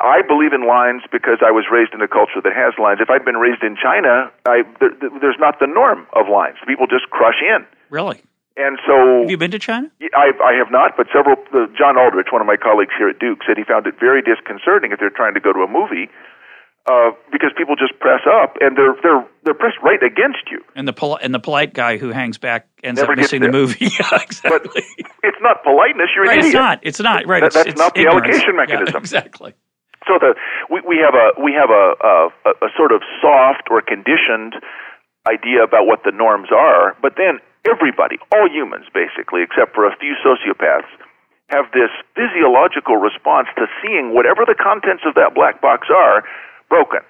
I 0.00 0.22
believe 0.22 0.52
in 0.52 0.66
lines 0.66 1.02
because 1.10 1.38
I 1.44 1.50
was 1.50 1.66
raised 1.70 1.94
in 1.94 2.00
a 2.02 2.08
culture 2.08 2.40
that 2.42 2.54
has 2.54 2.74
lines. 2.78 3.00
If 3.00 3.10
I'd 3.10 3.24
been 3.24 3.38
raised 3.38 3.62
in 3.62 3.76
China, 3.76 4.30
I, 4.46 4.62
there, 4.78 4.94
there's 5.20 5.38
not 5.38 5.58
the 5.58 5.66
norm 5.66 6.06
of 6.12 6.28
lines. 6.28 6.58
People 6.66 6.86
just 6.86 7.10
crush 7.10 7.40
in. 7.42 7.66
Really? 7.90 8.22
And 8.56 8.76
so, 8.84 9.24
have 9.24 9.30
you 9.30 9.40
been 9.40 9.50
to 9.50 9.58
China? 9.58 9.88
I, 10.12 10.36
I 10.44 10.52
have 10.60 10.70
not, 10.70 10.92
but 10.96 11.08
several. 11.08 11.40
Uh, 11.56 11.72
John 11.72 11.96
Aldrich, 11.96 12.28
one 12.30 12.42
of 12.42 12.46
my 12.46 12.60
colleagues 12.60 12.92
here 12.98 13.08
at 13.08 13.18
Duke, 13.18 13.40
said 13.48 13.56
he 13.56 13.64
found 13.64 13.86
it 13.86 13.96
very 13.98 14.20
disconcerting 14.20 14.92
if 14.92 15.00
they're 15.00 15.14
trying 15.14 15.32
to 15.34 15.40
go 15.40 15.52
to 15.52 15.60
a 15.64 15.70
movie 15.70 16.12
uh, 16.86 17.10
because 17.30 17.50
people 17.56 17.76
just 17.76 17.98
press 18.00 18.20
up 18.26 18.56
and 18.60 18.76
they're 18.76 18.94
they're 19.02 19.24
they're 19.44 19.54
pressed 19.54 19.78
right 19.82 20.02
against 20.02 20.50
you. 20.50 20.60
And 20.74 20.86
the 20.86 20.92
poli- 20.92 21.20
and 21.22 21.34
the 21.34 21.38
polite 21.38 21.74
guy 21.74 21.96
who 21.96 22.10
hangs 22.10 22.38
back 22.38 22.68
ends 22.82 23.00
Never 23.00 23.12
up 23.12 23.18
missing 23.18 23.40
the 23.40 23.50
movie. 23.50 23.86
yeah, 24.00 24.20
exactly. 24.20 24.82
But 24.98 25.10
it's 25.22 25.38
not 25.40 25.62
politeness. 25.62 26.08
You're 26.14 26.24
right. 26.24 26.38
It's 26.44 26.54
not. 26.54 26.80
It's 26.82 27.00
not. 27.00 27.26
Right. 27.26 27.40
That, 27.40 27.46
it's, 27.46 27.54
that's 27.54 27.68
it's 27.68 27.78
not 27.78 27.94
the 27.94 28.02
ignorance. 28.02 28.26
allocation 28.26 28.56
mechanism. 28.56 28.94
Yeah, 28.94 28.98
exactly. 28.98 29.54
So 30.06 30.18
the 30.18 30.34
we, 30.70 30.82
we 30.86 30.96
have 30.98 31.14
a 31.14 31.34
we 31.40 31.52
have 31.54 31.70
a, 31.70 31.94
a 32.02 32.66
a 32.66 32.70
sort 32.76 32.92
of 32.92 33.02
soft 33.20 33.70
or 33.70 33.80
conditioned 33.82 34.58
idea 35.26 35.62
about 35.62 35.86
what 35.86 36.02
the 36.04 36.10
norms 36.10 36.50
are, 36.50 36.96
but 37.00 37.14
then 37.16 37.38
everybody, 37.62 38.18
all 38.34 38.50
humans 38.50 38.86
basically, 38.90 39.42
except 39.42 39.74
for 39.74 39.86
a 39.86 39.94
few 39.96 40.14
sociopaths, 40.18 40.90
have 41.50 41.70
this 41.70 41.92
physiological 42.16 42.96
response 42.96 43.46
to 43.56 43.66
seeing 43.82 44.14
whatever 44.14 44.42
the 44.48 44.56
contents 44.56 45.04
of 45.06 45.14
that 45.14 45.34
black 45.34 45.60
box 45.60 45.86
are 45.92 46.24
broken. 46.68 47.00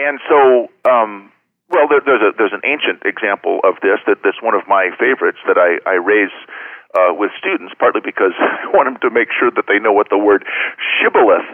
And 0.00 0.18
so, 0.28 0.68
um, 0.88 1.30
well, 1.70 1.86
there, 1.88 2.02
there's 2.04 2.20
a 2.20 2.32
there's 2.36 2.52
an 2.52 2.64
ancient 2.66 3.06
example 3.06 3.60
of 3.64 3.80
this 3.80 4.02
that 4.06 4.20
that's 4.24 4.42
one 4.42 4.54
of 4.54 4.66
my 4.66 4.90
favorites 4.98 5.38
that 5.46 5.56
I 5.56 5.78
I 5.88 5.96
raise 5.96 6.34
uh, 6.92 7.14
with 7.14 7.30
students, 7.38 7.72
partly 7.78 8.02
because 8.04 8.34
I 8.40 8.68
want 8.74 8.90
them 8.90 8.98
to 9.00 9.10
make 9.14 9.28
sure 9.32 9.50
that 9.54 9.64
they 9.68 9.78
know 9.78 9.92
what 9.92 10.10
the 10.10 10.18
word 10.18 10.44
shibboleth 11.00 11.46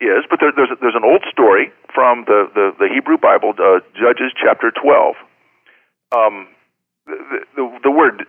is, 0.00 0.24
but 0.28 0.40
there, 0.40 0.52
there's 0.54 0.70
there's 0.80 0.96
an 0.96 1.04
old 1.04 1.24
story 1.30 1.72
from 1.94 2.24
the 2.26 2.48
the, 2.54 2.72
the 2.78 2.88
Hebrew 2.92 3.18
Bible, 3.18 3.52
uh, 3.58 3.80
Judges 3.94 4.32
chapter 4.36 4.70
twelve. 4.70 5.16
Um, 6.12 6.48
the, 7.06 7.40
the, 7.56 7.78
the 7.84 7.90
word, 7.90 8.26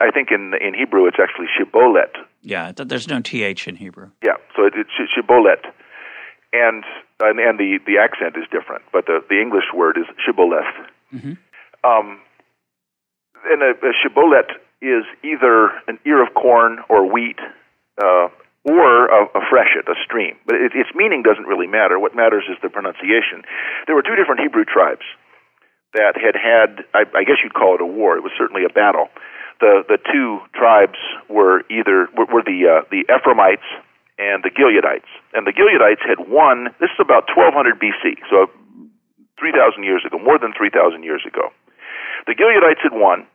I 0.00 0.10
think 0.10 0.30
in 0.30 0.54
in 0.60 0.74
Hebrew, 0.74 1.06
it's 1.06 1.18
actually 1.20 1.46
shibboleth. 1.56 2.16
Yeah, 2.42 2.72
there's 2.72 3.08
no 3.08 3.20
th 3.20 3.68
in 3.68 3.76
Hebrew. 3.76 4.10
Yeah, 4.22 4.36
so 4.54 4.64
it, 4.64 4.74
it's 4.76 4.90
shibboleth, 5.14 5.64
and 6.52 6.84
and, 7.20 7.38
and 7.38 7.58
the 7.58 7.78
the 7.86 7.98
accent 7.98 8.36
is 8.36 8.44
different, 8.50 8.84
but 8.92 9.06
the 9.06 9.20
the 9.28 9.40
English 9.40 9.72
word 9.74 9.96
is 9.98 10.06
shibboleth. 10.24 10.64
Mm-hmm. 11.12 11.34
Um, 11.84 12.20
and 13.50 13.62
a, 13.62 13.70
a 13.70 13.92
shibboleth 14.02 14.50
is 14.82 15.04
either 15.22 15.70
an 15.88 15.98
ear 16.06 16.22
of 16.22 16.34
corn 16.34 16.78
or 16.88 17.10
wheat, 17.10 17.38
uh, 18.02 18.28
or 18.66 19.06
a, 19.06 19.30
a 19.38 19.42
freshet, 19.48 19.86
a 19.86 19.94
stream. 20.02 20.34
But 20.44 20.56
it, 20.56 20.74
its 20.74 20.90
meaning 20.94 21.22
doesn't 21.22 21.46
really 21.46 21.70
matter. 21.70 21.98
What 21.98 22.14
matters 22.14 22.44
is 22.50 22.58
the 22.62 22.68
pronunciation. 22.68 23.46
There 23.86 23.94
were 23.94 24.02
two 24.02 24.18
different 24.18 24.42
Hebrew 24.42 24.66
tribes 24.66 25.06
that 25.94 26.18
had 26.18 26.34
had, 26.34 26.84
I, 26.92 27.06
I 27.14 27.22
guess 27.22 27.38
you'd 27.42 27.54
call 27.54 27.78
it 27.78 27.80
a 27.80 27.86
war. 27.86 28.18
It 28.18 28.26
was 28.26 28.34
certainly 28.36 28.66
a 28.66 28.72
battle. 28.72 29.08
The 29.58 29.88
the 29.88 29.96
two 29.96 30.44
tribes 30.52 31.00
were 31.30 31.64
either 31.72 32.12
were, 32.12 32.28
were 32.28 32.44
the 32.44 32.60
uh, 32.68 32.84
the 32.92 33.08
Ephraimites 33.08 33.64
and 34.18 34.44
the 34.44 34.52
Gileadites. 34.52 35.08
And 35.32 35.46
the 35.46 35.52
Gileadites 35.52 36.04
had 36.04 36.28
won. 36.28 36.72
This 36.80 36.92
is 36.92 37.00
about 37.00 37.28
1200 37.32 37.80
BC, 37.80 38.20
so 38.28 38.48
3,000 39.38 39.84
years 39.84 40.04
ago, 40.04 40.18
more 40.18 40.38
than 40.40 40.52
3,000 40.56 41.04
years 41.04 41.22
ago. 41.28 41.52
The 42.26 42.32
Gileadites 42.32 42.80
had 42.80 42.96
won, 42.96 43.28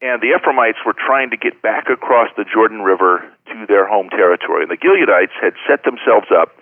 and 0.00 0.22
the 0.22 0.30
Ephraimites 0.30 0.78
were 0.86 0.94
trying 0.94 1.30
to 1.30 1.36
get 1.36 1.60
back 1.60 1.90
across 1.90 2.28
the 2.36 2.44
Jordan 2.44 2.82
River 2.82 3.26
to 3.50 3.66
their 3.66 3.86
home 3.86 4.08
territory. 4.10 4.62
And 4.62 4.70
the 4.70 4.76
Gileadites 4.76 5.34
had 5.42 5.54
set 5.66 5.82
themselves 5.84 6.28
up 6.30 6.54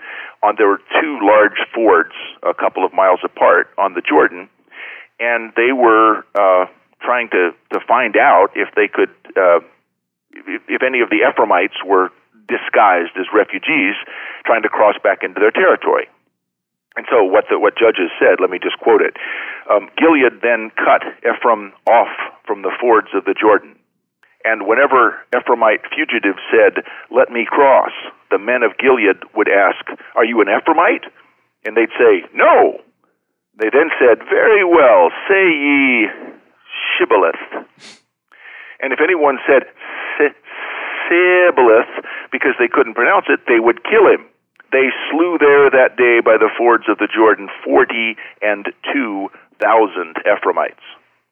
on 0.42 0.54
there 0.56 0.68
were 0.68 0.80
two 1.00 1.18
large 1.22 1.60
fords 1.74 2.12
a 2.42 2.54
couple 2.54 2.84
of 2.84 2.92
miles 2.92 3.20
apart 3.24 3.68
on 3.76 3.94
the 3.94 4.02
Jordan, 4.02 4.48
and 5.20 5.52
they 5.56 5.72
were 5.72 6.24
uh, 6.34 6.66
trying 7.00 7.28
to 7.30 7.52
to 7.72 7.80
find 7.86 8.16
out 8.16 8.48
if 8.54 8.68
they 8.74 8.88
could 8.88 9.10
uh, 9.36 9.60
if, 10.32 10.62
if 10.68 10.82
any 10.82 11.00
of 11.00 11.10
the 11.10 11.24
Ephraimites 11.28 11.76
were 11.84 12.10
disguised 12.48 13.12
as 13.18 13.26
refugees 13.34 13.96
trying 14.44 14.62
to 14.62 14.68
cross 14.68 14.94
back 15.02 15.22
into 15.22 15.40
their 15.40 15.50
territory. 15.50 16.06
And 16.96 17.04
so, 17.12 17.22
what 17.22 17.44
the, 17.50 17.60
what 17.60 17.76
judges 17.76 18.08
said, 18.18 18.40
let 18.40 18.48
me 18.48 18.58
just 18.58 18.80
quote 18.80 19.02
it. 19.02 19.20
Um, 19.68 19.92
Gilead 20.00 20.40
then 20.40 20.72
cut 20.80 21.04
Ephraim 21.20 21.72
off 21.86 22.08
from 22.46 22.62
the 22.62 22.72
fords 22.80 23.08
of 23.12 23.24
the 23.24 23.36
Jordan. 23.36 23.76
And 24.44 24.66
whenever 24.66 25.20
Ephraimite 25.34 25.84
fugitives 25.92 26.40
said, 26.48 26.84
Let 27.10 27.30
me 27.30 27.44
cross, 27.44 27.92
the 28.30 28.38
men 28.38 28.62
of 28.62 28.78
Gilead 28.78 29.20
would 29.34 29.48
ask, 29.48 29.84
Are 30.14 30.24
you 30.24 30.40
an 30.40 30.48
Ephraimite? 30.48 31.04
And 31.64 31.76
they'd 31.76 31.92
say, 31.98 32.24
No. 32.32 32.80
They 33.58 33.68
then 33.68 33.90
said, 34.00 34.24
Very 34.30 34.64
well, 34.64 35.10
say 35.28 35.44
ye 35.52 36.06
Shibboleth. 36.96 37.66
And 38.80 38.92
if 38.92 39.00
anyone 39.02 39.38
said 39.46 39.64
Sibboleth 41.08 42.04
because 42.32 42.54
they 42.58 42.68
couldn't 42.68 42.94
pronounce 42.94 43.26
it, 43.28 43.40
they 43.48 43.60
would 43.60 43.84
kill 43.84 44.06
him. 44.06 44.26
They 44.76 44.92
slew 45.08 45.40
there 45.40 45.72
that 45.72 45.96
day 45.96 46.20
by 46.20 46.36
the 46.36 46.52
fords 46.52 46.84
of 46.92 47.00
the 47.00 47.08
Jordan 47.08 47.48
forty 47.64 48.20
and 48.44 48.68
two 48.92 49.32
thousand 49.56 50.20
Ephraimites. 50.28 50.84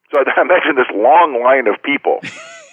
So 0.09 0.24
I 0.24 0.40
imagine 0.40 0.80
this 0.80 0.88
long 0.97 1.36
line 1.45 1.68
of 1.68 1.76
people, 1.84 2.24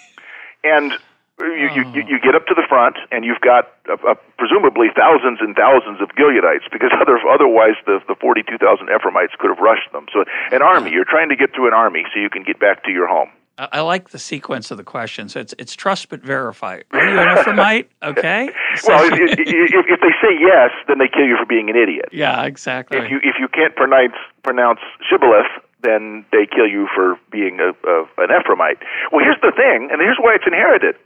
and 0.64 0.96
you, 1.44 1.68
you, 1.76 1.84
you 2.08 2.16
get 2.24 2.32
up 2.34 2.46
to 2.46 2.54
the 2.54 2.64
front, 2.68 2.96
and 3.12 3.20
you've 3.20 3.44
got 3.44 3.68
uh, 3.84 4.00
uh, 4.00 4.14
presumably 4.38 4.88
thousands 4.96 5.44
and 5.44 5.52
thousands 5.56 6.00
of 6.00 6.08
Gileadites, 6.16 6.64
because 6.72 6.88
other, 7.00 7.20
otherwise 7.28 7.76
the, 7.84 8.00
the 8.08 8.16
42,000 8.16 8.56
Ephraimites 8.88 9.34
could 9.38 9.50
have 9.52 9.58
rushed 9.58 9.90
them. 9.92 10.06
So 10.12 10.24
an 10.52 10.62
army, 10.62 10.92
you're 10.92 11.08
trying 11.08 11.28
to 11.28 11.36
get 11.36 11.52
through 11.52 11.68
an 11.68 11.74
army 11.74 12.04
so 12.14 12.20
you 12.20 12.30
can 12.30 12.44
get 12.44 12.60
back 12.60 12.84
to 12.84 12.90
your 12.90 13.08
home. 13.08 13.28
I 13.58 13.80
like 13.80 14.10
the 14.10 14.18
sequence 14.18 14.70
of 14.70 14.78
the 14.78 14.84
questions. 14.84 15.36
It's 15.36 15.54
it's 15.58 15.74
trust 15.74 16.08
but 16.08 16.22
verify. 16.22 16.80
Are 16.92 17.08
you 17.08 17.18
an 17.18 17.36
Ephraimite? 17.36 17.86
Okay. 18.02 18.50
well, 18.88 19.06
if, 19.06 19.38
if, 19.38 19.86
if, 19.86 20.00
they 20.00 20.14
say 20.18 20.34
yes, 20.34 20.70
then 20.88 20.98
they 20.98 21.06
kill 21.06 21.22
you 21.22 21.36
for 21.38 21.46
being 21.46 21.70
an 21.70 21.76
idiot. 21.76 22.08
Yeah, 22.10 22.42
exactly. 22.42 22.98
If 22.98 23.10
you 23.10 23.18
if 23.22 23.36
you 23.38 23.46
can't 23.46 23.76
pronounce 23.76 24.18
pronounce 24.42 24.80
shibboleth, 25.08 25.46
then 25.82 26.24
they 26.32 26.46
kill 26.50 26.66
you 26.66 26.88
for 26.94 27.16
being 27.30 27.60
a, 27.60 27.70
a 27.86 27.96
an 28.18 28.34
Ephraimite. 28.34 28.82
Well, 29.12 29.22
here's 29.22 29.38
the 29.40 29.52
thing, 29.54 29.88
and 29.92 30.00
here's 30.00 30.18
why 30.18 30.34
it's 30.34 30.46
inherited. 30.46 30.96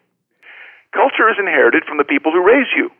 Culture 0.94 1.28
is 1.28 1.36
inherited 1.38 1.84
from 1.84 1.98
the 1.98 2.04
people 2.04 2.32
who 2.32 2.40
raise 2.40 2.72
you. 2.74 2.90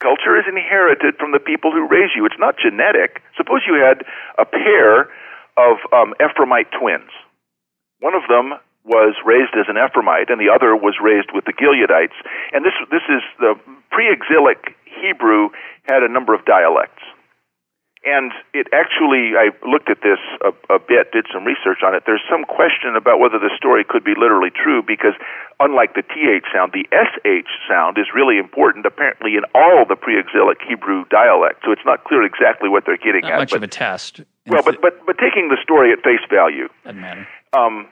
Culture 0.00 0.38
is 0.38 0.48
inherited 0.48 1.16
from 1.20 1.32
the 1.32 1.38
people 1.38 1.72
who 1.72 1.86
raise 1.86 2.16
you. 2.16 2.24
It's 2.24 2.38
not 2.38 2.56
genetic. 2.56 3.20
Suppose 3.36 3.60
you 3.68 3.74
had 3.74 4.06
a 4.38 4.46
pair 4.46 5.12
of 5.60 5.76
um, 5.92 6.14
Ephraimite 6.16 6.72
twins. 6.72 7.12
One 8.00 8.14
of 8.14 8.24
them 8.28 8.58
was 8.84 9.14
raised 9.24 9.52
as 9.54 9.68
an 9.68 9.76
Ephraimite, 9.76 10.32
and 10.32 10.40
the 10.40 10.48
other 10.48 10.74
was 10.74 10.96
raised 11.00 11.30
with 11.32 11.44
the 11.44 11.52
Gileadites. 11.52 12.16
And 12.52 12.64
this 12.64 12.74
this 12.90 13.04
is 13.08 13.22
the 13.38 13.54
pre-exilic 13.92 14.76
Hebrew 14.88 15.50
had 15.84 16.02
a 16.02 16.08
number 16.08 16.34
of 16.34 16.44
dialects. 16.44 17.02
And 18.02 18.32
it 18.54 18.66
actually, 18.72 19.36
I 19.36 19.52
looked 19.68 19.90
at 19.92 20.00
this 20.00 20.16
a, 20.40 20.56
a 20.72 20.78
bit, 20.80 21.12
did 21.12 21.26
some 21.28 21.44
research 21.44 21.84
on 21.84 21.94
it. 21.94 22.04
There's 22.06 22.24
some 22.32 22.48
question 22.48 22.96
about 22.96 23.20
whether 23.20 23.36
the 23.36 23.52
story 23.52 23.84
could 23.84 24.02
be 24.02 24.16
literally 24.16 24.48
true 24.48 24.80
because, 24.80 25.12
unlike 25.60 25.92
the 25.92 26.00
th 26.00 26.44
sound, 26.48 26.72
the 26.72 26.88
sh 26.88 27.52
sound 27.68 27.98
is 28.00 28.08
really 28.16 28.38
important 28.38 28.86
apparently 28.86 29.36
in 29.36 29.44
all 29.54 29.84
the 29.84 29.96
pre-exilic 29.96 30.64
Hebrew 30.64 31.04
dialects. 31.12 31.60
So 31.62 31.72
it's 31.72 31.84
not 31.84 32.04
clear 32.04 32.24
exactly 32.24 32.70
what 32.70 32.88
they're 32.88 32.96
getting 32.96 33.28
not 33.28 33.32
at. 33.32 33.38
much 33.38 33.50
but, 33.50 33.58
of 33.58 33.62
a 33.64 33.68
test. 33.68 34.24
Well, 34.50 34.62
but 34.62 34.80
but 34.80 35.06
but 35.06 35.18
taking 35.18 35.48
the 35.48 35.58
story 35.62 35.92
at 35.92 36.02
face 36.02 36.24
value, 36.28 36.68
doesn't 36.84 37.00
matter. 37.00 37.26
Um, 37.52 37.86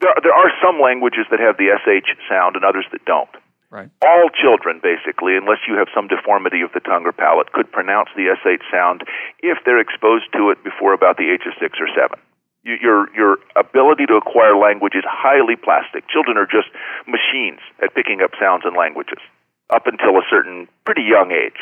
There, 0.00 0.14
there 0.22 0.34
are 0.34 0.52
some 0.62 0.80
languages 0.80 1.26
that 1.30 1.40
have 1.40 1.56
the 1.58 1.74
sh 1.74 2.10
sound 2.28 2.56
and 2.56 2.64
others 2.64 2.86
that 2.92 3.04
don't. 3.04 3.30
Right. 3.70 3.90
All 4.00 4.30
children, 4.30 4.80
basically, 4.82 5.36
unless 5.36 5.58
you 5.68 5.74
have 5.76 5.88
some 5.94 6.08
deformity 6.08 6.62
of 6.62 6.72
the 6.72 6.80
tongue 6.80 7.04
or 7.04 7.12
palate, 7.12 7.52
could 7.52 7.70
pronounce 7.70 8.08
the 8.16 8.32
sh 8.32 8.62
sound 8.70 9.02
if 9.40 9.58
they're 9.64 9.80
exposed 9.80 10.32
to 10.32 10.50
it 10.50 10.62
before 10.64 10.94
about 10.94 11.16
the 11.18 11.28
age 11.28 11.44
of 11.46 11.52
six 11.60 11.78
or 11.80 11.88
seven. 11.94 12.18
Your 12.64 13.10
your 13.14 13.38
ability 13.56 14.06
to 14.06 14.14
acquire 14.14 14.56
language 14.56 14.94
is 14.94 15.04
highly 15.06 15.56
plastic. 15.56 16.08
Children 16.08 16.36
are 16.38 16.46
just 16.46 16.68
machines 17.06 17.60
at 17.82 17.94
picking 17.94 18.20
up 18.22 18.32
sounds 18.40 18.64
and 18.64 18.76
languages 18.76 19.18
up 19.70 19.86
until 19.86 20.16
a 20.16 20.24
certain 20.30 20.68
pretty 20.84 21.02
young 21.02 21.32
age. 21.32 21.60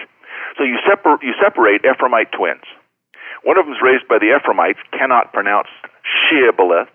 So 0.58 0.62
you 0.64 0.78
separ- 0.86 1.18
you 1.22 1.34
separate 1.42 1.82
Ephraimite 1.82 2.30
twins. 2.32 2.64
One 3.44 3.58
of 3.58 3.66
them 3.66 3.74
is 3.74 3.82
raised 3.82 4.08
by 4.08 4.18
the 4.18 4.34
Ephraimites, 4.36 4.78
cannot 4.92 5.32
pronounce 5.32 5.68
shibboleth. 6.04 6.88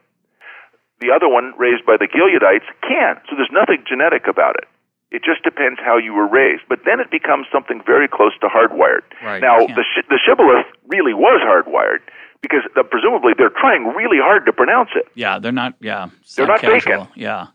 The 1.00 1.12
other 1.12 1.28
one, 1.28 1.54
raised 1.58 1.86
by 1.86 1.98
the 1.98 2.08
Gileadites, 2.08 2.68
can. 2.82 3.18
So 3.30 3.36
there's 3.36 3.50
nothing 3.52 3.84
genetic 3.88 4.28
about 4.28 4.56
it. 4.62 4.66
It 5.12 5.24
just 5.24 5.44
depends 5.44 5.80
how 5.84 5.98
you 5.98 6.14
were 6.14 6.28
raised. 6.28 6.62
But 6.70 6.80
then 6.86 7.00
it 7.00 7.10
becomes 7.12 7.48
something 7.52 7.82
very 7.86 8.08
close 8.08 8.32
to 8.42 8.48
hardwired. 8.48 9.02
Right, 9.24 9.42
now, 9.42 9.66
the, 9.66 9.84
sh- 9.84 10.06
the 10.10 10.20
shibboleth 10.24 10.66
really 10.88 11.14
was 11.14 11.42
hardwired 11.44 12.00
because 12.42 12.62
uh, 12.78 12.84
presumably 12.84 13.34
they're 13.38 13.50
trying 13.50 13.84
really 13.88 14.18
hard 14.22 14.46
to 14.46 14.54
pronounce 14.54 14.90
it. 14.96 15.06
Yeah, 15.16 15.40
they're 15.40 15.52
not. 15.52 15.74
Yeah, 15.82 16.10
They're 16.36 16.48
not 16.48 16.62
casual. 16.62 16.80
faking. 17.06 17.08
Yeah, 17.16 17.48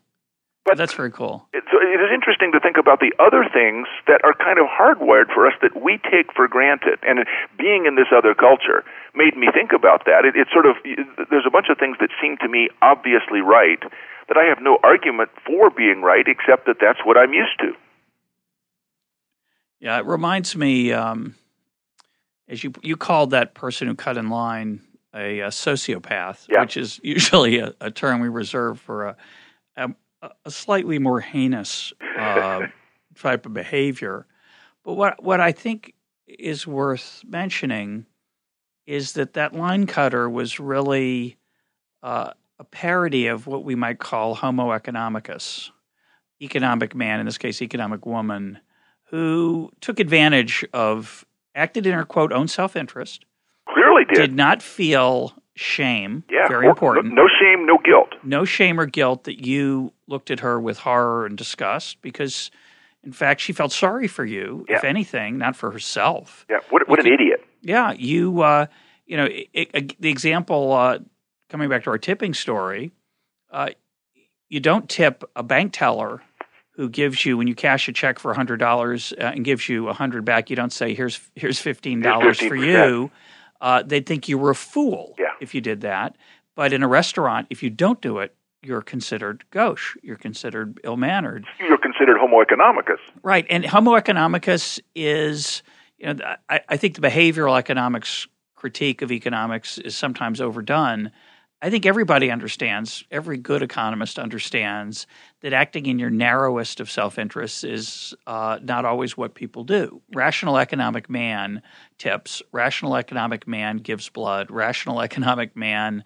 But 0.67 0.77
that's 0.77 0.95
very 0.95 1.11
cool. 1.13 1.47
it, 1.55 1.63
so 1.71 1.79
it 1.81 2.01
is 2.03 2.11
interesting 2.13 2.51
to 2.53 2.61
think 2.61 2.77
about 2.77 2.99
the 3.01 3.13
other 3.23 3.47
things 3.53 3.87
that 4.07 4.21
are 4.25 4.35
kind 4.35 4.59
of 4.59 4.67
hardwired 4.67 5.33
for 5.33 5.47
us 5.47 5.55
that 5.63 5.81
we 5.81 5.99
take 6.11 6.33
for 6.35 6.49
granted. 6.49 6.99
And 7.07 7.25
being 7.57 7.87
in 7.87 7.95
this 7.95 8.09
other 8.11 8.35
culture 8.35 8.83
made 9.15 9.37
me 9.37 9.47
think 9.55 9.71
about 9.73 10.05
that. 10.07 10.25
It, 10.27 10.35
it's 10.37 10.51
sort 10.53 10.67
of 10.67 10.75
there's 11.31 11.47
a 11.47 11.51
bunch 11.51 11.67
of 11.71 11.79
things 11.79 11.97
that 12.01 12.11
seem 12.21 12.37
to 12.39 12.49
me 12.49 12.69
obviously 12.83 13.41
right 13.41 13.79
that 14.29 14.37
I 14.37 14.45
have 14.45 14.59
no 14.61 14.79
argument 14.83 15.31
for 15.47 15.71
being 15.71 16.03
right, 16.03 16.27
except 16.27 16.67
that 16.67 16.77
that's 16.81 16.99
what 17.07 17.17
I'm 17.17 17.33
used 17.33 17.59
to. 17.61 17.73
Yeah, 19.79 19.99
it 19.99 20.07
reminds 20.07 20.57
me, 20.57 20.93
um, 20.93 21.35
as 22.49 22.65
you 22.65 22.73
you 22.83 22.97
called 22.97 23.31
that 23.31 23.55
person 23.55 23.87
who 23.89 23.95
cut 23.95 24.17
in 24.17 24.31
line 24.31 24.81
a, 25.15 25.41
a 25.41 25.49
sociopath, 25.49 26.47
Yeah. 26.51 26.63
which 26.63 26.77
is 26.77 26.99
usually 27.03 27.59
a, 27.59 27.75
a 27.81 27.91
term 27.91 28.21
we 28.21 28.29
reserve 28.29 28.81
for 28.81 29.07
a 29.07 29.17
a, 29.77 29.91
a 30.23 30.51
slightly 30.51 30.99
more 30.99 31.21
heinous 31.21 31.93
uh, 32.19 32.67
type 33.15 33.47
of 33.47 33.53
behavior. 33.55 34.27
But 34.85 34.95
what 34.95 35.23
what 35.23 35.41
I 35.41 35.53
think 35.53 35.95
is 36.27 36.67
worth 36.67 37.23
mentioning 37.27 38.07
is 38.87 39.13
that 39.13 39.35
that 39.35 39.55
line 39.55 39.87
cutter 39.87 40.29
was 40.31 40.61
really 40.61 41.37
uh, 42.03 42.31
a 42.59 42.65
parody 42.65 43.27
of 43.27 43.47
what 43.47 43.65
we 43.65 43.75
might 43.75 43.99
call 43.99 44.35
Homo 44.35 44.69
economicus, 44.71 45.71
economic 46.41 46.95
man, 46.95 47.21
in 47.21 47.27
this 47.27 47.39
case, 47.39 47.61
economic 47.61 48.07
woman, 48.07 48.59
who 49.05 49.71
took 49.81 50.01
advantage 50.01 50.65
of, 50.73 51.25
acted 51.55 51.87
in 51.87 51.93
her 51.93 52.05
quote, 52.05 52.33
own 52.33 52.49
self 52.49 52.77
interest, 52.77 53.25
Clearly 53.69 54.05
did. 54.05 54.15
did 54.15 54.35
not 54.35 54.63
feel 54.63 55.33
shame, 55.57 56.23
yeah, 56.31 56.47
very 56.49 56.67
or- 56.67 56.71
important, 56.71 57.15
No, 57.15 57.23
no 57.23 57.29
shame, 57.41 57.67
no 57.67 57.79
guilt. 57.85 58.15
no 58.23 58.45
shame 58.45 58.79
or 58.79 58.87
guilt 58.87 59.25
that 59.25 59.45
you 59.45 59.93
looked 60.07 60.31
at 60.31 60.41
her 60.41 60.61
with 60.61 60.79
horror 60.79 61.27
and 61.27 61.37
disgust 61.37 62.01
because, 62.03 62.51
in 63.03 63.13
fact, 63.13 63.41
she 63.41 63.53
felt 63.53 63.73
sorry 63.73 64.07
for 64.07 64.25
you, 64.25 64.65
if 64.69 64.85
anything, 64.85 65.39
not 65.39 65.57
for 65.57 65.71
herself. 65.71 66.47
Yeah, 66.51 66.59
what, 66.71 66.89
what 66.89 67.01
an 67.01 67.13
idiot. 67.13 67.45
Yeah, 67.63 67.93
you, 67.93 68.43
uh, 68.43 68.67
you 69.07 69.17
know, 69.17 69.25
it, 69.27 69.49
it, 69.53 70.01
the 70.01 70.11
example 70.11 70.73
uh, 70.73 70.99
coming 71.49 71.69
back 71.69 71.85
to 71.85 71.91
our 71.91 71.99
tipping 71.99 72.35
story, 72.35 72.93
uh, 73.51 73.71
you 74.49 74.61
don't 74.61 74.89
tip 74.89 75.25
a 75.35 75.43
bank 75.43 75.73
teller 75.73 76.23
who 76.73 76.89
gives 76.91 77.25
you 77.25 77.39
when 77.39 77.47
you 77.49 77.55
cash 77.55 77.89
a 77.89 77.93
check 77.93 78.19
for 78.19 78.35
hundred 78.35 78.59
dollars 78.59 79.13
uh, 79.19 79.23
and 79.25 79.45
gives 79.45 79.69
you 79.69 79.89
a 79.89 79.93
hundred 79.95 80.25
back. 80.27 80.51
You 80.51 80.57
don't 80.57 80.73
say 80.73 80.95
here's 80.95 81.19
here's 81.35 81.59
fifteen 81.59 82.01
dollars 82.01 82.39
for 82.39 82.55
15%. 82.57 82.67
you. 82.67 83.11
Uh, 83.61 83.83
they'd 83.83 84.07
think 84.07 84.29
you 84.29 84.39
were 84.39 84.51
a 84.51 84.55
fool 84.55 85.15
Yeah. 85.19 85.27
if 85.41 85.55
you 85.55 85.61
did 85.61 85.81
that. 85.83 86.17
But 86.55 86.73
in 86.73 86.83
a 86.83 86.89
restaurant, 86.89 87.47
if 87.51 87.63
you 87.63 87.71
don't 87.71 88.01
do 88.01 88.19
it, 88.19 88.35
you're 88.63 88.83
considered 88.83 89.45
gauche. 89.51 89.97
You're 90.03 90.17
considered 90.17 90.81
ill 90.85 90.97
mannered. 90.97 91.45
You're 91.61 91.79
considered 91.79 92.17
Homo 92.19 92.43
economicus. 92.43 92.99
Right. 93.23 93.47
And 93.51 93.65
Homo 93.65 93.93
economicus 93.93 94.81
is, 94.95 95.63
you 95.99 96.15
know, 96.15 96.35
I, 96.49 96.61
I 96.69 96.77
think 96.77 96.95
the 96.95 97.01
behavioral 97.07 97.59
economics 97.59 98.27
critique 98.57 99.03
of 99.03 99.13
economics 99.13 99.79
is 99.79 99.97
sometimes 99.97 100.41
overdone. 100.41 101.13
I 101.63 101.71
think 101.71 101.87
everybody 101.87 102.31
understands, 102.31 103.05
every 103.11 103.39
good 103.39 103.63
economist 103.63 104.19
understands 104.19 105.07
that 105.41 105.55
acting 105.55 105.87
in 105.87 105.99
your 105.99 106.11
narrowest 106.11 106.81
of 106.81 106.91
self 106.91 107.19
interests 107.19 107.65
is 107.65 108.15
uh, 108.27 108.59
not 108.63 108.85
always 108.85 109.17
what 109.17 109.35
people 109.35 109.65
do. 109.65 110.03
Rational 110.15 110.59
economic 110.59 111.09
man 111.09 111.63
tips, 111.99 112.43
rational 112.53 112.95
economic 112.95 113.49
man 113.49 113.79
gives 113.79 114.09
blood, 114.11 114.51
rational 114.51 115.01
economic 115.03 115.57
man 115.57 116.05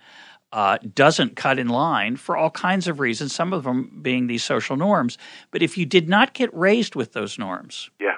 uh, 0.52 0.78
doesn't 0.94 1.36
cut 1.36 1.58
in 1.58 1.68
line 1.68 2.16
for 2.16 2.36
all 2.36 2.50
kinds 2.50 2.86
of 2.88 3.00
reasons, 3.00 3.34
some 3.34 3.52
of 3.52 3.64
them 3.64 3.98
being 4.02 4.26
these 4.28 4.44
social 4.44 4.76
norms. 4.76 5.18
But 5.50 5.62
if 5.62 5.76
you 5.76 5.84
did 5.86 6.08
not 6.08 6.32
get 6.32 6.52
raised 6.56 6.94
with 6.94 7.12
those 7.12 7.38
norms, 7.38 7.90
Yeah. 8.00 8.16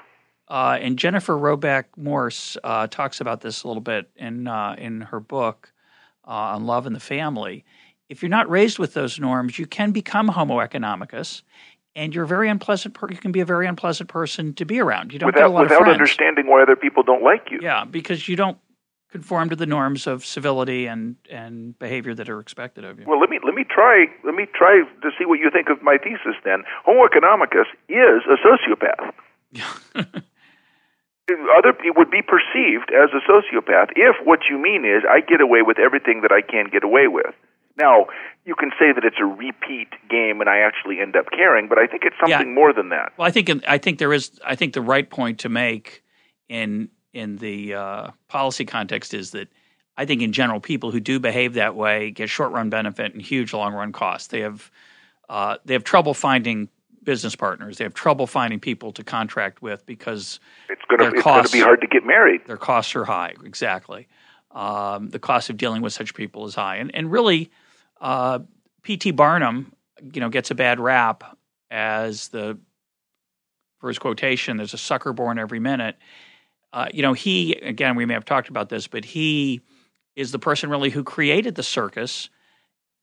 uh, 0.49 0.79
and 0.81 0.99
Jennifer 0.99 1.35
Roback 1.35 1.85
Morse 1.97 2.57
uh, 2.63 2.87
talks 2.89 3.21
about 3.21 3.41
this 3.41 3.65
a 3.65 3.69
little 3.69 3.83
bit 3.83 4.11
in 4.17 4.47
uh, 4.49 4.75
in 4.79 5.01
her 5.03 5.21
book 5.21 5.72
uh, 6.27 6.55
on 6.55 6.67
love 6.67 6.87
and 6.87 6.95
the 6.95 7.01
family. 7.01 7.65
If 8.09 8.23
you're 8.23 8.29
not 8.29 8.49
raised 8.51 8.79
with 8.79 8.95
those 8.95 9.19
norms, 9.19 9.59
you 9.59 9.67
can 9.67 9.91
become 9.91 10.29
Homo 10.29 10.59
economicus, 10.59 11.43
and 11.97 12.15
you're 12.15 12.25
a 12.25 12.29
very 12.29 12.49
unpleasant. 12.49 12.95
Per- 12.95 13.11
you 13.11 13.17
can 13.17 13.33
be 13.33 13.41
a 13.41 13.45
very 13.45 13.67
unpleasant 13.67 14.09
person 14.09 14.55
to 14.55 14.65
be 14.65 14.81
around. 14.81 15.13
You 15.13 15.19
don't 15.19 15.27
Without, 15.27 15.51
lot 15.51 15.63
without 15.63 15.89
understanding 15.89 16.47
why 16.47 16.63
other 16.63 16.77
people 16.77 17.03
don't 17.03 17.23
like 17.23 17.51
you. 17.51 17.61
Yeah, 17.63 17.85
because 17.85 18.29
you 18.29 18.37
don't 18.37 18.59
conform 19.11 19.51
to 19.51 19.57
the 19.57 19.67
norms 19.67 20.07
of 20.07 20.25
civility 20.25 20.87
and 20.87 21.17
and 21.31 21.79
behavior 21.79 22.15
that 22.15 22.29
are 22.29 22.41
expected 22.41 22.85
of 22.85 22.99
you. 22.99 23.05
Well, 23.07 23.21
let 23.21 23.31
me 23.31 23.39
let 23.45 23.55
me 23.55 23.65
try 23.65 24.07
let 24.25 24.35
me 24.35 24.47
try 24.55 24.83
to 25.03 25.11
see 25.19 25.27
what 25.27 25.39
you 25.39 25.51
think 25.51 25.69
of 25.69 25.83
my 25.83 25.99
thesis. 25.99 26.37
Then, 26.45 26.65
Homo 26.85 27.07
economicus 27.07 27.67
is 27.89 28.23
a 28.27 28.37
sociopath. 28.43 29.13
Other 31.57 31.71
it 31.85 31.97
would 31.97 32.11
be 32.11 32.23
perceived 32.23 32.91
as 32.93 33.11
a 33.13 33.21
sociopath 33.31 33.91
if 33.97 34.17
what 34.25 34.41
you 34.51 34.59
mean 34.59 34.85
is 34.85 35.03
I 35.09 35.21
get 35.21 35.41
away 35.41 35.63
with 35.63 35.79
everything 35.79 36.23
that 36.23 36.33
I 36.33 36.41
can 36.43 36.67
get 36.71 36.85
away 36.85 37.09
with. 37.09 37.35
Now, 37.79 38.07
you 38.45 38.55
can 38.55 38.71
say 38.79 38.93
that 38.93 39.03
it's 39.05 39.17
a 39.19 39.25
repeat 39.25 39.89
game 40.11 40.41
and 40.41 40.49
I 40.51 40.59
actually 40.59 41.01
end 41.01 41.17
up 41.17 41.31
caring, 41.31 41.69
but 41.69 41.79
I 41.79 41.87
think 41.87 42.03
it's 42.05 42.17
Yeah. 42.27 42.39
something 42.39 42.55
more 42.55 42.73
than 42.73 42.91
that. 42.91 43.13
Well, 43.17 43.27
I 43.27 43.31
think 43.31 43.51
I 43.67 43.79
think 43.79 43.99
there 43.99 44.13
is. 44.13 44.39
I 44.45 44.55
think 44.57 44.75
the 44.75 44.83
right 44.83 45.09
point 45.09 45.39
to 45.41 45.49
make 45.49 46.03
in 46.49 46.91
in 47.13 47.37
the 47.37 47.75
uh, 47.75 48.11
policy 48.29 48.65
context 48.65 49.15
is 49.15 49.31
that 49.33 49.49
I 49.97 50.05
think 50.07 50.23
in 50.23 50.33
general 50.33 50.61
people 50.61 50.91
who 50.91 51.01
do 51.01 51.19
behave 51.21 51.55
that 51.55 51.75
way 51.75 52.11
get 52.11 52.29
short 52.31 52.53
run 52.53 52.71
benefit 52.71 53.13
and 53.15 53.23
huge 53.23 53.53
long 53.53 53.75
run 53.75 53.93
costs. 53.93 54.29
They 54.29 54.41
have 54.41 54.71
uh, 55.29 55.57
they 55.65 55.75
have 55.75 55.85
trouble 55.85 56.15
finding 56.15 56.69
business 57.05 57.35
partners. 57.37 57.79
They 57.79 57.85
have 57.85 57.95
trouble 57.95 58.27
finding 58.27 58.61
people 58.61 58.93
to 58.93 59.03
contract 59.05 59.63
with 59.63 59.85
because 59.87 60.39
It's 60.69 60.83
going 60.89 60.99
to 60.99 61.05
Their 61.05 61.15
it's 61.15 61.23
going 61.25 61.35
to 61.37 61.41
costs- 61.43 61.53
be 61.53 61.61
hard 61.61 61.81
to 61.81 61.87
get 61.87 62.05
married. 62.07 62.43
their 62.47 62.57
costs 62.57 62.95
are 62.95 63.05
high. 63.05 63.35
Exactly, 63.45 64.09
um, 64.53 65.09
the 65.11 65.19
cost 65.19 65.51
of 65.51 65.57
dealing 65.57 65.83
with 65.83 65.93
such 65.93 66.15
people 66.15 66.47
is 66.47 66.55
high, 66.55 66.77
and 66.77 66.95
and 66.95 67.11
really, 67.11 67.51
uh, 68.01 68.41
P.T. 68.83 69.13
Barnum, 69.13 69.73
you 70.13 70.21
know, 70.21 70.29
gets 70.29 70.51
a 70.51 70.55
bad 70.55 70.79
rap 70.81 71.25
as 71.71 72.29
the 72.29 72.59
for 73.81 73.89
his 73.89 73.99
quotation. 73.99 74.57
There's 74.57 74.75
a 74.75 74.79
sucker 74.79 75.13
born 75.13 75.39
every 75.39 75.59
minute. 75.61 75.97
Uh, 76.73 76.89
you 76.93 77.03
know, 77.03 77.13
he 77.13 77.55
again, 77.55 77.97
we 77.97 78.07
may 78.07 78.15
have 78.15 78.25
talked 78.25 78.49
about 78.49 78.69
this, 78.69 78.87
but 78.87 79.05
he 79.05 79.61
is 80.17 80.31
the 80.33 80.39
person 80.39 80.71
really 80.71 80.91
who 80.91 81.03
created 81.05 81.55
the 81.55 81.63
circus. 81.63 82.29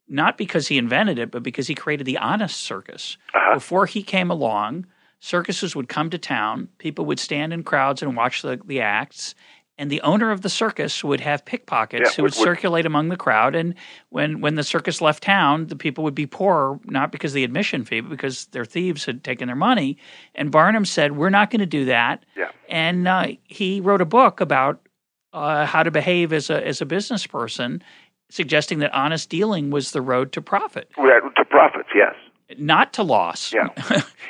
Not 0.10 0.38
because 0.38 0.68
he 0.68 0.78
invented 0.78 1.20
it, 1.20 1.30
but 1.32 1.44
because 1.44 1.68
he 1.68 1.76
created 1.76 2.06
the 2.06 2.18
honest 2.18 2.60
circus. 2.60 3.18
Uh-huh. 3.34 3.54
Before 3.56 3.86
he 3.86 4.02
came 4.04 4.32
along, 4.32 4.88
circuses 5.20 5.76
would 5.76 5.88
come 5.88 6.10
to 6.10 6.18
town, 6.18 6.68
people 6.80 7.06
would 7.06 7.20
stand 7.20 7.54
in 7.54 7.64
crowds 7.64 8.02
and 8.02 8.16
watch 8.16 8.42
the, 8.42 8.60
the 8.66 8.82
acts, 8.82 9.36
and 9.78 9.90
the 9.90 10.02
owner 10.02 10.32
of 10.32 10.42
the 10.42 10.50
circus 10.50 11.04
would 11.06 11.22
have 11.22 11.46
pickpockets 11.46 12.10
Yeah, 12.10 12.16
who 12.16 12.24
would, 12.24 12.36
would- 12.36 12.44
circulate 12.44 12.86
among 12.86 13.08
the 13.10 13.16
crowd. 13.16 13.56
And 13.56 13.76
when, 14.10 14.42
when 14.42 14.56
the 14.56 14.64
circus 14.64 15.00
left 15.00 15.24
town, 15.24 15.68
the 15.68 15.76
people 15.78 16.04
would 16.04 16.16
be 16.16 16.28
poorer, 16.28 16.80
not 16.86 17.14
because 17.14 17.32
of 17.32 17.36
the 17.36 17.46
admission 17.46 17.86
fee, 17.86 18.02
but 18.02 18.10
because 18.10 18.48
their 18.48 18.66
thieves 18.66 19.06
had 19.06 19.24
taken 19.24 19.48
their 19.48 19.56
money. 19.56 19.98
And 20.36 20.52
Barnum 20.52 20.84
said, 20.84 21.16
We're 21.16 21.30
not 21.30 21.50
going 21.50 21.62
to 21.62 21.66
do 21.66 21.86
that. 21.86 22.26
Yeah. 22.36 22.50
And 22.68 23.08
uh, 23.08 23.28
he 23.46 23.80
wrote 23.80 24.02
a 24.02 24.06
book 24.06 24.42
about 24.42 24.86
uh, 25.32 25.66
how 25.66 25.84
to 25.84 25.92
behave 25.92 26.34
as 26.34 26.50
a, 26.50 26.66
as 26.68 26.82
a 26.82 26.86
business 26.86 27.26
person, 27.26 27.82
suggesting 28.30 28.80
that 28.80 28.94
honest 28.94 29.30
dealing 29.30 29.70
was 29.72 29.92
the 29.92 30.02
road 30.02 30.32
to 30.34 30.42
profit, 30.42 30.90
To 30.96 31.46
profits, 31.50 31.90
yes. 31.96 32.16
not 32.58 32.94
to 32.94 33.04
loss. 33.04 33.52
Yeah. 33.54 33.68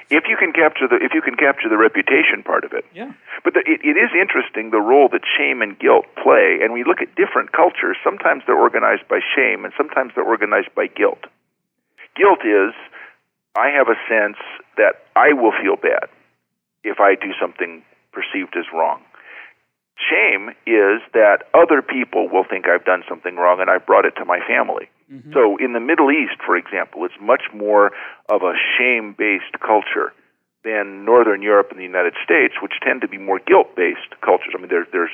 if 0.10 0.24
you 0.28 0.36
can 0.38 0.52
capture 0.54 0.88
the 0.88 0.98
if 1.02 1.14
you 1.14 1.22
can 1.22 1.36
capture 1.36 1.70
the 1.70 1.78
reputation 1.78 2.44
part 2.44 2.64
of 2.64 2.74
it. 2.74 2.86
yeah. 2.94 3.12
But 3.44 3.54
the, 3.54 3.60
it, 3.62 3.80
it 3.84 3.96
is 3.96 4.10
interesting 4.20 4.72
the 4.72 4.82
role 4.82 5.08
that 5.12 5.22
shame 5.38 5.62
and 5.62 5.78
guilt 5.80 6.06
play, 6.22 6.60
and 6.62 6.74
we 6.74 6.84
look 6.84 7.02
at 7.02 7.16
different 7.16 7.52
cultures. 7.54 7.96
Sometimes 8.04 8.44
they're 8.46 8.60
organized 8.60 9.08
by 9.08 9.20
shame, 9.36 9.64
and 9.64 9.74
sometimes 9.78 10.12
they're 10.16 10.28
organized 10.28 10.74
by 10.76 10.88
guilt. 10.88 11.24
guilt 12.16 12.44
is 12.44 12.74
I 13.58 13.70
have 13.70 13.88
a 13.88 13.96
sense 14.08 14.38
that 14.78 15.08
I 15.16 15.34
will 15.34 15.52
feel 15.56 15.76
bad 15.76 16.08
if 16.84 17.00
I 17.00 17.16
do 17.16 17.32
something 17.40 17.84
perceived 18.12 18.56
as 18.58 18.66
wrong. 18.74 19.02
Shame 20.00 20.50
is 20.66 21.02
that 21.14 21.44
other 21.54 21.82
people 21.82 22.30
will 22.30 22.46
think 22.50 22.68
I've 22.68 22.86
done 22.86 23.04
something 23.08 23.36
wrong 23.36 23.60
and 23.60 23.70
I've 23.70 23.86
brought 23.86 24.06
it 24.06 24.16
to 24.18 24.26
my 24.26 24.40
family. 24.48 24.88
Mm-hmm. 25.12 25.34
So 25.34 25.58
in 25.58 25.74
the 25.74 25.80
Middle 25.80 26.10
East, 26.12 26.40
for 26.46 26.56
example, 26.56 27.04
it's 27.04 27.20
much 27.20 27.44
more 27.54 27.92
of 28.30 28.42
a 28.42 28.54
shame 28.78 29.16
based 29.18 29.60
culture 29.60 30.14
than 30.64 31.04
Northern 31.04 31.42
Europe 31.42 31.68
and 31.72 31.80
the 31.80 31.84
United 31.84 32.14
States, 32.24 32.56
which 32.62 32.74
tend 32.82 33.02
to 33.02 33.08
be 33.08 33.18
more 33.18 33.40
guilt 33.40 33.76
based 33.76 34.16
cultures. 34.22 34.54
I 34.56 34.60
mean, 34.60 34.70
there, 34.70 34.88
there's 34.92 35.12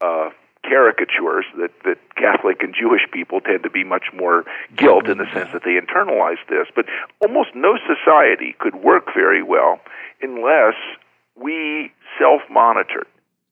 uh, 0.00 0.30
caricatures 0.64 1.46
that, 1.56 1.70
that 1.84 1.98
Catholic 2.16 2.62
and 2.62 2.74
Jewish 2.74 3.02
people 3.12 3.40
tend 3.40 3.62
to 3.62 3.70
be 3.70 3.84
much 3.84 4.12
more 4.14 4.44
guilt 4.76 5.08
in 5.08 5.18
the 5.18 5.26
sense 5.32 5.50
that 5.52 5.64
they 5.64 5.78
internalize 5.80 6.40
this. 6.48 6.66
But 6.74 6.86
almost 7.20 7.50
no 7.54 7.78
society 7.88 8.54
could 8.58 8.74
work 8.76 9.06
very 9.14 9.42
well 9.42 9.80
unless 10.20 10.74
we 11.36 11.92
self 12.18 12.42
monitored. 12.50 13.06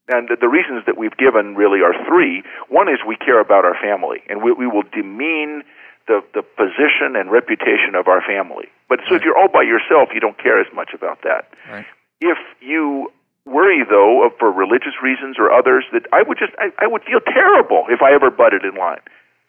And 0.09 0.29
the 0.41 0.49
reasons 0.49 0.85
that 0.87 0.97
we've 0.97 1.17
given 1.17 1.55
really 1.55 1.81
are 1.81 1.93
three. 2.09 2.43
One 2.69 2.89
is 2.89 2.99
we 3.07 3.17
care 3.17 3.41
about 3.41 3.65
our 3.65 3.77
family, 3.77 4.25
and 4.29 4.43
we, 4.43 4.53
we 4.53 4.67
will 4.67 4.85
demean 4.89 5.63
the, 6.09 6.25
the 6.33 6.43
position 6.43 7.15
and 7.15 7.31
reputation 7.31 7.95
of 7.95 8.09
our 8.09 8.25
family. 8.25 8.67
But 8.89 9.01
so 9.05 9.13
right. 9.13 9.21
if 9.21 9.23
you're 9.23 9.37
all 9.37 9.53
by 9.53 9.63
yourself, 9.63 10.09
you 10.15 10.21
don't 10.21 10.41
care 10.41 10.59
as 10.59 10.67
much 10.75 10.91
about 10.95 11.21
that. 11.23 11.53
Right. 11.69 11.85
If 12.21 12.39
you 12.61 13.13
worry 13.45 13.85
though 13.89 14.31
for 14.39 14.51
religious 14.51 14.97
reasons 15.03 15.37
or 15.39 15.53
others 15.53 15.85
that 15.93 16.03
I 16.13 16.23
would 16.23 16.39
just 16.39 16.53
I, 16.59 16.69
I 16.79 16.87
would 16.87 17.03
feel 17.05 17.21
terrible 17.21 17.85
if 17.89 18.03
I 18.03 18.13
ever 18.13 18.31
butted 18.31 18.65
in 18.65 18.75
line. 18.75 19.01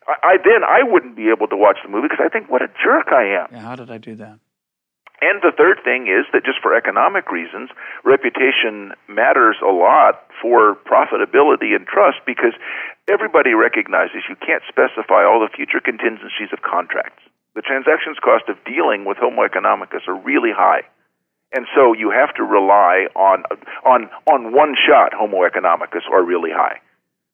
I, 0.07 0.15
I 0.23 0.37
then 0.37 0.63
I 0.63 0.83
wouldn't 0.83 1.15
be 1.15 1.29
able 1.29 1.47
to 1.47 1.57
watch 1.57 1.77
the 1.83 1.89
movie 1.89 2.07
because 2.09 2.23
I 2.23 2.29
think 2.29 2.49
what 2.49 2.61
a 2.61 2.67
jerk 2.83 3.11
I 3.11 3.43
am. 3.43 3.47
Yeah, 3.51 3.59
how 3.59 3.75
did 3.75 3.91
I 3.91 3.97
do 3.97 4.15
that? 4.15 4.39
And 5.21 5.43
the 5.43 5.51
third 5.51 5.83
thing 5.83 6.07
is 6.07 6.23
that 6.31 6.45
just 6.45 6.63
for 6.63 6.75
economic 6.75 7.31
reasons, 7.31 7.69
reputation 8.03 8.95
matters 9.07 9.57
a 9.59 9.71
lot 9.71 10.23
for 10.41 10.75
profitability 10.87 11.75
and 11.75 11.85
trust 11.85 12.23
because 12.25 12.55
everybody 13.07 13.51
recognizes 13.51 14.23
you 14.29 14.35
can't 14.39 14.63
specify 14.67 15.27
all 15.27 15.43
the 15.43 15.51
future 15.51 15.83
contingencies 15.83 16.55
of 16.55 16.63
contracts. 16.63 17.19
The 17.55 17.61
transactions 17.61 18.15
cost 18.23 18.47
of 18.47 18.55
dealing 18.63 19.03
with 19.03 19.17
Homo 19.19 19.43
economicus 19.43 20.07
are 20.07 20.15
really 20.15 20.55
high 20.55 20.87
and 21.51 21.65
so 21.75 21.93
you 21.93 22.11
have 22.11 22.33
to 22.35 22.43
rely 22.43 23.07
on 23.15 23.43
on 23.85 24.09
on 24.27 24.53
one 24.53 24.75
shot 24.75 25.13
homo 25.13 25.47
economicus 25.47 26.05
or 26.11 26.23
really 26.23 26.51
high 26.51 26.79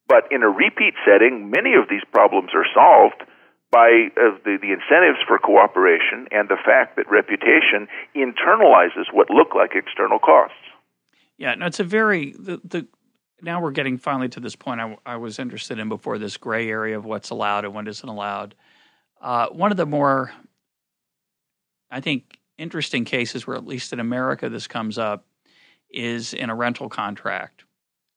but 0.07 0.23
in 0.31 0.43
a 0.43 0.49
repeat 0.49 0.93
setting 1.05 1.49
many 1.49 1.73
of 1.73 1.89
these 1.89 2.03
problems 2.11 2.51
are 2.53 2.65
solved 2.73 3.23
by 3.72 4.07
uh, 4.16 4.38
the, 4.43 4.57
the 4.61 4.72
incentives 4.72 5.20
for 5.28 5.38
cooperation 5.38 6.28
and 6.32 6.49
the 6.49 6.57
fact 6.63 6.95
that 6.95 7.09
reputation 7.09 7.88
internalizes 8.16 9.11
what 9.11 9.30
look 9.30 9.55
like 9.55 9.72
external 9.76 10.20
costs 10.20 10.55
yeah 11.38 11.55
no 11.55 11.66
it's 11.66 11.80
a 11.80 11.84
very 11.84 12.34
the, 12.39 12.59
the 12.63 12.88
now 13.41 13.61
we're 13.61 13.72
getting 13.72 13.97
finally 13.97 14.30
to 14.30 14.39
this 14.39 14.55
point 14.55 14.80
I, 14.80 14.97
I 15.05 15.18
was 15.18 15.39
interested 15.39 15.80
in 15.80 15.89
before 15.89 16.18
this 16.18 16.38
gray 16.38 16.70
area 16.70 16.97
of 16.97 17.05
what's 17.05 17.30
allowed 17.30 17.66
and 17.66 17.74
what 17.74 17.88
isn't 17.88 18.07
allowed 18.07 18.55
uh, 19.22 19.47
one 19.47 19.72
of 19.72 19.78
the 19.78 19.86
more 19.86 20.32
i 21.91 21.99
think 21.99 22.39
interesting 22.57 23.05
cases 23.05 23.45
where, 23.45 23.55
at 23.55 23.66
least 23.66 23.93
in 23.93 23.99
America, 23.99 24.49
this 24.49 24.68
comes 24.68 24.97
up 24.97 25.26
is 25.89 26.34
in 26.34 26.49
a 26.49 26.55
rental 26.55 26.89
contract. 26.89 27.63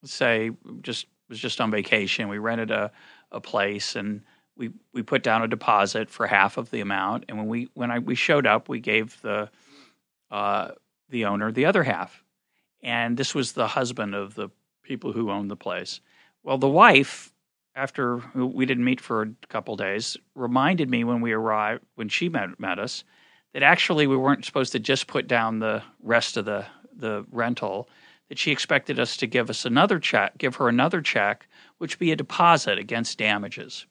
Let's 0.03 0.15
say 0.15 0.51
just 0.81 1.07
was 1.29 1.39
just 1.39 1.61
on 1.61 1.71
vacation. 1.71 2.29
We 2.29 2.39
rented 2.39 2.71
a, 2.71 2.91
a 3.31 3.41
place 3.41 3.97
and 3.97 4.23
we, 4.59 4.71
we 4.93 5.03
put 5.03 5.23
down 5.23 5.43
a 5.43 5.49
deposit 5.49 6.11
for 6.11 6.27
half 6.27 6.59
of 6.59 6.71
the 6.71 6.81
amount. 6.81 7.25
And 7.29 7.39
when 7.39 7.47
we 7.47 7.69
when 7.75 7.91
I 7.91 8.01
we 8.01 8.15
showed 8.15 8.47
up, 8.47 8.69
we 8.69 8.81
gave 8.81 9.21
the 9.23 9.49
uh, 10.31 10.73
the 11.09 11.25
owner 11.25 11.51
the 11.51 11.65
other 11.65 11.85
half. 11.85 12.23
And 12.83 13.17
this 13.17 13.35
was 13.35 13.53
the 13.53 13.69
husband 13.69 14.15
of 14.15 14.35
the 14.35 14.51
people 14.83 15.13
who 15.13 15.31
owned 15.31 15.51
the 15.51 15.57
place. 15.57 16.01
Well, 16.43 16.59
the 16.59 16.69
wife, 16.69 17.33
after 17.75 18.19
we 18.35 18.67
didn't 18.67 18.85
meet 18.85 19.01
for 19.01 19.23
a 19.23 19.47
couple 19.49 19.77
days, 19.77 20.17
reminded 20.35 20.91
me 20.91 21.05
when 21.05 21.21
we 21.21 21.33
arrived 21.33 21.85
when 21.95 22.09
she 22.09 22.29
met 22.29 22.59
met 22.61 22.79
us 22.79 23.05
that 23.55 23.63
actually 23.63 24.07
we 24.07 24.17
weren't 24.17 24.45
supposed 24.45 24.73
to 24.73 24.79
just 24.79 25.07
put 25.07 25.27
down 25.27 25.59
the 25.59 25.83
rest 26.03 26.37
of 26.37 26.45
the 26.45 26.67
the 26.93 27.25
rental 27.31 27.89
that 28.29 28.39
she 28.39 28.51
expected 28.51 28.99
us 28.99 29.17
to 29.17 29.27
give 29.27 29.49
us 29.49 29.65
another 29.65 29.99
check 29.99 30.37
give 30.37 30.57
her 30.57 30.69
another 30.69 31.01
check 31.01 31.49
which 31.79 31.95
would 31.95 32.01
be 32.01 32.13
a 32.13 32.17
deposit 32.17 32.77
against 32.79 33.19
damages 33.19 33.87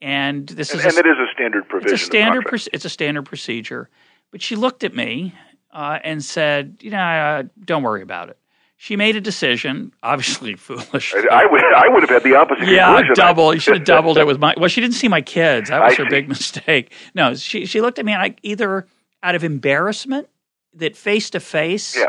and 0.00 0.48
this 0.48 0.70
and, 0.70 0.80
is 0.80 0.86
and 0.86 0.94
a, 0.94 0.98
it 0.98 1.06
is 1.06 1.18
a 1.18 1.32
standard 1.32 1.68
provision 1.68 1.94
it's 1.94 2.02
a 2.02 2.06
standard 2.06 2.44
it's 2.72 2.84
a 2.84 2.90
standard 2.90 3.22
procedure 3.22 3.88
but 4.30 4.42
she 4.42 4.56
looked 4.56 4.84
at 4.84 4.94
me 4.94 5.34
uh, 5.72 5.98
and 6.04 6.24
said 6.24 6.76
you 6.80 6.90
know 6.90 6.98
uh, 6.98 7.42
don't 7.64 7.82
worry 7.82 8.02
about 8.02 8.28
it 8.28 8.38
she 8.80 8.94
made 8.94 9.16
a 9.16 9.20
decision, 9.20 9.92
obviously 10.04 10.54
foolish. 10.56 11.12
I, 11.12 11.44
would, 11.46 11.64
I 11.74 11.88
would 11.88 12.00
have 12.02 12.10
had 12.10 12.22
the 12.22 12.36
opposite. 12.36 12.68
Yeah, 12.68 12.86
conclusion. 12.86 13.14
double. 13.16 13.52
You 13.52 13.58
should 13.60 13.74
have 13.74 13.84
doubled 13.84 14.18
it 14.18 14.26
with 14.28 14.38
my. 14.38 14.54
Well, 14.56 14.68
she 14.68 14.80
didn't 14.80 14.94
see 14.94 15.08
my 15.08 15.20
kids. 15.20 15.68
That 15.68 15.82
was 15.82 15.94
I 15.94 15.96
her 15.96 16.04
see. 16.04 16.10
big 16.10 16.28
mistake. 16.28 16.92
No, 17.12 17.34
she 17.34 17.66
she 17.66 17.80
looked 17.80 17.98
at 17.98 18.06
me 18.06 18.14
like 18.14 18.38
either 18.42 18.86
out 19.22 19.34
of 19.34 19.42
embarrassment 19.42 20.28
that 20.74 20.96
face 20.96 21.28
to 21.30 21.40
face. 21.40 21.96
Yeah. 21.96 22.06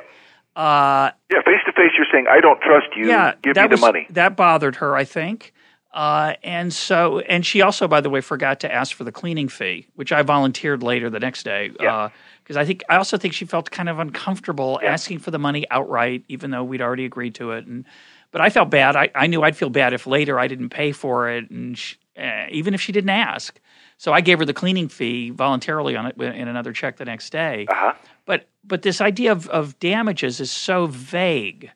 Uh, 0.56 1.12
yeah, 1.32 1.42
face 1.44 1.62
to 1.66 1.72
face, 1.72 1.92
you're 1.98 2.06
saying, 2.12 2.28
"I 2.30 2.40
don't 2.40 2.62
trust 2.62 2.88
you. 2.96 3.08
Yeah, 3.08 3.34
give 3.42 3.58
me 3.58 3.64
the 3.64 3.70
was, 3.70 3.82
money." 3.82 4.08
That 4.12 4.36
bothered 4.36 4.76
her, 4.76 4.96
I 4.96 5.06
think. 5.06 5.54
Uh, 5.92 6.34
and 6.44 6.72
so, 6.72 7.20
and 7.20 7.44
she 7.46 7.62
also, 7.62 7.88
by 7.88 8.00
the 8.00 8.10
way, 8.10 8.22
forgot 8.22 8.60
to 8.60 8.72
ask 8.72 8.96
for 8.96 9.04
the 9.04 9.12
cleaning 9.12 9.48
fee, 9.48 9.88
which 9.96 10.12
I 10.12 10.22
volunteered 10.22 10.84
later 10.84 11.10
the 11.10 11.20
next 11.20 11.44
day. 11.44 11.72
Yeah. 11.80 11.96
Uh, 11.96 12.10
because 12.44 12.58
I 12.58 12.66
think 12.66 12.84
I 12.90 12.96
also 12.96 13.16
think 13.18 13.34
she 13.36 13.46
felt 13.46 13.70
kind 13.70 13.90
of 13.90 14.00
uncomfortable 14.00 14.80
Yeah. 14.82 14.92
asking 14.92 15.20
for 15.20 15.30
the 15.30 15.38
money 15.38 15.66
outright, 15.70 16.24
even 16.30 16.50
though 16.52 16.64
we'd 16.64 16.82
already 16.82 17.06
agreed 17.06 17.36
to 17.36 17.52
it. 17.52 17.66
And 17.68 17.86
but 18.32 18.42
I 18.42 18.50
felt 18.50 18.70
bad. 18.72 18.96
I, 18.96 19.10
I 19.16 19.28
knew 19.28 19.42
I'd 19.44 19.56
feel 19.58 19.70
bad 19.70 19.94
if 19.94 20.06
later 20.08 20.40
I 20.40 20.48
didn't 20.48 20.70
pay 20.70 20.92
for 20.92 21.30
it, 21.30 21.50
and 21.52 21.78
she, 21.78 21.96
uh, 22.18 22.46
even 22.50 22.74
if 22.74 22.82
she 22.82 22.92
didn't 22.92 23.10
ask. 23.12 23.60
So 23.98 24.14
I 24.14 24.22
gave 24.22 24.40
her 24.40 24.46
the 24.46 24.54
cleaning 24.54 24.88
fee 24.88 25.30
voluntarily 25.32 25.96
on 25.96 26.06
it 26.08 26.20
in 26.20 26.48
another 26.48 26.72
check 26.74 26.98
the 26.98 27.06
next 27.06 27.32
day. 27.32 27.66
Uh-huh. 27.70 27.94
But 28.26 28.48
but 28.64 28.82
this 28.84 29.02
idea 29.02 29.32
of, 29.32 29.48
of 29.50 29.78
damages 29.80 30.40
is 30.40 30.52
so 30.52 30.88
vague. 30.88 31.72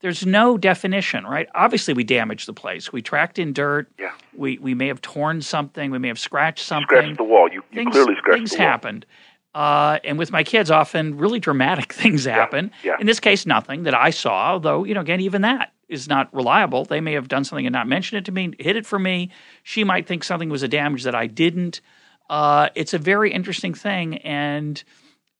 There's 0.00 0.26
no 0.26 0.58
definition, 0.58 1.24
right? 1.24 1.48
Obviously, 1.54 1.94
we 1.94 2.04
damaged 2.04 2.46
the 2.46 2.52
place. 2.52 2.92
We 2.92 3.00
tracked 3.00 3.38
in 3.38 3.52
dirt. 3.52 3.90
Yeah. 3.98 4.12
We 4.36 4.58
we 4.58 4.74
may 4.74 4.88
have 4.88 5.00
torn 5.00 5.40
something. 5.40 5.90
We 5.90 5.98
may 5.98 6.08
have 6.08 6.18
scratched 6.18 6.64
something 6.66 6.86
Scratched 6.88 7.16
the 7.16 7.24
wall. 7.24 7.48
You, 7.48 7.62
you 7.70 7.76
things, 7.84 7.92
clearly 7.92 8.14
scratched 8.16 8.38
things 8.38 8.50
the 8.50 8.58
wall. 8.58 8.66
happened. 8.68 9.06
Uh, 9.54 10.00
and 10.02 10.18
with 10.18 10.32
my 10.32 10.42
kids, 10.42 10.70
often 10.70 11.16
really 11.16 11.38
dramatic 11.38 11.92
things 12.02 12.24
happen. 12.24 12.70
yeah. 12.82 12.96
In 12.98 13.06
this 13.06 13.20
case, 13.20 13.46
nothing 13.46 13.84
that 13.84 13.94
I 13.94 14.10
saw, 14.10 14.50
although, 14.52 14.82
you 14.84 14.94
know, 14.94 15.00
again, 15.00 15.20
even 15.20 15.42
that 15.42 15.72
is 15.88 16.08
not 16.08 16.34
reliable. 16.34 16.84
They 16.84 17.00
may 17.00 17.12
have 17.12 17.28
done 17.28 17.44
something 17.44 17.64
and 17.64 17.72
not 17.72 17.86
mentioned 17.86 18.18
it 18.18 18.24
to 18.24 18.32
me, 18.32 18.52
hid 18.58 18.74
it 18.76 18.84
from 18.84 19.04
me. 19.04 19.30
She 19.62 19.84
might 19.84 20.06
think 20.08 20.24
something 20.24 20.48
was 20.48 20.64
a 20.64 20.68
damage 20.68 21.04
that 21.04 21.14
I 21.14 21.28
didn't. 21.28 21.80
Uh, 22.28 22.70
it's 22.74 22.94
a 22.94 22.98
very 22.98 23.32
interesting 23.32 23.74
thing. 23.74 24.16
And 24.18 24.82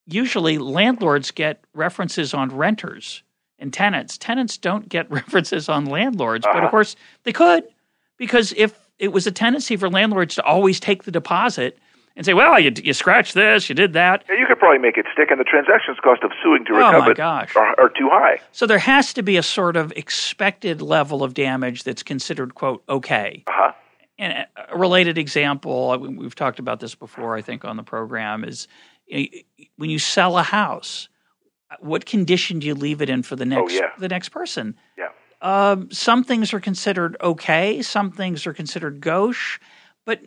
usually 0.06 0.58
landlords 0.58 1.30
get 1.32 1.64
references 1.74 2.32
on 2.34 2.50
renters 2.54 3.22
and 3.58 3.72
tenants. 3.72 4.18
Tenants 4.18 4.56
don't 4.58 4.88
get 4.88 5.10
references 5.20 5.68
on 5.68 5.86
landlords, 5.86 6.44
but 6.46 6.56
Uh-huh. 6.56 6.64
of 6.66 6.70
course 6.70 6.96
they 7.24 7.32
could 7.32 7.64
because 8.16 8.52
if 8.56 8.78
it 8.98 9.12
was 9.12 9.26
a 9.26 9.32
tendency 9.32 9.76
for 9.76 9.88
landlords 9.90 10.34
to 10.36 10.42
always 10.44 10.78
take 10.80 11.02
the 11.04 11.10
deposit 11.10 11.78
and 12.16 12.24
say, 12.24 12.32
"Well, 12.32 12.60
you 12.60 12.72
you 12.82 12.92
scratched 12.92 13.34
this, 13.34 13.68
you 13.68 13.74
did 13.74 13.92
that," 13.94 14.24
Yeah, 14.28 14.36
you 14.36 14.46
could 14.46 14.58
probably 14.60 14.78
make 14.78 14.96
it 14.96 15.06
stick, 15.12 15.30
and 15.32 15.40
the 15.40 15.44
transactions 15.44 15.98
cost 16.00 16.22
of 16.22 16.30
suing 16.42 16.64
to 16.66 16.72
Oh, 16.74 16.76
recover 16.92 17.10
it. 17.10 17.18
Are, 17.20 17.74
are 17.80 17.88
too 17.88 18.08
high. 18.12 18.38
so 18.52 18.66
there 18.66 18.78
has 18.78 19.12
to 19.14 19.22
be 19.22 19.36
a 19.36 19.42
sort 19.42 19.76
of 19.76 19.92
expected 19.96 20.80
level 20.80 21.24
of 21.24 21.34
damage 21.34 21.82
that's 21.82 22.02
considered 22.04 22.54
quote 22.54 22.82
okay. 22.88 23.42
Uh-huh. 23.48 23.72
And 24.16 24.46
a 24.70 24.78
related 24.78 25.18
example, 25.18 25.90
uh, 25.90 25.96
we- 25.98 26.08
we've 26.16 26.36
talked 26.36 26.60
about 26.60 26.78
this 26.78 26.94
before, 26.94 27.34
I 27.34 27.42
think, 27.42 27.64
on 27.64 27.76
the 27.76 27.82
program, 27.82 28.44
is 28.44 28.68
when 29.76 29.90
you 29.90 29.98
sell 29.98 30.38
a 30.38 30.44
house, 30.44 31.08
what 31.80 32.06
condition 32.06 32.58
do 32.58 32.66
you 32.66 32.74
leave 32.74 33.00
it 33.02 33.10
in 33.10 33.22
for 33.22 33.36
the 33.36 33.44
next 33.44 33.72
Oh, 33.72 33.76
yeah. 33.76 33.90
the 33.98 34.08
next 34.08 34.30
person? 34.30 34.76
Yeah. 34.98 35.08
Um, 35.42 35.90
some 35.90 36.24
things 36.24 36.54
are 36.54 36.60
considered 36.60 37.16
okay, 37.20 37.82
some 37.82 38.10
things 38.10 38.46
are 38.46 38.54
considered 38.54 39.00
gauche, 39.00 39.58
but 40.04 40.20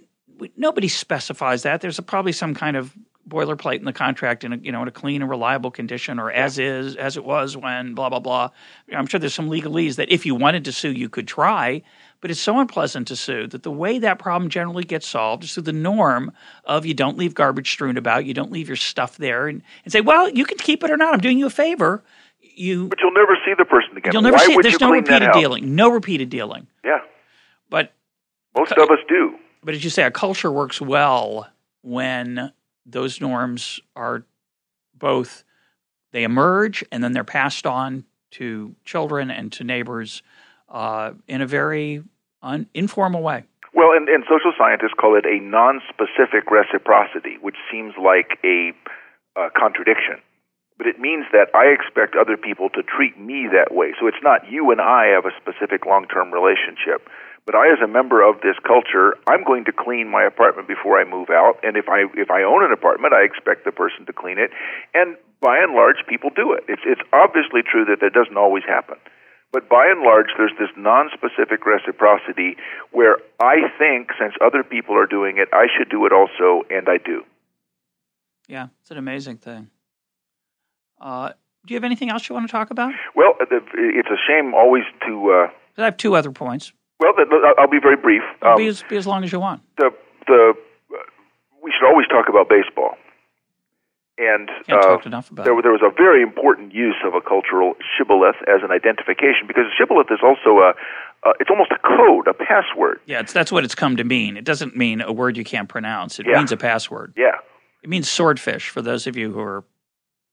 nobody 0.55 0.87
specifies 0.87 1.63
that. 1.63 1.81
There's 1.81 1.97
a, 1.97 2.03
probably 2.03 2.31
some 2.31 2.53
kind 2.53 2.77
of 2.77 2.95
boilerplate 3.27 3.79
in 3.79 3.85
the 3.85 3.93
contract 3.93 4.43
in 4.43 4.53
a, 4.53 4.57
you 4.57 4.71
know 4.71 4.81
in 4.81 4.87
a 4.87 4.91
clean 4.91 5.21
and 5.21 5.29
reliable 5.29 5.69
condition 5.71 6.19
or 6.19 6.31
as 6.31 6.57
is 6.59 6.95
as 6.95 7.17
it 7.17 7.25
was 7.25 7.57
when 7.57 7.93
blah 7.93 8.09
blah 8.09 8.19
blah. 8.19 8.49
I'm 8.93 9.05
sure 9.07 9.19
there's 9.19 9.33
some 9.33 9.49
legalese 9.49 9.95
that 9.95 10.11
if 10.11 10.25
you 10.25 10.33
wanted 10.35 10.65
to 10.65 10.71
sue 10.71 10.91
you 10.91 11.09
could 11.09 11.27
try, 11.27 11.81
but 12.21 12.31
it's 12.31 12.39
so 12.39 12.59
unpleasant 12.59 13.07
to 13.09 13.15
sue 13.15 13.47
that 13.47 13.63
the 13.63 13.71
way 13.71 13.99
that 13.99 14.17
problem 14.19 14.49
generally 14.49 14.83
gets 14.83 15.07
solved 15.07 15.43
is 15.43 15.53
through 15.53 15.63
the 15.63 15.73
norm 15.73 16.31
of 16.65 16.85
you 16.85 16.93
don't 16.93 17.17
leave 17.17 17.33
garbage 17.33 17.69
strewn 17.71 17.97
about, 17.97 18.25
you 18.25 18.33
don't 18.33 18.51
leave 18.51 18.67
your 18.69 18.75
stuff 18.77 19.17
there 19.17 19.47
and, 19.47 19.61
and 19.83 19.91
say, 19.91 20.01
well, 20.01 20.29
you 20.29 20.45
can 20.45 20.57
keep 20.57 20.83
it 20.83 20.89
or 20.91 20.97
not. 20.97 21.13
I'm 21.13 21.19
doing 21.19 21.37
you 21.37 21.45
a 21.47 21.49
favor. 21.51 22.03
You 22.39 22.87
But 22.87 22.99
you'll 23.01 23.13
never 23.13 23.35
see 23.45 23.53
the 23.57 23.65
person 23.65 23.97
again. 23.97 24.13
you'll 24.13 24.21
never 24.23 24.37
Why 24.37 24.45
see 24.45 24.53
it. 24.53 24.63
There's 24.63 24.79
no 24.79 24.91
repeated 24.91 25.31
dealing. 25.33 25.75
No 25.75 25.89
repeated 25.91 26.29
dealing. 26.29 26.65
Yeah, 26.83 26.99
But 27.69 27.93
most 28.55 28.71
of 28.71 28.89
us 28.89 28.97
do. 29.07 29.35
but 29.63 29.75
as 29.75 29.83
you 29.83 29.89
say, 29.91 30.03
a 30.03 30.09
culture 30.11 30.51
works 30.51 30.81
well 30.81 31.47
when 31.83 32.51
those 32.87 33.21
norms 33.21 33.79
are 33.95 34.23
both 34.95 35.43
they 36.11 36.23
emerge 36.23 36.83
and 36.91 37.03
then 37.03 37.11
they're 37.11 37.23
passed 37.23 37.67
on 37.67 38.05
to 38.31 38.75
children 38.85 39.29
and 39.29 39.51
to 39.51 39.63
neighbors 39.63 40.23
uh, 40.69 41.11
in 41.27 41.41
a 41.41 41.47
very 41.47 42.03
un- 42.41 42.67
informal 42.73 43.21
way. 43.21 43.43
Well, 43.73 43.91
and, 43.95 44.09
and 44.09 44.23
social 44.23 44.53
scientists 44.57 44.95
call 44.99 45.15
it 45.15 45.25
a 45.25 45.39
non-specific 45.43 46.49
reciprocity, 46.49 47.37
which 47.41 47.57
seems 47.71 47.93
like 48.01 48.39
a 48.43 48.71
contradiction. 49.55 50.17
But 50.77 50.87
it 50.87 50.99
means 50.99 51.25
that 51.31 51.49
I 51.53 51.73
expect 51.73 52.15
other 52.15 52.37
people 52.37 52.69
to 52.69 52.81
treat 52.83 53.19
me 53.19 53.47
that 53.53 53.73
way. 53.73 53.93
So 53.99 54.07
it's 54.07 54.21
not 54.23 54.49
you 54.49 54.71
and 54.71 54.81
I 54.81 55.07
have 55.07 55.25
a 55.25 55.33
specific 55.37 55.85
long-term 55.85 56.31
relationship. 56.31 57.09
But 57.47 57.55
I, 57.55 57.71
as 57.71 57.79
a 57.81 57.87
member 57.87 58.21
of 58.21 58.41
this 58.43 58.59
culture, 58.67 59.15
I'm 59.25 59.45
going 59.47 59.63
to 59.65 59.71
clean 59.71 60.11
my 60.11 60.21
apartment 60.27 60.67
before 60.67 60.99
I 60.99 61.05
move 61.07 61.29
out. 61.31 61.55
And 61.63 61.77
if 61.77 61.87
I 61.87 62.03
if 62.13 62.29
I 62.29 62.43
own 62.43 62.61
an 62.61 62.73
apartment, 62.73 63.13
I 63.13 63.23
expect 63.23 63.63
the 63.63 63.71
person 63.71 64.05
to 64.05 64.11
clean 64.11 64.37
it. 64.37 64.51
And 64.93 65.15
by 65.39 65.57
and 65.57 65.73
large, 65.73 65.95
people 66.09 66.29
do 66.29 66.51
it. 66.51 66.65
It's 66.67 66.81
it's 66.85 66.99
obviously 67.13 67.63
true 67.63 67.85
that 67.85 68.01
that 68.01 68.11
doesn't 68.11 68.35
always 68.35 68.63
happen. 68.67 68.97
But 69.53 69.69
by 69.69 69.87
and 69.87 70.01
large, 70.01 70.27
there's 70.37 70.51
this 70.59 70.67
non-specific 70.75 71.65
reciprocity 71.65 72.57
where 72.91 73.15
I 73.39 73.71
think, 73.79 74.11
since 74.19 74.33
other 74.43 74.61
people 74.61 74.97
are 74.97 75.07
doing 75.07 75.37
it, 75.37 75.47
I 75.53 75.67
should 75.71 75.87
do 75.89 76.05
it 76.05 76.11
also, 76.11 76.67
and 76.69 76.89
I 76.89 76.97
do. 76.97 77.23
Yeah, 78.49 78.67
it's 78.81 78.91
an 78.91 78.97
amazing 78.97 79.37
thing. 79.37 79.69
Uh, 80.99 81.31
do 81.65 81.73
you 81.73 81.77
have 81.77 81.85
anything 81.85 82.09
else 82.09 82.27
you 82.27 82.35
want 82.35 82.45
to 82.45 82.51
talk 82.51 82.71
about? 82.71 82.93
Well, 83.15 83.35
it's 83.39 84.09
a 84.09 84.19
shame 84.27 84.53
always 84.53 84.83
to. 85.07 85.31
Uh, 85.31 85.81
I 85.81 85.85
have 85.85 85.95
two 85.95 86.13
other 86.13 86.31
points. 86.31 86.73
Well, 86.99 87.13
I'll 87.57 87.69
be 87.69 87.79
very 87.81 87.97
brief. 87.97 88.23
Um, 88.41 88.57
be, 88.57 88.67
as, 88.67 88.83
be 88.89 88.97
as 88.97 89.05
long 89.05 89.23
as 89.23 89.31
you 89.31 89.39
want. 89.39 89.61
The 89.77 89.91
the 90.25 90.53
we 91.61 91.71
should 91.71 91.85
always 91.85 92.07
talk 92.07 92.29
about 92.29 92.49
baseball. 92.49 92.97
And 94.19 94.49
uh, 94.67 94.97
there, 95.43 95.61
there, 95.61 95.71
was 95.71 95.83
a 95.85 95.93
very 95.95 96.23
important 96.23 96.73
use 96.73 96.95
of 97.05 97.13
a 97.13 97.21
cultural 97.21 97.75
shibboleth 97.95 98.37
as 98.47 98.63
an 98.63 98.71
identification 98.71 99.45
because 99.45 99.65
shibboleth 99.77 100.07
is 100.09 100.19
also 100.23 100.57
a, 100.57 100.73
uh, 101.23 101.33
it's 101.39 101.51
almost 101.51 101.69
a 101.71 101.77
code, 101.77 102.27
a 102.27 102.33
password. 102.33 102.99
Yeah, 103.05 103.21
that's 103.21 103.51
what 103.51 103.63
it's 103.63 103.75
come 103.75 103.95
to 103.97 104.03
mean. 104.03 104.35
It 104.35 104.43
doesn't 104.43 104.75
mean 104.75 105.01
a 105.01 105.11
word 105.11 105.37
you 105.37 105.43
can't 105.43 105.69
pronounce. 105.69 106.19
It 106.19 106.25
yeah. 106.27 106.37
means 106.37 106.51
a 106.51 106.57
password. 106.57 107.13
Yeah. 107.15 107.35
It 107.83 107.89
means 107.89 108.09
swordfish 108.09 108.69
for 108.69 108.81
those 108.81 109.05
of 109.05 109.15
you 109.17 109.31
who 109.31 109.39
are 109.39 109.63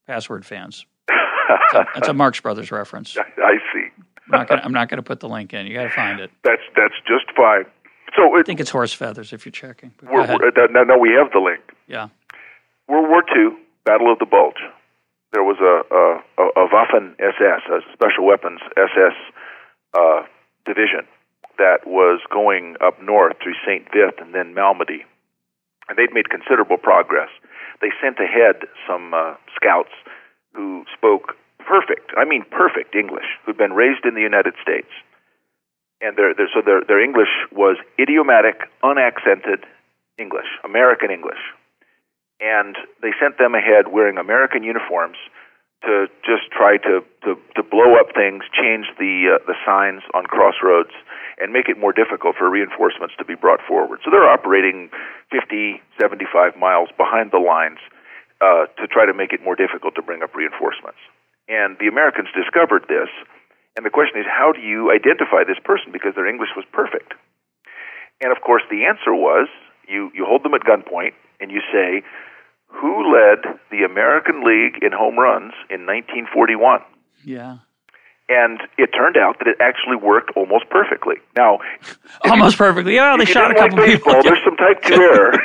password 0.07 0.47
fans. 0.47 0.87
it's, 1.11 1.75
a, 1.75 1.87
it's 1.97 2.09
a 2.09 2.15
Marx 2.15 2.41
Brothers 2.41 2.73
reference. 2.73 3.15
I 3.19 3.59
see. 3.75 3.94
I'm 4.33 4.73
not 4.73 4.89
going 4.89 4.99
to 4.99 5.03
put 5.03 5.21
the 5.21 5.29
link 5.29 5.53
in. 5.53 5.67
You 5.67 5.75
got 5.75 5.85
to 5.85 5.91
find 5.91 6.21
it. 6.21 6.31
That's 6.43 6.63
that's 6.77 6.95
just 7.07 7.27
fine. 7.37 7.65
So 8.17 8.37
it, 8.37 8.41
I 8.41 8.43
think 8.43 8.61
it's 8.61 8.71
horse 8.71 8.93
feathers 8.93 9.33
if 9.33 9.45
you're 9.45 9.53
checking. 9.53 9.93
We're, 10.03 10.27
we're, 10.27 10.69
no, 10.71 10.85
no, 10.85 10.99
we 10.99 11.11
have 11.11 11.33
the 11.33 11.41
link. 11.41 11.63
Yeah. 11.89 12.09
World 12.89 13.09
War 13.09 13.23
II, 13.37 13.57
Battle 13.85 14.13
of 14.13 14.19
the 14.19 14.27
Bulge. 14.27 14.63
There 15.33 15.43
was 15.43 15.59
a 15.61 15.83
a, 15.95 16.45
a 16.65 16.69
Waffen 16.69 17.15
SS, 17.19 17.63
a 17.69 17.81
special 17.93 18.25
weapons 18.25 18.61
SS 18.77 19.17
uh, 19.95 20.23
division 20.65 21.07
that 21.59 21.87
was 21.87 22.21
going 22.33 22.77
up 22.85 23.01
north 23.03 23.37
through 23.43 23.55
St. 23.67 23.85
Vith 23.93 24.19
and 24.19 24.35
then 24.35 24.55
Malmedy, 24.55 25.03
and 25.89 25.99
they'd 25.99 26.13
made 26.13 26.31
considerable 26.31 26.79
progress. 26.79 27.29
They 27.81 27.91
sent 28.03 28.19
ahead 28.19 28.67
some 28.89 29.15
uh, 29.15 29.35
scouts 29.55 29.93
who 30.55 30.85
spoke 30.97 31.35
perfect, 31.67 32.13
I 32.17 32.25
mean 32.25 32.45
perfect 32.51 32.95
English, 32.95 33.27
who'd 33.45 33.59
been 33.59 33.73
raised 33.73 34.05
in 34.05 34.15
the 34.15 34.23
United 34.23 34.55
States. 34.63 34.91
And 36.01 36.17
their, 36.17 36.35
their, 36.35 36.49
so 36.53 36.61
their, 36.61 36.85
their 36.85 37.03
English 37.03 37.33
was 37.53 37.77
idiomatic, 37.99 38.69
unaccented 38.83 39.65
English, 40.19 40.49
American 40.65 41.11
English. 41.11 41.41
And 42.41 42.77
they 43.01 43.13
sent 43.21 43.39
them 43.39 43.55
ahead 43.55 43.89
wearing 43.89 44.19
American 44.19 44.63
uniforms 44.63 45.17
to 45.85 46.09
just 46.25 46.51
try 46.51 46.77
to, 46.79 47.05
to, 47.25 47.37
to 47.57 47.63
blow 47.63 47.97
up 47.97 48.13
things, 48.15 48.43
change 48.53 48.87
the, 48.99 49.37
uh, 49.37 49.45
the 49.47 49.55
signs 49.65 50.03
on 50.15 50.25
crossroads, 50.25 50.93
and 51.39 51.53
make 51.53 51.69
it 51.69 51.79
more 51.79 51.93
difficult 51.93 52.37
for 52.37 52.49
reinforcements 52.49 53.15
to 53.19 53.25
be 53.25 53.35
brought 53.35 53.61
forward. 53.67 54.01
So 54.05 54.11
they're 54.11 54.29
operating 54.29 54.91
50, 55.31 55.81
75 56.01 56.57
miles 56.57 56.89
behind 56.97 57.33
the 57.33 57.39
lines 57.39 57.79
uh, 58.41 58.67
to 58.81 58.87
try 58.89 59.05
to 59.07 59.15
make 59.15 59.33
it 59.33 59.43
more 59.43 59.57
difficult 59.57 59.95
to 59.97 60.03
bring 60.03 60.23
up 60.23 60.35
reinforcements. 60.35 60.99
And 61.49 61.77
the 61.79 61.89
Americans 61.89 62.29
discovered 62.35 62.87
this. 62.89 63.09
And 63.77 63.85
the 63.85 63.91
question 63.91 64.21
is, 64.21 64.27
how 64.27 64.53
do 64.53 64.61
you 64.61 64.93
identify 64.93 65.45
this 65.45 65.59
person? 65.63 65.93
Because 65.93 66.15
their 66.15 66.27
English 66.29 66.51
was 66.57 66.65
perfect. 66.73 67.13
And 68.23 68.31
of 68.31 68.41
course, 68.43 68.63
the 68.71 68.85
answer 68.85 69.13
was 69.13 69.49
you, 69.89 70.11
you 70.15 70.25
hold 70.25 70.45
them 70.45 70.55
at 70.55 70.63
gunpoint 70.63 71.13
and 71.41 71.51
you 71.51 71.61
say, 71.73 72.03
who 72.69 73.13
led 73.13 73.59
the 73.71 73.85
American 73.85 74.45
League 74.45 74.83
in 74.83 74.93
home 74.93 75.19
runs 75.19 75.53
in 75.71 75.87
1941? 75.87 76.81
Yeah. 77.25 77.59
And 78.29 78.61
it 78.79 78.89
turned 78.97 79.19
out 79.19 79.39
that 79.39 79.49
it 79.49 79.57
actually 79.61 79.97
worked 79.97 80.31
almost 80.35 80.71
perfectly. 80.71 81.17
Now, 81.37 81.59
almost 82.25 82.55
you, 82.55 82.59
perfectly. 82.59 82.95
Yeah, 82.95 83.17
they 83.19 83.27
shot 83.27 83.51
a 83.51 83.55
couple 83.55 83.79
like 83.79 83.87
baseball, 83.87 84.23
people. 84.23 84.31
There's 84.31 84.45
some 84.45 84.57
type 84.57 84.83
two 84.83 85.03
error. 85.03 85.35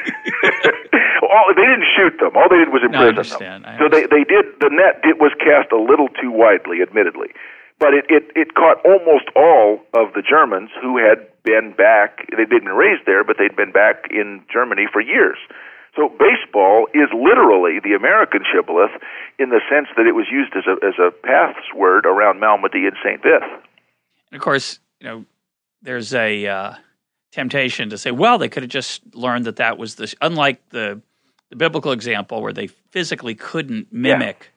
all, 1.30 1.54
they 1.56 1.66
didn't 1.66 1.88
shoot 1.96 2.18
them. 2.20 2.36
All 2.36 2.50
they 2.50 2.58
did 2.58 2.74
was 2.74 2.82
imprison 2.84 3.38
no, 3.40 3.62
them. 3.62 3.78
So 3.78 3.88
they 3.88 4.10
they 4.10 4.26
did 4.26 4.46
the 4.60 4.70
net 4.74 5.02
did, 5.06 5.22
was 5.22 5.32
cast 5.40 5.72
a 5.72 5.80
little 5.80 6.10
too 6.20 6.32
widely, 6.32 6.82
admittedly, 6.82 7.30
but 7.78 7.94
it, 7.94 8.06
it 8.10 8.32
it 8.36 8.56
caught 8.56 8.84
almost 8.84 9.30
all 9.36 9.80
of 9.94 10.14
the 10.14 10.22
Germans 10.26 10.70
who 10.82 10.98
had 10.98 11.30
been 11.44 11.74
back. 11.78 12.28
They'd 12.36 12.50
been 12.50 12.66
raised 12.66 13.06
there, 13.06 13.24
but 13.24 13.38
they'd 13.38 13.56
been 13.56 13.72
back 13.72 14.10
in 14.12 14.44
Germany 14.52 14.88
for 14.92 15.02
years. 15.02 15.38
So 15.96 16.10
baseball 16.10 16.88
is 16.94 17.10
literally 17.14 17.80
the 17.84 17.94
American 17.94 18.42
shibboleth 18.46 18.92
in 19.38 19.50
the 19.50 19.62
sense 19.70 19.88
that 19.98 20.06
it 20.06 20.14
was 20.14 20.28
used 20.32 20.54
as 20.56 20.66
a 20.66 20.76
as 20.86 20.98
a 21.00 21.12
password 21.12 22.06
around 22.06 22.42
Malmedy 22.42 22.88
and 22.88 22.96
St. 23.04 23.22
Vith. 23.22 23.44
And 24.32 24.40
of 24.40 24.42
course, 24.42 24.80
you 25.00 25.08
know, 25.08 25.26
there's 25.82 26.14
a 26.14 26.46
uh, 26.46 26.74
temptation 27.32 27.90
to 27.90 27.98
say, 27.98 28.12
well, 28.12 28.38
they 28.38 28.50
could 28.50 28.64
have 28.64 28.70
just 28.70 29.02
learned 29.16 29.46
that 29.46 29.58
that 29.58 29.78
was 29.78 29.96
the 29.96 30.14
unlike 30.22 30.62
the 30.70 31.02
the 31.50 31.56
biblical 31.56 31.92
example 31.92 32.42
where 32.42 32.54
they 32.54 32.68
physically 32.68 33.36
couldn't 33.36 33.92
mimic 33.92 34.52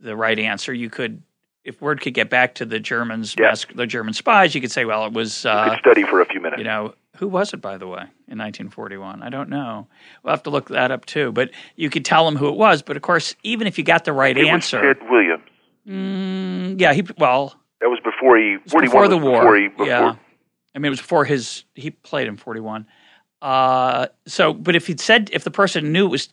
yeah. 0.00 0.06
the 0.08 0.16
right 0.16 0.38
answer. 0.38 0.72
You 0.72 0.90
could, 0.90 1.22
if 1.64 1.80
word 1.80 2.00
could 2.00 2.14
get 2.14 2.30
back 2.30 2.56
to 2.56 2.64
the 2.64 2.78
Germans, 2.78 3.34
yeah. 3.38 3.54
the 3.74 3.86
German 3.86 4.14
spies, 4.14 4.54
you 4.54 4.60
could 4.60 4.72
say, 4.72 4.84
well, 4.84 5.06
it 5.06 5.12
was. 5.12 5.46
Uh, 5.46 5.64
you 5.64 5.70
could 5.72 5.80
study 5.80 6.02
for 6.04 6.20
a 6.20 6.26
few 6.26 6.40
minutes. 6.40 6.58
You 6.58 6.64
know, 6.64 6.94
who 7.16 7.28
was 7.28 7.54
it, 7.54 7.58
by 7.58 7.78
the 7.78 7.86
way, 7.86 8.02
in 8.28 8.38
1941? 8.38 9.22
I 9.22 9.30
don't 9.30 9.48
know. 9.48 9.88
We'll 10.22 10.32
have 10.32 10.42
to 10.44 10.50
look 10.50 10.68
that 10.68 10.90
up 10.90 11.06
too. 11.06 11.32
But 11.32 11.50
you 11.74 11.90
could 11.90 12.04
tell 12.04 12.24
them 12.24 12.36
who 12.36 12.48
it 12.48 12.56
was. 12.56 12.82
But 12.82 12.96
of 12.96 13.02
course, 13.02 13.34
even 13.42 13.66
if 13.66 13.78
you 13.78 13.84
got 13.84 14.04
the 14.04 14.12
right 14.12 14.36
it 14.36 14.46
answer, 14.46 14.86
was 14.86 14.96
Ted 14.98 15.10
Williams. 15.10 15.42
Mm, 15.88 16.80
yeah, 16.80 16.92
he 16.92 17.04
well. 17.18 17.54
That 17.80 17.88
was 17.88 18.00
before 18.02 18.36
he. 18.38 18.56
Was 18.56 18.82
before 18.82 19.08
the 19.08 19.16
war. 19.16 19.40
Before 19.40 19.56
he, 19.56 19.68
before, 19.68 19.86
yeah. 19.86 20.16
I 20.74 20.78
mean, 20.78 20.86
it 20.86 20.90
was 20.90 21.00
before 21.00 21.24
his. 21.24 21.64
He 21.74 21.90
played 21.90 22.28
in 22.28 22.36
41. 22.36 22.86
Uh, 23.42 24.06
so, 24.26 24.52
but 24.52 24.74
if 24.76 24.86
he'd 24.86 25.00
said, 25.00 25.30
if 25.32 25.44
the 25.44 25.50
person 25.50 25.92
knew 25.92 26.06
it 26.06 26.10
was 26.10 26.28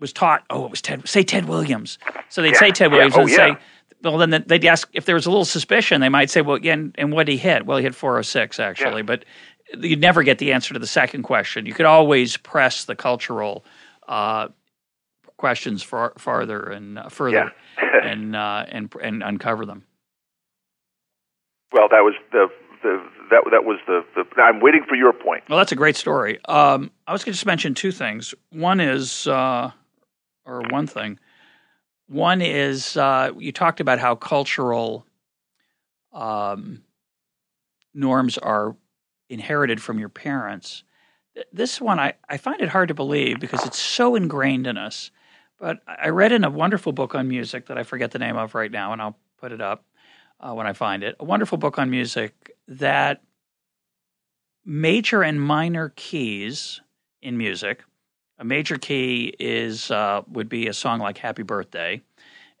was 0.00 0.12
taught, 0.12 0.44
oh, 0.50 0.64
it 0.64 0.70
was 0.70 0.82
Ted. 0.82 1.08
Say 1.08 1.22
Ted 1.22 1.46
Williams. 1.46 1.98
So 2.28 2.42
they'd 2.42 2.52
yeah. 2.52 2.58
say 2.58 2.70
Ted 2.72 2.90
Williams 2.90 3.14
yeah. 3.14 3.20
oh, 3.20 3.22
and 3.22 3.30
yeah. 3.30 3.36
say, 3.36 3.56
well, 4.02 4.18
then 4.18 4.44
they'd 4.46 4.64
ask 4.66 4.88
if 4.92 5.06
there 5.06 5.14
was 5.14 5.24
a 5.24 5.30
little 5.30 5.44
suspicion. 5.44 6.00
They 6.00 6.08
might 6.08 6.30
say, 6.30 6.42
well, 6.42 6.58
yeah, 6.58 6.74
and, 6.74 6.94
and 6.98 7.12
what 7.12 7.28
he 7.28 7.36
hit? 7.36 7.64
Well, 7.64 7.78
he 7.78 7.84
hit 7.84 7.94
406 7.94 8.60
actually, 8.60 9.02
but 9.02 9.24
you'd 9.78 10.00
never 10.00 10.22
get 10.22 10.38
the 10.38 10.52
answer 10.52 10.74
to 10.74 10.80
the 10.80 10.86
second 10.86 11.22
question. 11.22 11.66
You 11.66 11.74
could 11.74 11.86
always 11.86 12.36
press 12.36 12.84
the 12.84 12.94
cultural 12.94 13.64
uh, 14.08 14.48
questions 15.36 15.82
far, 15.82 16.12
farther 16.18 16.62
and 16.62 16.98
uh, 16.98 17.08
further, 17.08 17.52
and 18.02 18.36
uh, 18.36 18.66
and 18.68 18.92
and 19.02 19.22
uncover 19.22 19.64
them. 19.64 19.84
Well, 21.72 21.88
that 21.88 22.00
was 22.00 22.14
the 22.30 22.48
the 22.84 23.02
that 23.30 23.42
that 23.50 23.64
was 23.64 23.80
the, 23.86 24.04
the 24.14 24.40
I'm 24.40 24.60
waiting 24.60 24.84
for 24.88 24.94
your 24.94 25.12
point. 25.12 25.42
Well, 25.48 25.58
that's 25.58 25.72
a 25.72 25.76
great 25.76 25.96
story. 25.96 26.38
Um, 26.44 26.92
I 27.06 27.12
was 27.12 27.24
going 27.24 27.32
to 27.32 27.36
just 27.36 27.46
mention 27.46 27.74
two 27.74 27.90
things. 27.90 28.34
One 28.50 28.78
is, 28.78 29.26
uh, 29.26 29.72
or 30.44 30.62
one 30.68 30.86
thing. 30.86 31.18
One 32.06 32.42
is 32.42 32.96
uh, 32.96 33.32
you 33.36 33.50
talked 33.50 33.80
about 33.80 33.98
how 33.98 34.14
cultural 34.14 35.06
um, 36.12 36.84
norms 37.94 38.38
are 38.38 38.76
inherited 39.28 39.82
from 39.82 39.98
your 39.98 40.10
parents. 40.10 40.84
This 41.52 41.80
one, 41.80 41.98
I, 41.98 42.14
I 42.28 42.36
find 42.36 42.60
it 42.60 42.68
hard 42.68 42.88
to 42.88 42.94
believe 42.94 43.40
because 43.40 43.64
it's 43.66 43.80
so 43.80 44.14
ingrained 44.14 44.66
in 44.66 44.76
us. 44.76 45.10
But 45.58 45.80
I 45.86 46.10
read 46.10 46.30
in 46.30 46.44
a 46.44 46.50
wonderful 46.50 46.92
book 46.92 47.14
on 47.14 47.26
music 47.26 47.66
that 47.66 47.78
I 47.78 47.84
forget 47.84 48.10
the 48.10 48.18
name 48.18 48.36
of 48.36 48.54
right 48.54 48.70
now, 48.70 48.92
and 48.92 49.00
I'll 49.00 49.16
put 49.40 49.50
it 49.50 49.60
up 49.60 49.84
uh, 50.40 50.52
when 50.52 50.66
I 50.66 50.72
find 50.72 51.02
it. 51.02 51.16
A 51.20 51.24
wonderful 51.24 51.58
book 51.58 51.78
on 51.78 51.90
music 51.90 52.56
that 52.68 53.22
major 54.64 55.22
and 55.22 55.40
minor 55.40 55.92
keys 55.96 56.80
in 57.22 57.36
music. 57.36 57.82
A 58.38 58.44
major 58.44 58.78
key 58.78 59.34
is 59.38 59.90
uh, 59.90 60.22
would 60.28 60.48
be 60.48 60.66
a 60.66 60.72
song 60.72 61.00
like 61.00 61.18
"Happy 61.18 61.42
Birthday," 61.42 62.02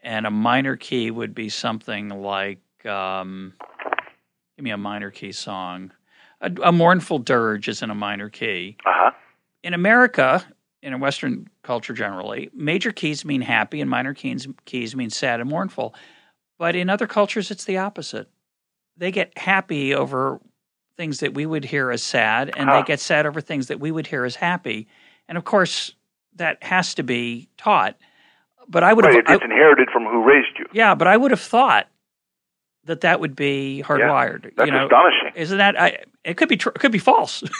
and 0.02 0.26
a 0.26 0.30
minor 0.30 0.76
key 0.76 1.10
would 1.10 1.34
be 1.34 1.48
something 1.48 2.10
like 2.10 2.60
um, 2.86 3.54
give 4.56 4.64
me 4.64 4.70
a 4.70 4.76
minor 4.76 5.10
key 5.10 5.32
song. 5.32 5.90
A, 6.40 6.52
a, 6.62 6.72
mournful 6.72 7.20
dirge 7.20 7.68
is 7.68 7.82
in 7.82 7.90
a 7.90 7.94
minor 7.94 8.28
key. 8.28 8.76
Uh-huh. 8.84 9.10
In 9.62 9.74
America, 9.74 10.44
in 10.82 10.92
a 10.92 10.98
Western 10.98 11.48
culture 11.62 11.94
generally, 11.94 12.50
major 12.54 12.92
keys 12.92 13.24
mean 13.24 13.40
happy 13.40 13.80
and 13.80 13.90
minor 13.90 14.14
keys 14.14 14.46
keys 14.64 14.94
mean 14.94 15.10
sad 15.10 15.40
and 15.40 15.48
mournful. 15.48 15.94
But 16.58 16.76
in 16.76 16.88
other 16.90 17.06
cultures, 17.06 17.50
it's 17.50 17.64
the 17.64 17.78
opposite. 17.78 18.28
They 18.96 19.10
get 19.10 19.36
happy 19.36 19.94
over 19.94 20.40
things 20.96 21.18
that 21.20 21.34
we 21.34 21.46
would 21.46 21.64
hear 21.64 21.90
as 21.90 22.02
sad, 22.02 22.52
and 22.56 22.68
Huh. 22.70 22.76
they 22.80 22.86
get 22.86 23.00
sad 23.00 23.26
over 23.26 23.40
things 23.40 23.66
that 23.66 23.80
we 23.80 23.90
would 23.90 24.06
hear 24.06 24.24
as 24.24 24.36
happy. 24.36 24.86
And 25.28 25.36
of 25.36 25.44
course, 25.44 25.92
that 26.36 26.62
has 26.62 26.94
to 26.94 27.02
be 27.02 27.48
taught. 27.56 27.96
But 28.68 28.84
I 28.84 28.92
would 28.92 29.04
Right, 29.04 29.14
have, 29.16 29.24
it- 29.28 29.30
it's 29.34 29.44
inherited 29.44 29.88
from 29.92 30.04
who 30.04 30.22
raised 30.22 30.56
you. 30.58 30.66
yeah, 30.72 30.94
but 30.94 31.08
I 31.08 31.16
would 31.16 31.32
have 31.32 31.40
thought 31.40 31.88
that 32.84 33.00
that 33.00 33.18
would 33.18 33.34
be 33.34 33.82
hardwired. 33.84 34.52
That's 34.56 34.66
you 34.68 34.72
know, 34.72 34.84
astonishing. 34.84 35.32
isn't 35.34 35.58
that? 35.58 35.80
I, 35.80 35.98
it 36.22 36.36
could 36.36 36.48
be 36.48 36.56
true. 36.56 36.70
It 36.74 36.78
could 36.78 36.92
be 36.92 36.98
false. 36.98 37.42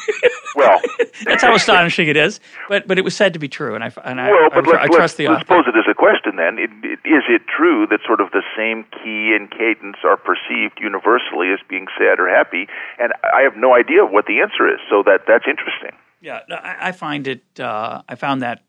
Well, 0.57 0.81
That's 1.25 1.43
how 1.43 1.53
astonishing 1.53 2.07
it 2.07 2.17
is. 2.17 2.39
But 2.69 2.87
but 2.87 2.97
it 2.97 3.03
was 3.03 3.17
said 3.17 3.33
to 3.33 3.41
be 3.41 3.49
true, 3.49 3.75
and 3.75 3.83
I 3.83 3.91
and 4.05 4.21
I, 4.21 4.31
well, 4.31 4.45
I, 4.53 4.55
but 4.55 4.67
let's, 4.69 4.79
I 4.79 4.83
let's, 4.83 4.95
trust 4.95 5.17
the 5.17 5.27
let's 5.27 5.41
author. 5.41 5.49
pose 5.49 5.65
it 5.67 5.77
as 5.77 5.85
a 5.91 5.95
question 5.95 6.24
then. 6.45 6.59
It, 6.59 6.71
it, 6.83 7.01
is 7.09 7.25
it 7.29 7.43
true 7.49 7.87
that 7.91 8.01
sort 8.07 8.21
of 8.21 8.31
the 8.33 8.43
same 8.57 8.85
key 8.93 9.35
and 9.35 9.51
cadence 9.51 9.97
are 10.05 10.17
perceived 10.17 10.79
universally 10.81 11.53
as 11.53 11.61
being 11.69 11.87
sad 11.99 12.21
or 12.21 12.29
happy? 12.29 12.67
And 12.99 13.13
I 13.23 13.43
have 13.43 13.57
no 13.57 13.75
idea 13.75 14.05
what 14.05 14.27
the 14.27 14.41
answer 14.41 14.69
is, 14.69 14.81
so 14.91 15.03
that 15.05 15.23
that's 15.27 15.45
interesting. 15.49 15.97
Yeah, 16.21 16.41
I, 16.51 16.89
I 16.89 16.93
find 16.93 17.27
it. 17.27 17.43
Uh, 17.59 18.03
I 18.09 18.15
found 18.15 18.43
that 18.43 18.65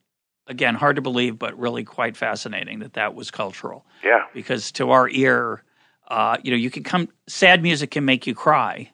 again 0.47 0.75
hard 0.75 0.95
to 0.95 1.01
believe, 1.01 1.37
but 1.37 1.57
really 1.57 1.83
quite 1.83 2.15
fascinating 2.15 2.79
that 2.79 2.93
that 2.93 3.15
was 3.15 3.31
cultural. 3.31 3.85
Yeah. 4.03 4.23
because 4.33 4.71
to 4.73 4.91
our 4.91 5.09
ear, 5.09 5.63
uh, 6.07 6.37
you 6.43 6.51
know, 6.51 6.57
you 6.57 6.69
can 6.69 6.83
come. 6.83 7.09
Sad 7.27 7.61
music 7.61 7.91
can 7.91 8.05
make 8.05 8.27
you 8.27 8.35
cry, 8.35 8.91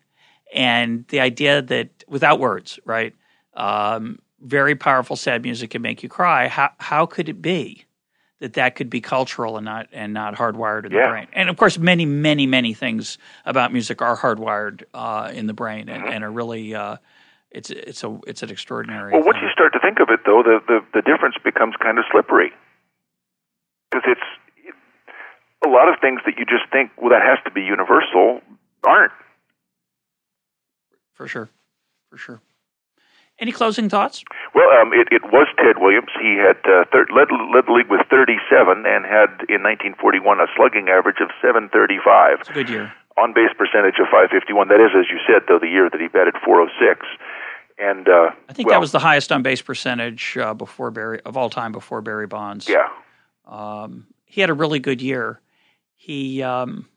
and 0.54 1.06
the 1.10 1.20
idea 1.20 1.62
that 1.62 2.04
without 2.08 2.40
words, 2.40 2.80
right? 2.86 3.14
Um, 3.54 4.20
very 4.40 4.76
powerful 4.76 5.16
sad 5.16 5.44
music 5.44 5.72
can 5.72 5.82
make 5.82 6.04
you 6.04 6.10
cry. 6.10 6.48
How 6.48 6.72
how 6.78 7.06
could 7.06 7.30
it 7.30 7.42
be 7.42 7.86
that 8.42 8.54
that 8.54 8.76
could 8.76 8.90
be 8.90 9.00
cultural 9.00 9.56
and 9.56 9.64
not 9.64 9.88
and 9.94 10.14
not 10.14 10.36
hardwired 10.36 10.86
in 10.86 10.92
the 10.92 11.08
brain? 11.08 11.28
And 11.32 11.50
of 11.50 11.56
course, 11.56 11.78
many 11.78 12.06
many 12.06 12.46
many 12.46 12.74
things 12.74 13.18
about 13.46 13.72
music 13.72 14.02
are 14.02 14.18
hardwired 14.18 14.84
uh, 14.94 15.32
in 15.34 15.48
the 15.48 15.54
brain 15.54 15.88
and, 15.88 16.04
and 16.04 16.24
are 16.24 16.32
really. 16.32 16.76
Uh, 16.76 16.98
it's 17.52 17.70
it's 17.70 18.04
a 18.04 18.20
it's 18.28 18.44
an 18.44 18.50
extraordinary. 18.50 19.12
Well, 19.12 19.24
once 19.24 19.36
thing. 19.36 19.44
you 19.44 19.50
start 19.52 19.74
to 19.74 19.80
think 19.80 20.00
of 20.00 20.10
it, 20.10 20.22
though, 20.26 20.42
the 20.42 20.60
the, 20.68 20.80
the 20.94 21.02
difference 21.02 21.36
becomes 21.44 21.76
kind 21.82 21.98
of 22.00 22.06
slippery 22.12 22.52
because 23.90 24.04
it's 24.08 24.68
a 25.66 25.70
lot 25.70 25.90
of 25.90 25.96
things 26.00 26.22
that 26.26 26.38
you 26.38 26.46
just 26.46 26.72
think, 26.72 26.92
well, 26.98 27.10
that 27.12 27.22
has 27.22 27.38
to 27.44 27.52
be 27.52 27.62
universal, 27.62 28.42
aren't. 28.84 29.12
for 31.14 31.28
sure, 31.28 31.50
for 32.10 32.18
sure. 32.18 32.42
Any 33.42 33.52
closing 33.52 33.90
thoughts? 33.90 34.24
Well, 34.54 34.70
um, 34.80 34.94
it, 34.94 35.08
it 35.12 35.24
was 35.34 35.48
Ted 35.58 35.80
Williams. 35.82 36.10
He 36.22 36.38
had 36.38 36.58
uh, 36.64 36.86
thir- 36.94 37.08
led, 37.10 37.28
led 37.54 37.66
the 37.66 37.74
league 37.74 37.90
with 37.90 38.02
37 38.08 38.86
and 38.86 39.04
had 39.04 39.50
in 39.50 39.66
1941 39.66 40.40
a 40.40 40.46
slugging 40.56 40.90
average 40.90 41.18
of 41.20 41.30
735, 41.42 42.38
It's 42.42 42.50
a 42.50 42.54
good 42.54 42.70
year. 42.70 42.94
on 43.18 43.34
base 43.34 43.50
percentage 43.58 43.98
of 43.98 44.06
551. 44.14 44.68
That 44.68 44.80
is, 44.80 44.92
as 44.94 45.10
you 45.10 45.18
said, 45.26 45.42
though, 45.50 45.58
the 45.58 45.68
year 45.68 45.90
that 45.90 46.00
he 46.00 46.08
batted 46.08 46.36
406. 46.46 47.02
And 47.80 48.08
uh, 48.08 48.30
I 48.48 48.54
think 48.54 48.70
well, 48.70 48.76
that 48.76 48.80
was 48.82 48.92
the 48.92 49.00
highest 49.00 49.32
on 49.32 49.42
base 49.42 49.62
percentage 49.64 50.38
uh, 50.38 50.54
before 50.54 50.92
Barry 50.92 51.20
of 51.26 51.36
all 51.36 51.50
time 51.50 51.72
before 51.72 52.02
Barry 52.02 52.28
Bonds. 52.28 52.70
yeah. 52.70 52.90
Um, 53.48 54.06
he 54.24 54.40
had 54.40 54.52
a 54.52 54.54
really 54.54 54.78
good 54.80 55.02
year. 55.02 55.42
He 55.96 56.44
um, 56.44 56.88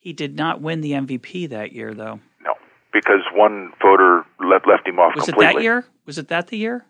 he 0.00 0.12
did 0.12 0.36
not 0.36 0.60
win 0.60 0.80
the 0.80 0.90
MVP 0.92 1.48
that 1.50 1.72
year, 1.72 1.94
though. 1.94 2.18
Because 2.94 3.26
one 3.34 3.72
voter 3.82 4.24
left 4.38 4.66
left 4.66 4.86
him 4.86 5.00
off 5.00 5.16
Was 5.16 5.28
it 5.28 5.36
that 5.38 5.60
year? 5.60 5.84
Was 6.06 6.16
it 6.16 6.28
that 6.28 6.46
the 6.48 6.56
year? 6.56 6.86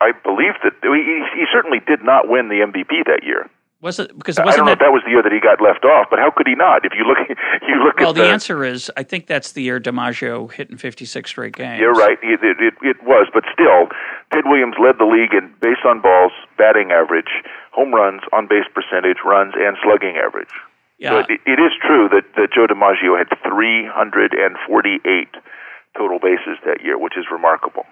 I 0.00 0.12
believe 0.24 0.56
that 0.64 0.72
he, 0.82 1.22
he 1.36 1.44
certainly 1.52 1.80
did 1.86 2.02
not 2.02 2.28
win 2.28 2.48
the 2.48 2.64
MVP 2.64 3.04
that 3.06 3.20
year. 3.22 3.48
Was 3.82 4.00
it 4.00 4.16
because 4.16 4.38
I 4.38 4.42
it 4.42 4.46
wasn't 4.46 4.56
don't 4.56 4.66
know 4.66 4.70
that? 4.72 4.80
if 4.80 4.86
that 4.88 4.92
was 4.92 5.02
the 5.04 5.12
year 5.12 5.22
that 5.22 5.32
he 5.32 5.38
got 5.38 5.60
left 5.60 5.84
off, 5.84 6.08
but 6.08 6.18
how 6.18 6.32
could 6.34 6.48
he 6.48 6.56
not? 6.56 6.84
If 6.84 6.92
you 6.96 7.04
look, 7.04 7.18
you 7.68 7.76
look 7.84 8.00
well, 8.00 8.10
at 8.10 8.16
the 8.16 8.24
answer 8.24 8.64
is 8.64 8.90
I 8.96 9.02
think 9.02 9.26
that's 9.26 9.52
the 9.52 9.62
year 9.62 9.78
DiMaggio 9.78 10.50
hit 10.50 10.70
in 10.70 10.78
56 10.78 11.28
straight 11.28 11.54
games. 11.54 11.78
You're 11.78 11.92
right. 11.92 12.18
It, 12.22 12.40
it, 12.42 12.56
it, 12.58 12.74
it 12.80 12.96
was, 13.04 13.28
but 13.32 13.44
still, 13.52 13.92
Ted 14.32 14.44
Williams 14.46 14.76
led 14.80 14.96
the 14.98 15.04
league 15.04 15.36
in 15.36 15.52
base 15.60 15.84
on 15.84 16.00
balls, 16.00 16.32
batting 16.56 16.90
average, 16.90 17.30
home 17.72 17.92
runs, 17.92 18.22
on 18.32 18.48
base 18.48 18.64
percentage, 18.72 19.18
runs, 19.24 19.52
and 19.54 19.76
slugging 19.84 20.16
average. 20.16 20.52
Yeah, 20.98 21.10
But 21.22 21.30
it, 21.30 21.40
it 21.46 21.60
is 21.60 21.72
true 21.86 22.08
that, 22.10 22.24
that 22.36 22.48
Joe 22.54 22.66
DiMaggio 22.66 23.18
had 23.18 23.28
348 23.46 25.28
total 25.96 26.18
bases 26.18 26.58
that 26.64 26.82
year, 26.82 26.98
which 26.98 27.16
is 27.16 27.24
remarkable. 27.30 27.84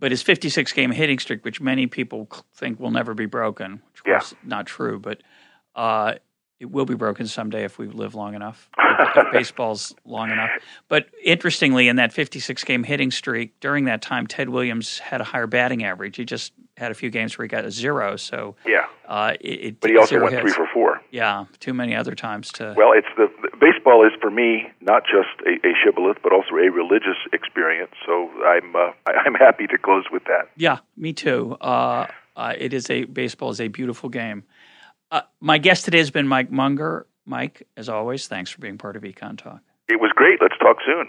but 0.00 0.10
his 0.10 0.22
56 0.22 0.72
game 0.72 0.90
hitting 0.90 1.18
streak, 1.18 1.44
which 1.44 1.60
many 1.60 1.86
people 1.86 2.28
think 2.54 2.78
will 2.80 2.90
never 2.90 3.14
be 3.14 3.26
broken, 3.26 3.80
which 3.92 4.00
of 4.00 4.06
Yeah. 4.06 4.12
course 4.18 4.32
is 4.32 4.38
not 4.44 4.66
true, 4.66 4.98
but 4.98 5.22
uh, 5.74 6.14
it 6.60 6.70
will 6.70 6.84
be 6.84 6.94
broken 6.94 7.26
someday 7.26 7.64
if 7.64 7.78
we 7.78 7.86
live 7.88 8.14
long 8.14 8.34
enough, 8.34 8.68
if, 8.78 9.16
if 9.16 9.32
baseball's 9.32 9.94
long 10.04 10.30
enough. 10.30 10.50
But 10.88 11.06
interestingly, 11.22 11.88
in 11.88 11.96
that 11.96 12.12
56 12.12 12.62
game 12.64 12.84
hitting 12.84 13.10
streak, 13.10 13.58
during 13.60 13.84
that 13.86 14.02
time, 14.02 14.26
Ted 14.26 14.48
Williams 14.50 14.98
had 14.98 15.20
a 15.20 15.24
higher 15.24 15.46
batting 15.46 15.84
average. 15.84 16.16
He 16.16 16.24
just 16.24 16.52
had 16.76 16.90
a 16.90 16.94
few 16.94 17.10
games 17.10 17.38
where 17.38 17.44
he 17.44 17.48
got 17.48 17.64
a 17.64 17.70
zero, 17.70 18.16
so 18.16 18.56
Yeah, 18.66 18.86
uh, 19.06 19.34
it, 19.40 19.48
it 19.48 19.80
but 19.80 19.90
he 19.90 19.96
also 19.96 20.20
went 20.20 20.38
three 20.40 20.50
for 20.50 20.66
four. 20.72 21.00
Yeah, 21.10 21.44
too 21.60 21.72
many 21.72 21.94
other 21.94 22.14
times 22.14 22.50
to. 22.52 22.74
Well, 22.76 22.92
it's 22.92 23.06
the, 23.16 23.28
the 23.42 23.56
baseball 23.56 24.04
is 24.04 24.12
for 24.20 24.30
me 24.30 24.68
not 24.80 25.04
just 25.04 25.46
a, 25.46 25.66
a 25.66 25.72
shibboleth, 25.82 26.18
but 26.22 26.32
also 26.32 26.54
a 26.56 26.70
religious 26.70 27.18
experience. 27.32 27.92
So 28.04 28.30
I'm 28.44 28.74
uh, 28.74 28.90
I'm 29.06 29.34
happy 29.34 29.66
to 29.68 29.78
close 29.78 30.04
with 30.10 30.24
that. 30.24 30.48
Yeah, 30.56 30.78
me 30.96 31.12
too. 31.12 31.56
Uh, 31.60 32.06
uh, 32.36 32.54
it 32.58 32.72
is 32.72 32.90
a 32.90 33.04
baseball 33.04 33.50
is 33.50 33.60
a 33.60 33.68
beautiful 33.68 34.08
game. 34.08 34.44
Uh, 35.10 35.22
my 35.40 35.58
guest 35.58 35.84
today 35.84 35.98
has 35.98 36.10
been 36.10 36.26
Mike 36.26 36.50
Munger. 36.50 37.06
Mike, 37.26 37.66
as 37.76 37.88
always, 37.88 38.26
thanks 38.26 38.50
for 38.50 38.60
being 38.60 38.76
part 38.76 38.96
of 38.96 39.02
Econ 39.02 39.38
Talk. 39.38 39.60
It 39.88 40.00
was 40.00 40.10
great. 40.14 40.40
Let's 40.42 40.58
talk 40.58 40.76
soon. 40.84 41.08